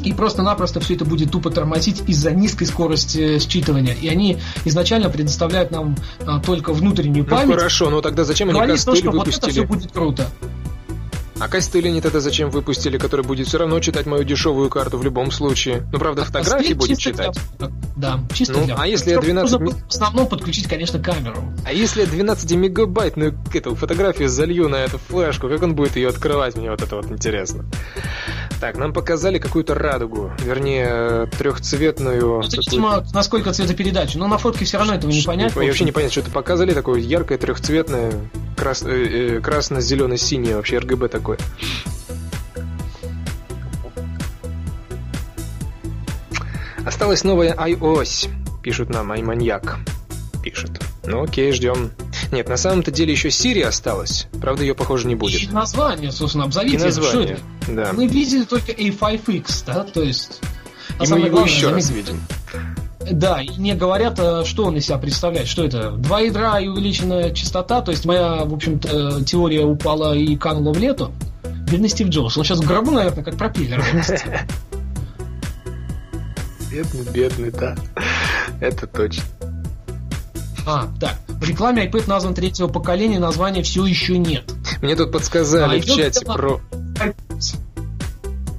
[0.03, 3.95] И просто-напросто все это будет тупо тормозить из-за низкой скорости считывания.
[3.99, 5.95] И они изначально предоставляют нам
[6.25, 7.47] а, только внутреннюю ну, память.
[7.47, 9.17] Ну хорошо, но тогда зачем они костыль выпустили.
[9.17, 10.27] Вот это все будет круто.
[11.41, 15.03] А костыли не тогда зачем выпустили, который будет все равно читать мою дешевую карту в
[15.03, 15.81] любом случае?
[15.91, 17.35] Ну, правда, фотографии будет читать.
[17.57, 17.71] Для...
[17.97, 18.75] Да, чисто ну, для...
[18.75, 19.59] А если 12...
[19.59, 21.43] Нужно в основном подключить, конечно, камеру.
[21.65, 26.55] А если 12 мегабайтную эту фотографию залью на эту флешку, как он будет ее открывать?
[26.55, 27.65] Мне вот это вот интересно.
[28.59, 32.41] Так, нам показали какую-то радугу, вернее, трехцветную...
[32.41, 34.19] Это, видимо, насколько цветопередача.
[34.19, 35.53] Но на фотке все равно этого не понять.
[35.55, 38.13] Я вообще не понятно, что это показали, такое яркое трехцветное,
[38.55, 38.83] крас...
[38.83, 41.30] э, э, красно-зелено-синее, вообще РГБ такое.
[46.85, 48.29] Осталась новая iOS,
[48.63, 49.77] пишут нам, iManiac
[50.41, 50.81] пишет.
[51.05, 51.91] Ну окей, ждем.
[52.31, 54.27] Нет, на самом-то деле еще Siri осталась.
[54.41, 55.43] Правда, ее, похоже, не будет.
[55.43, 56.75] И название, собственно, обзовите.
[56.75, 57.91] И название, да.
[57.93, 60.39] Мы видели только A5X, да, то есть...
[60.97, 62.21] А и мы его главное, еще раз видим.
[63.11, 65.47] Да, и не говорят, э, что он из себя представляет.
[65.47, 65.91] Что это?
[65.91, 67.81] Два ядра и увеличенная частота.
[67.81, 71.11] То есть моя, в общем-то, теория упала и канула в лету.
[71.69, 72.37] Бедный Стив Джобс.
[72.37, 73.83] Он сейчас в гробу, наверное, как пропеллер.
[76.71, 77.75] Бедный, бедный, да.
[78.61, 79.23] Это точно.
[80.65, 81.17] А, так.
[81.27, 84.43] В рекламе iPad назван третьего поколения, названия все еще нет.
[84.81, 86.61] Мне тут подсказали а, в чате про...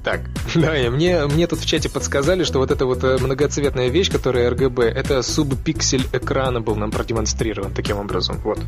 [0.03, 0.21] Так,
[0.55, 4.51] да, мне, мне тут в чате подсказали, что вот эта вот э, многоцветная вещь, которая
[4.51, 8.39] RGB, это субпиксель экрана был нам продемонстрирован таким образом.
[8.43, 8.59] Вот.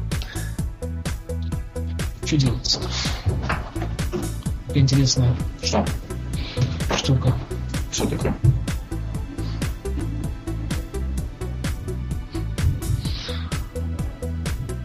[2.23, 2.79] Что делается?
[4.73, 5.35] Интересная.
[5.61, 5.85] Что?
[6.95, 7.33] Штука.
[7.91, 8.35] Что такое?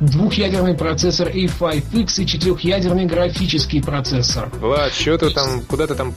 [0.01, 4.51] Двухъядерный процессор A5X и четырехъядерный графический процессор.
[4.61, 6.15] Влад, что ты там, куда ты там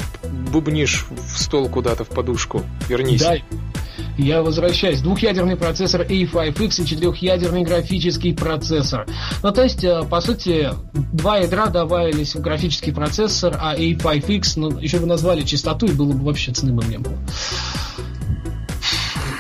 [0.52, 2.64] бубнишь в стол куда-то в подушку?
[2.88, 3.22] Вернись.
[3.22, 3.36] Да,
[4.18, 5.02] я возвращаюсь.
[5.02, 9.06] Двухъядерный процессор A5X и четырехъядерный графический процессор.
[9.42, 14.80] Ну, то есть, э, по сути, два ядра добавились в графический процессор, а A5X, ну,
[14.80, 17.18] еще бы назвали частоту, и было бы вообще цены бы не было.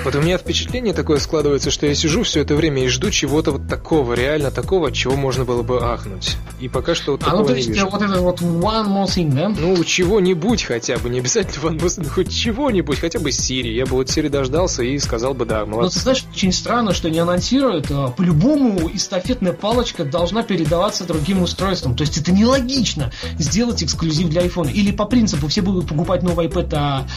[0.04, 3.52] Вот у меня впечатление такое складывается, что я сижу все это время и жду чего-то
[3.52, 6.36] вот такого, реально такого, чего можно было бы ахнуть.
[6.60, 7.90] И пока что вот а, ну, такого ну, то не есть вижу.
[7.90, 9.48] вот это вот one more thing, да?
[9.48, 13.70] Ну, чего-нибудь хотя бы, не обязательно One More Thing, хоть чего-нибудь, хотя бы Сири.
[13.70, 15.84] Я бы вот Сири дождался и сказал бы, да, Но молодцы.
[15.86, 17.88] Ну, ты знаешь, очень странно, что не анонсируют.
[17.90, 21.96] а, По-любому эстафетная палочка должна передаваться другим устройствам.
[21.96, 24.70] То есть это нелогично сделать эксклюзив для iPhone.
[24.72, 27.08] Или по принципу все будут покупать новый iPad, а,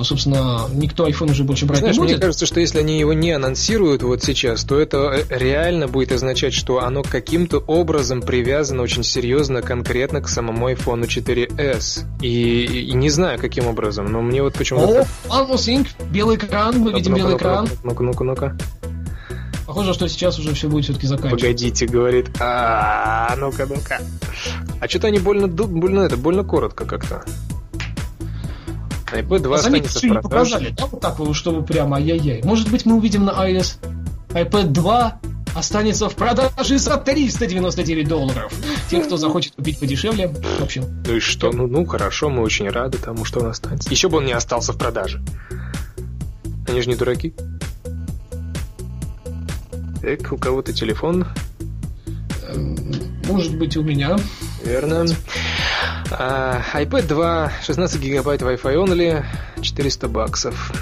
[0.00, 3.12] э, собственно, никто iPhone уже больше брать Знаешь, не мне кажется, что если они его
[3.12, 8.82] не анонсируют вот сейчас, то это э, реально будет означать, что оно каким-то образом привязано
[8.82, 12.04] очень серьезно, конкретно к самому iPhone 4s.
[12.20, 15.06] И, и не знаю, каким образом, но мне вот почему-то...
[15.28, 15.88] О, more thing.
[16.10, 17.68] Белый экран, мы видим белый экран.
[17.82, 18.58] Ну-ка, ну-ка, ну-ка.
[19.66, 21.46] Похоже, что сейчас уже все будет все-таки заканчиваться.
[21.46, 22.28] Погодите, говорит.
[22.40, 24.00] А, ну-ка, ну-ка.
[24.80, 27.24] А что-то они больно, больно это, больно коротко как-то.
[29.12, 31.96] iPad 2 А заметьте, останется что в не показали, да, вот так вот, чтобы прямо
[31.96, 32.42] ай-яй-яй.
[32.44, 33.76] Может быть, мы увидим на iOS
[34.30, 35.20] iPad 2
[35.54, 38.52] останется в продаже за 399 долларов.
[38.90, 40.84] Те, кто захочет купить подешевле, в общем.
[41.06, 41.52] Ну и что?
[41.52, 43.90] Ну, ну хорошо, мы очень рады тому, что он останется.
[43.90, 45.22] Еще бы он не остался в продаже.
[46.68, 47.34] Они же не дураки.
[50.00, 51.26] Так, у кого-то телефон,
[52.48, 52.76] Эм,
[53.26, 54.16] Может быть, у меня.
[54.64, 55.06] верно.
[56.18, 59.24] А, iPad 2, 16 гигабайт Wi-Fi only,
[59.60, 60.72] 400 баксов.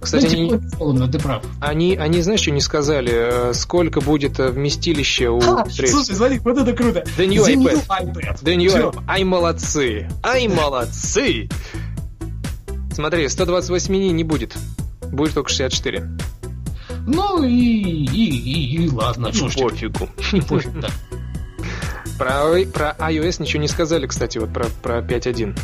[0.00, 1.42] Кстати, ну, они, типа, безусловно, ты прав.
[1.60, 5.86] они, они, знаешь, что не сказали, э, сколько будет э, вместилище у А, третьего?
[5.98, 7.02] слушай, смотри, вот это круто.
[7.18, 7.56] The new The iPad.
[7.56, 8.38] new iPad.
[8.42, 8.94] Да не, Всё.
[9.08, 11.48] ай молодцы, ай молодцы.
[12.92, 14.54] Смотри, 128 не будет,
[15.10, 16.08] будет только 64.
[17.08, 20.08] Ну и, и, и, и ладно, ж теперь, Пофигу.
[20.48, 20.88] пофиг, да.
[22.18, 25.58] Про, про iOS ничего не сказали, кстати, вот про, про 5.1.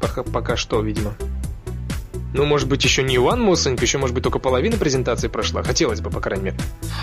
[0.00, 1.14] Пока, пока что, видимо.
[2.34, 5.62] Ну, может быть, еще не More Thing, еще, может быть, только половина презентации прошла.
[5.62, 6.56] Хотелось бы, по крайней мере.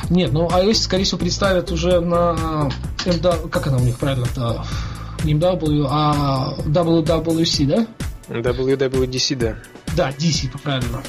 [0.09, 2.69] Нет, ну iOS, скорее всего, представят уже на
[3.05, 4.65] MW, как она у них правильно-то?
[5.23, 7.87] Не MW, а WWC, да?
[8.29, 9.55] WWDC, да.
[9.95, 11.01] Да, DC, правильно.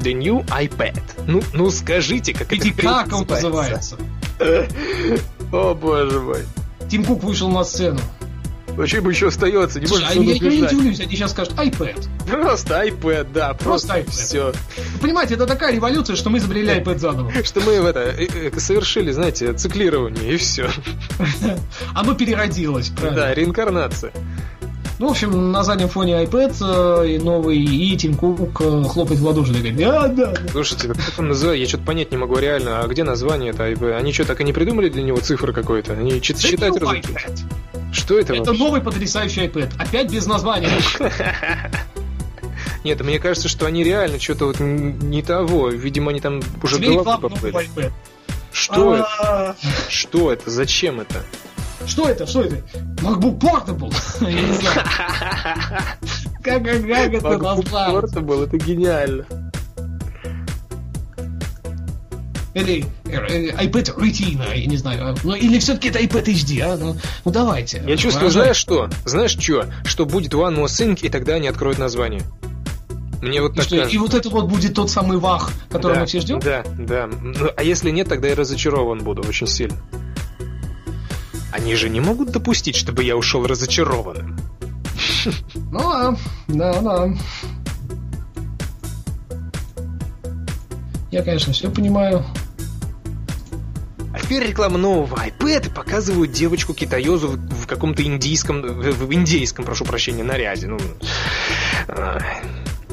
[0.00, 1.00] The New iPad.
[1.26, 3.96] Ну, ну скажите, как Иди, это как он называется?
[5.54, 6.42] О, боже мой.
[6.90, 8.00] Тим Кук вышел на сцену.
[8.76, 9.78] Зачем еще остается?
[9.78, 12.08] Не Слушай, а я, я не удивлюсь, они сейчас скажут iPad.
[12.28, 14.10] Просто iPad, да, Просто просто, iPad.
[14.10, 14.52] все.
[15.00, 17.32] Понимаете, это такая революция, что мы изобрели iPad заново.
[17.44, 20.68] Что мы это э, э, совершили, знаете, циклирование и все.
[21.94, 23.20] Оно переродилось, правильно?
[23.20, 24.12] Да, реинкарнация.
[25.00, 29.18] Ну, в общем, на заднем фоне iPad э, и новый, и Тим Кук э, хлопает
[29.18, 30.48] в ладоши, такой, да, да, да.
[30.52, 33.96] Слушайте, как он называет, я что-то понять не могу реально, а где название это iPad?
[33.96, 35.94] Они что, так и не придумали для него цифры какой-то?
[35.94, 37.44] Они что-то The считать разучились?
[37.92, 38.62] Что это Это вообще?
[38.62, 39.72] новый потрясающий iPad.
[39.78, 40.70] Опять без названия.
[42.84, 45.70] Нет, мне кажется, что они реально что-то вот не того.
[45.70, 47.92] Видимо, они там уже нового iPad.
[48.52, 49.08] Что это?
[49.20, 49.56] А,
[49.88, 50.48] Что это?
[50.50, 51.24] Зачем это?
[51.86, 52.26] Что это?
[52.26, 52.56] Что это?
[53.02, 53.94] MacBook Portable?
[54.20, 54.80] Я не знаю.
[56.42, 57.94] Как, как, как это MacBook назвать?
[57.94, 59.26] Portable, это гениально.
[62.54, 65.16] Или iPad Retina, я не знаю.
[65.24, 66.76] Ну, или все-таки это iPad HD, а?
[66.76, 67.82] Ну, ну, давайте.
[67.86, 68.88] Я чувствую, знаешь что?
[69.04, 69.66] Знаешь что?
[69.84, 72.22] Что будет One More Thing, и тогда они откроют название.
[73.20, 76.00] Мне вот И, так что, и вот это вот будет тот самый вах, который да,
[76.00, 76.40] мы все ждем?
[76.40, 77.08] Да, да.
[77.08, 79.76] Ну, а если нет, тогда я разочарован буду очень сильно.
[81.54, 84.36] Они же не могут допустить, чтобы я ушел разочарованным.
[85.54, 86.16] Ну, да,
[86.48, 87.08] да, да.
[91.12, 92.24] Я, конечно, все понимаю.
[94.12, 99.84] А теперь реклама нового iPad показывают девочку-китаёзу в, в каком-то индийском, в, в индейском, прошу
[99.84, 100.66] прощения, наряде.
[100.66, 100.80] Ну,
[101.86, 102.42] ай.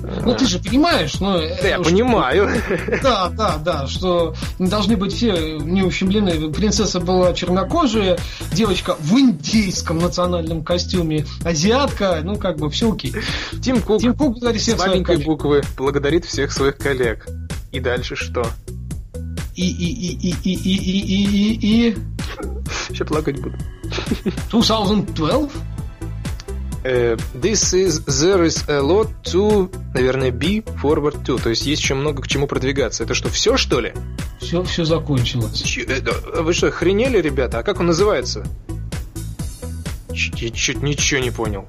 [0.04, 1.40] Ну, ты же понимаешь, ну...
[1.62, 2.50] Да, я понимаю.
[3.02, 6.52] Да, да, да, что не должны быть все не ущемлены.
[6.52, 8.18] Принцесса была чернокожая,
[8.54, 13.14] девочка в индейском национальном костюме, азиатка, ну, как бы, все окей.
[13.62, 15.28] Тим Кук Тим Кук благодарит с всех своих маленькой коллег.
[15.28, 17.28] буквы благодарит всех своих коллег.
[17.72, 18.46] И дальше что?
[19.56, 21.98] И, и, и, и, и, и, и, и, и...
[22.90, 23.58] Сейчас плакать буду.
[24.52, 25.60] 2012?
[26.84, 31.40] Э, this is, there is a lot to, наверное, be forward to.
[31.42, 33.04] То есть есть еще много к чему продвигаться.
[33.04, 33.94] Это что, все, что ли?
[34.40, 35.62] Все, все закончилось.
[35.62, 37.60] Чё- э, да, Вы что, охренели, ребята?
[37.60, 38.44] А как он называется?
[40.14, 41.66] Ч- Я чуть ничего не понял.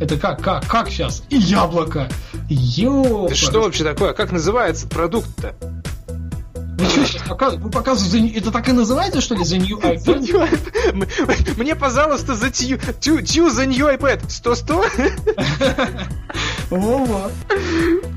[0.00, 1.22] Это как, как, как сейчас?
[1.30, 2.08] И яблоко.
[2.50, 4.12] Это что вообще такое?
[4.12, 5.54] Как называется продукт-то?
[6.76, 7.64] Вы что сейчас показываете?
[7.64, 11.56] Вы показываете, это так и называется, что ли, The New iPad?
[11.56, 14.26] Мне, пожалуйста, за тю, тю, тю за new iPad.
[14.26, 15.12] 100-100?
[16.70, 17.30] Во-во.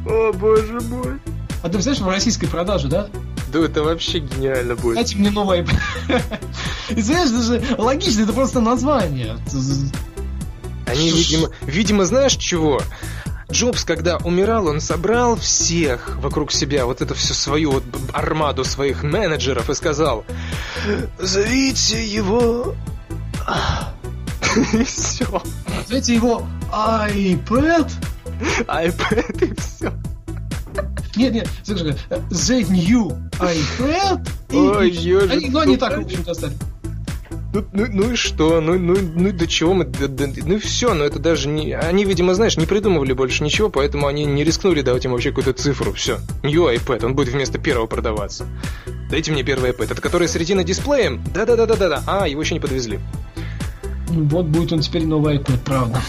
[0.07, 1.19] О, боже мой.
[1.61, 3.09] А ты знаешь, в российской продаже, да?
[3.51, 4.95] Да это вообще гениально будет.
[4.95, 6.21] Дайте мне новый iPad.
[6.89, 9.37] И знаешь, даже логично, это просто название.
[10.87, 12.81] Они, видимо, видимо, знаешь чего?
[13.51, 17.83] Джобс, когда умирал, он собрал всех вокруг себя, вот это всю свою вот
[18.13, 20.25] армаду своих менеджеров и сказал,
[21.17, 22.75] зовите его...
[24.73, 25.41] И все.
[25.87, 26.41] Зовите его
[26.71, 27.91] iPad?
[28.67, 29.93] iPad и все.
[31.15, 33.09] Нет, нет, слушай, The New
[33.39, 34.27] iPad?
[34.51, 36.53] Ой, ёжик, они, ну, они так, в общем-то, стали.
[37.57, 38.61] Ну, ну, ну и что?
[38.61, 39.85] Ну, ну, ну до чего мы?
[39.85, 41.73] Да, да, ну все, но это даже не.
[41.73, 45.53] Они, видимо, знаешь, не придумывали больше ничего, поэтому они не рискнули давать им вообще какую-то
[45.53, 45.91] цифру.
[45.93, 46.19] Все.
[46.43, 48.45] New iPad, он будет вместо первого продаваться.
[49.09, 49.91] Дайте мне первый iPad.
[49.91, 51.23] Это который с ретино дисплеем?
[51.33, 52.03] Да-да-да-да-да.
[52.05, 52.99] А, его еще не подвезли.
[54.09, 56.01] Ну, вот будет он теперь новый iPad, правда.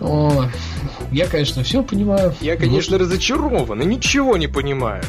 [0.00, 0.48] О,
[1.10, 2.32] я, конечно, все понимаю.
[2.40, 3.02] Я, конечно, Но...
[3.02, 5.02] разочарован и ничего не понимаю.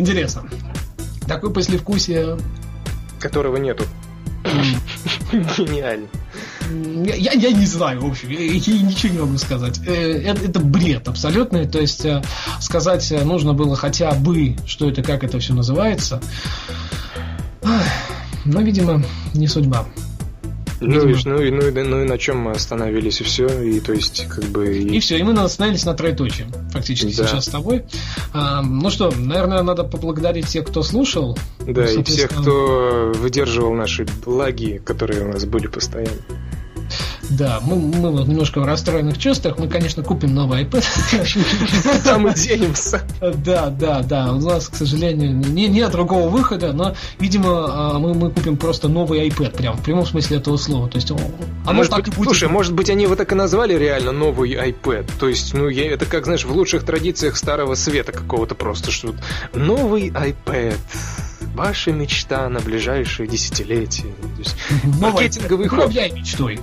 [0.00, 0.44] Интересно.
[1.28, 2.38] Такое послевкусие...
[3.20, 3.84] Которого нету.
[5.30, 6.08] Гениально.
[7.04, 9.78] Я, я, я не знаю, в общем, я, я ничего не могу сказать.
[9.86, 11.68] Это, это бред абсолютный.
[11.68, 12.22] То есть э,
[12.60, 16.22] сказать нужно было хотя бы, что это, как это все называется.
[18.46, 19.04] Но, видимо,
[19.34, 19.86] не судьба.
[20.80, 23.80] Ну и, ну, и, ну, и, ну и на чем мы остановились, и все, и
[23.80, 24.78] то есть, как бы...
[24.78, 27.26] И, и все, и мы остановились на троеточии, фактически да.
[27.26, 27.84] сейчас с тобой.
[28.32, 31.38] А, ну что, наверное, надо поблагодарить тех, кто слушал.
[31.60, 36.16] Да, ну, и всех, кто выдерживал наши лаги, которые у нас были постоянно.
[37.30, 39.58] Да, мы, мы вот немножко в расстроенных чувствах.
[39.58, 40.84] Мы, конечно, купим новый iPad.
[42.04, 43.02] Там и денемся.
[43.20, 44.32] Да, да, да.
[44.32, 48.88] У нас, к сожалению, не, нет другого выхода, но, видимо, а, мы, мы купим просто
[48.88, 50.88] новый iPad, прям в прямом смысле этого слова.
[50.88, 51.12] То есть,
[51.66, 52.26] а может так быть, и будет.
[52.26, 55.08] Слушай, может быть, они его так и назвали реально новый iPad.
[55.20, 59.14] То есть, ну, я, это как, знаешь, в лучших традициях старого света какого-то просто, что
[59.54, 60.76] новый iPad
[61.54, 64.12] ваша мечта на ближайшие десятилетия.
[64.36, 64.56] То есть,
[65.00, 65.78] маркетинговый ход.
[65.80, 66.60] Управляй мечтой.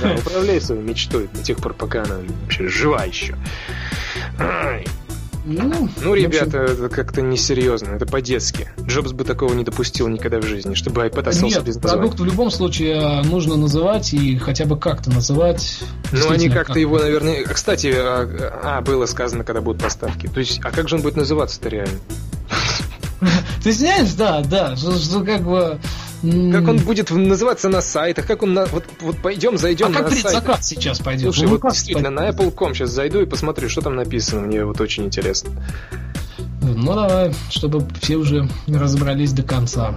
[0.00, 3.36] Да, управляй своей мечтой до тех пор, пока она вообще жива еще.
[5.46, 8.68] Ну, ну, ребята, это как-то несерьезно, это по-детски.
[8.86, 11.96] Джобс бы такого не допустил никогда в жизни, чтобы iPad остался Нет, без названия.
[11.98, 15.80] продукт в любом случае э, нужно называть и хотя бы как-то называть.
[16.12, 17.44] Ну, они как-то как его, наверное...
[17.44, 20.26] Кстати, а, а, было сказано, когда будут поставки.
[20.26, 21.98] То есть, а как же он будет называться-то реально?
[23.62, 25.78] Ты знаешь, да, да, что, что как бы...
[26.22, 28.66] Как он будет называться на сайтах, как он на...
[28.66, 31.22] Вот, вот пойдем, зайдем а на как предзаказ сейчас пойдет?
[31.22, 34.80] Слушай, ну, вот действительно, на Apple.com сейчас зайду и посмотрю, что там написано, мне вот
[34.82, 35.50] очень интересно.
[36.60, 39.94] Ну давай, чтобы все уже разобрались до конца.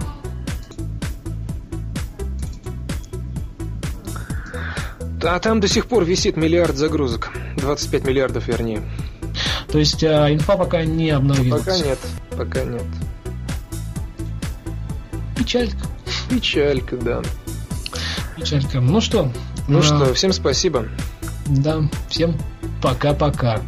[5.22, 7.32] А там до сих пор висит миллиард загрузок.
[7.56, 8.82] 25 миллиардов, вернее.
[9.68, 11.62] То есть а, инфа пока не обновилась?
[11.64, 11.98] Пока нет,
[12.30, 12.84] пока нет.
[15.44, 15.86] Печалька.
[16.30, 17.22] Печалька, да.
[18.34, 18.80] Печалька.
[18.80, 19.30] Ну что?
[19.68, 19.82] Ну а...
[19.82, 20.86] что, всем спасибо.
[21.46, 22.34] Да, всем
[22.82, 23.60] пока-пока.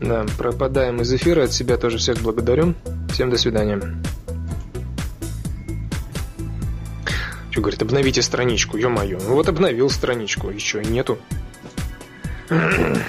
[0.00, 2.74] Да, пропадаем из эфира, от себя тоже всех благодарю.
[3.12, 3.80] Всем до свидания.
[7.50, 9.18] Что говорит, обновите страничку, ё-моё.
[9.20, 11.18] Ну вот обновил страничку, и что, нету?
[12.50, 13.02] Ой,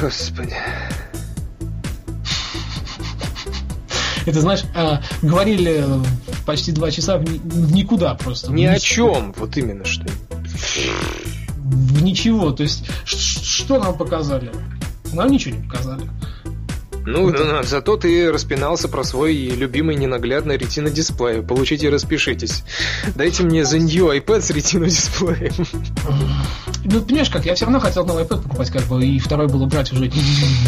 [0.00, 0.56] господи.
[4.28, 5.84] Это, знаешь, а, говорили
[6.44, 8.52] почти два часа в, в никуда просто.
[8.52, 10.04] Ни о чем, вот именно что.
[11.56, 12.52] В ничего.
[12.52, 14.52] То есть, что нам показали?
[15.14, 16.02] Нам ничего не показали.
[17.06, 21.40] Ну, ну, зато ты распинался про свой любимый ненаглядный ретина дисплей.
[21.40, 22.64] Получите и распишитесь.
[23.14, 25.54] Дайте мне за New iPad с ретина дисплеем.
[26.90, 29.66] Ну, понимаешь, как, я все равно хотел новый iPad покупать, как бы, и второй было
[29.66, 30.10] брать уже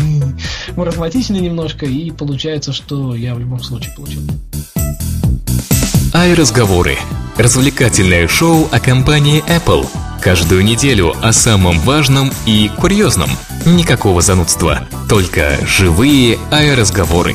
[0.77, 4.21] маразматично немножко, и получается, что я в любом случае получил.
[6.13, 6.97] Ай разговоры.
[7.37, 9.87] Развлекательное шоу о компании Apple.
[10.21, 13.31] Каждую неделю о самом важном и курьезном.
[13.65, 14.87] Никакого занудства.
[15.09, 17.35] Только живые ай-разговоры.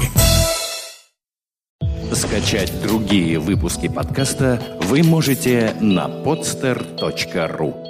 [2.14, 7.85] Скачать другие выпуски подкаста вы можете на podster.ru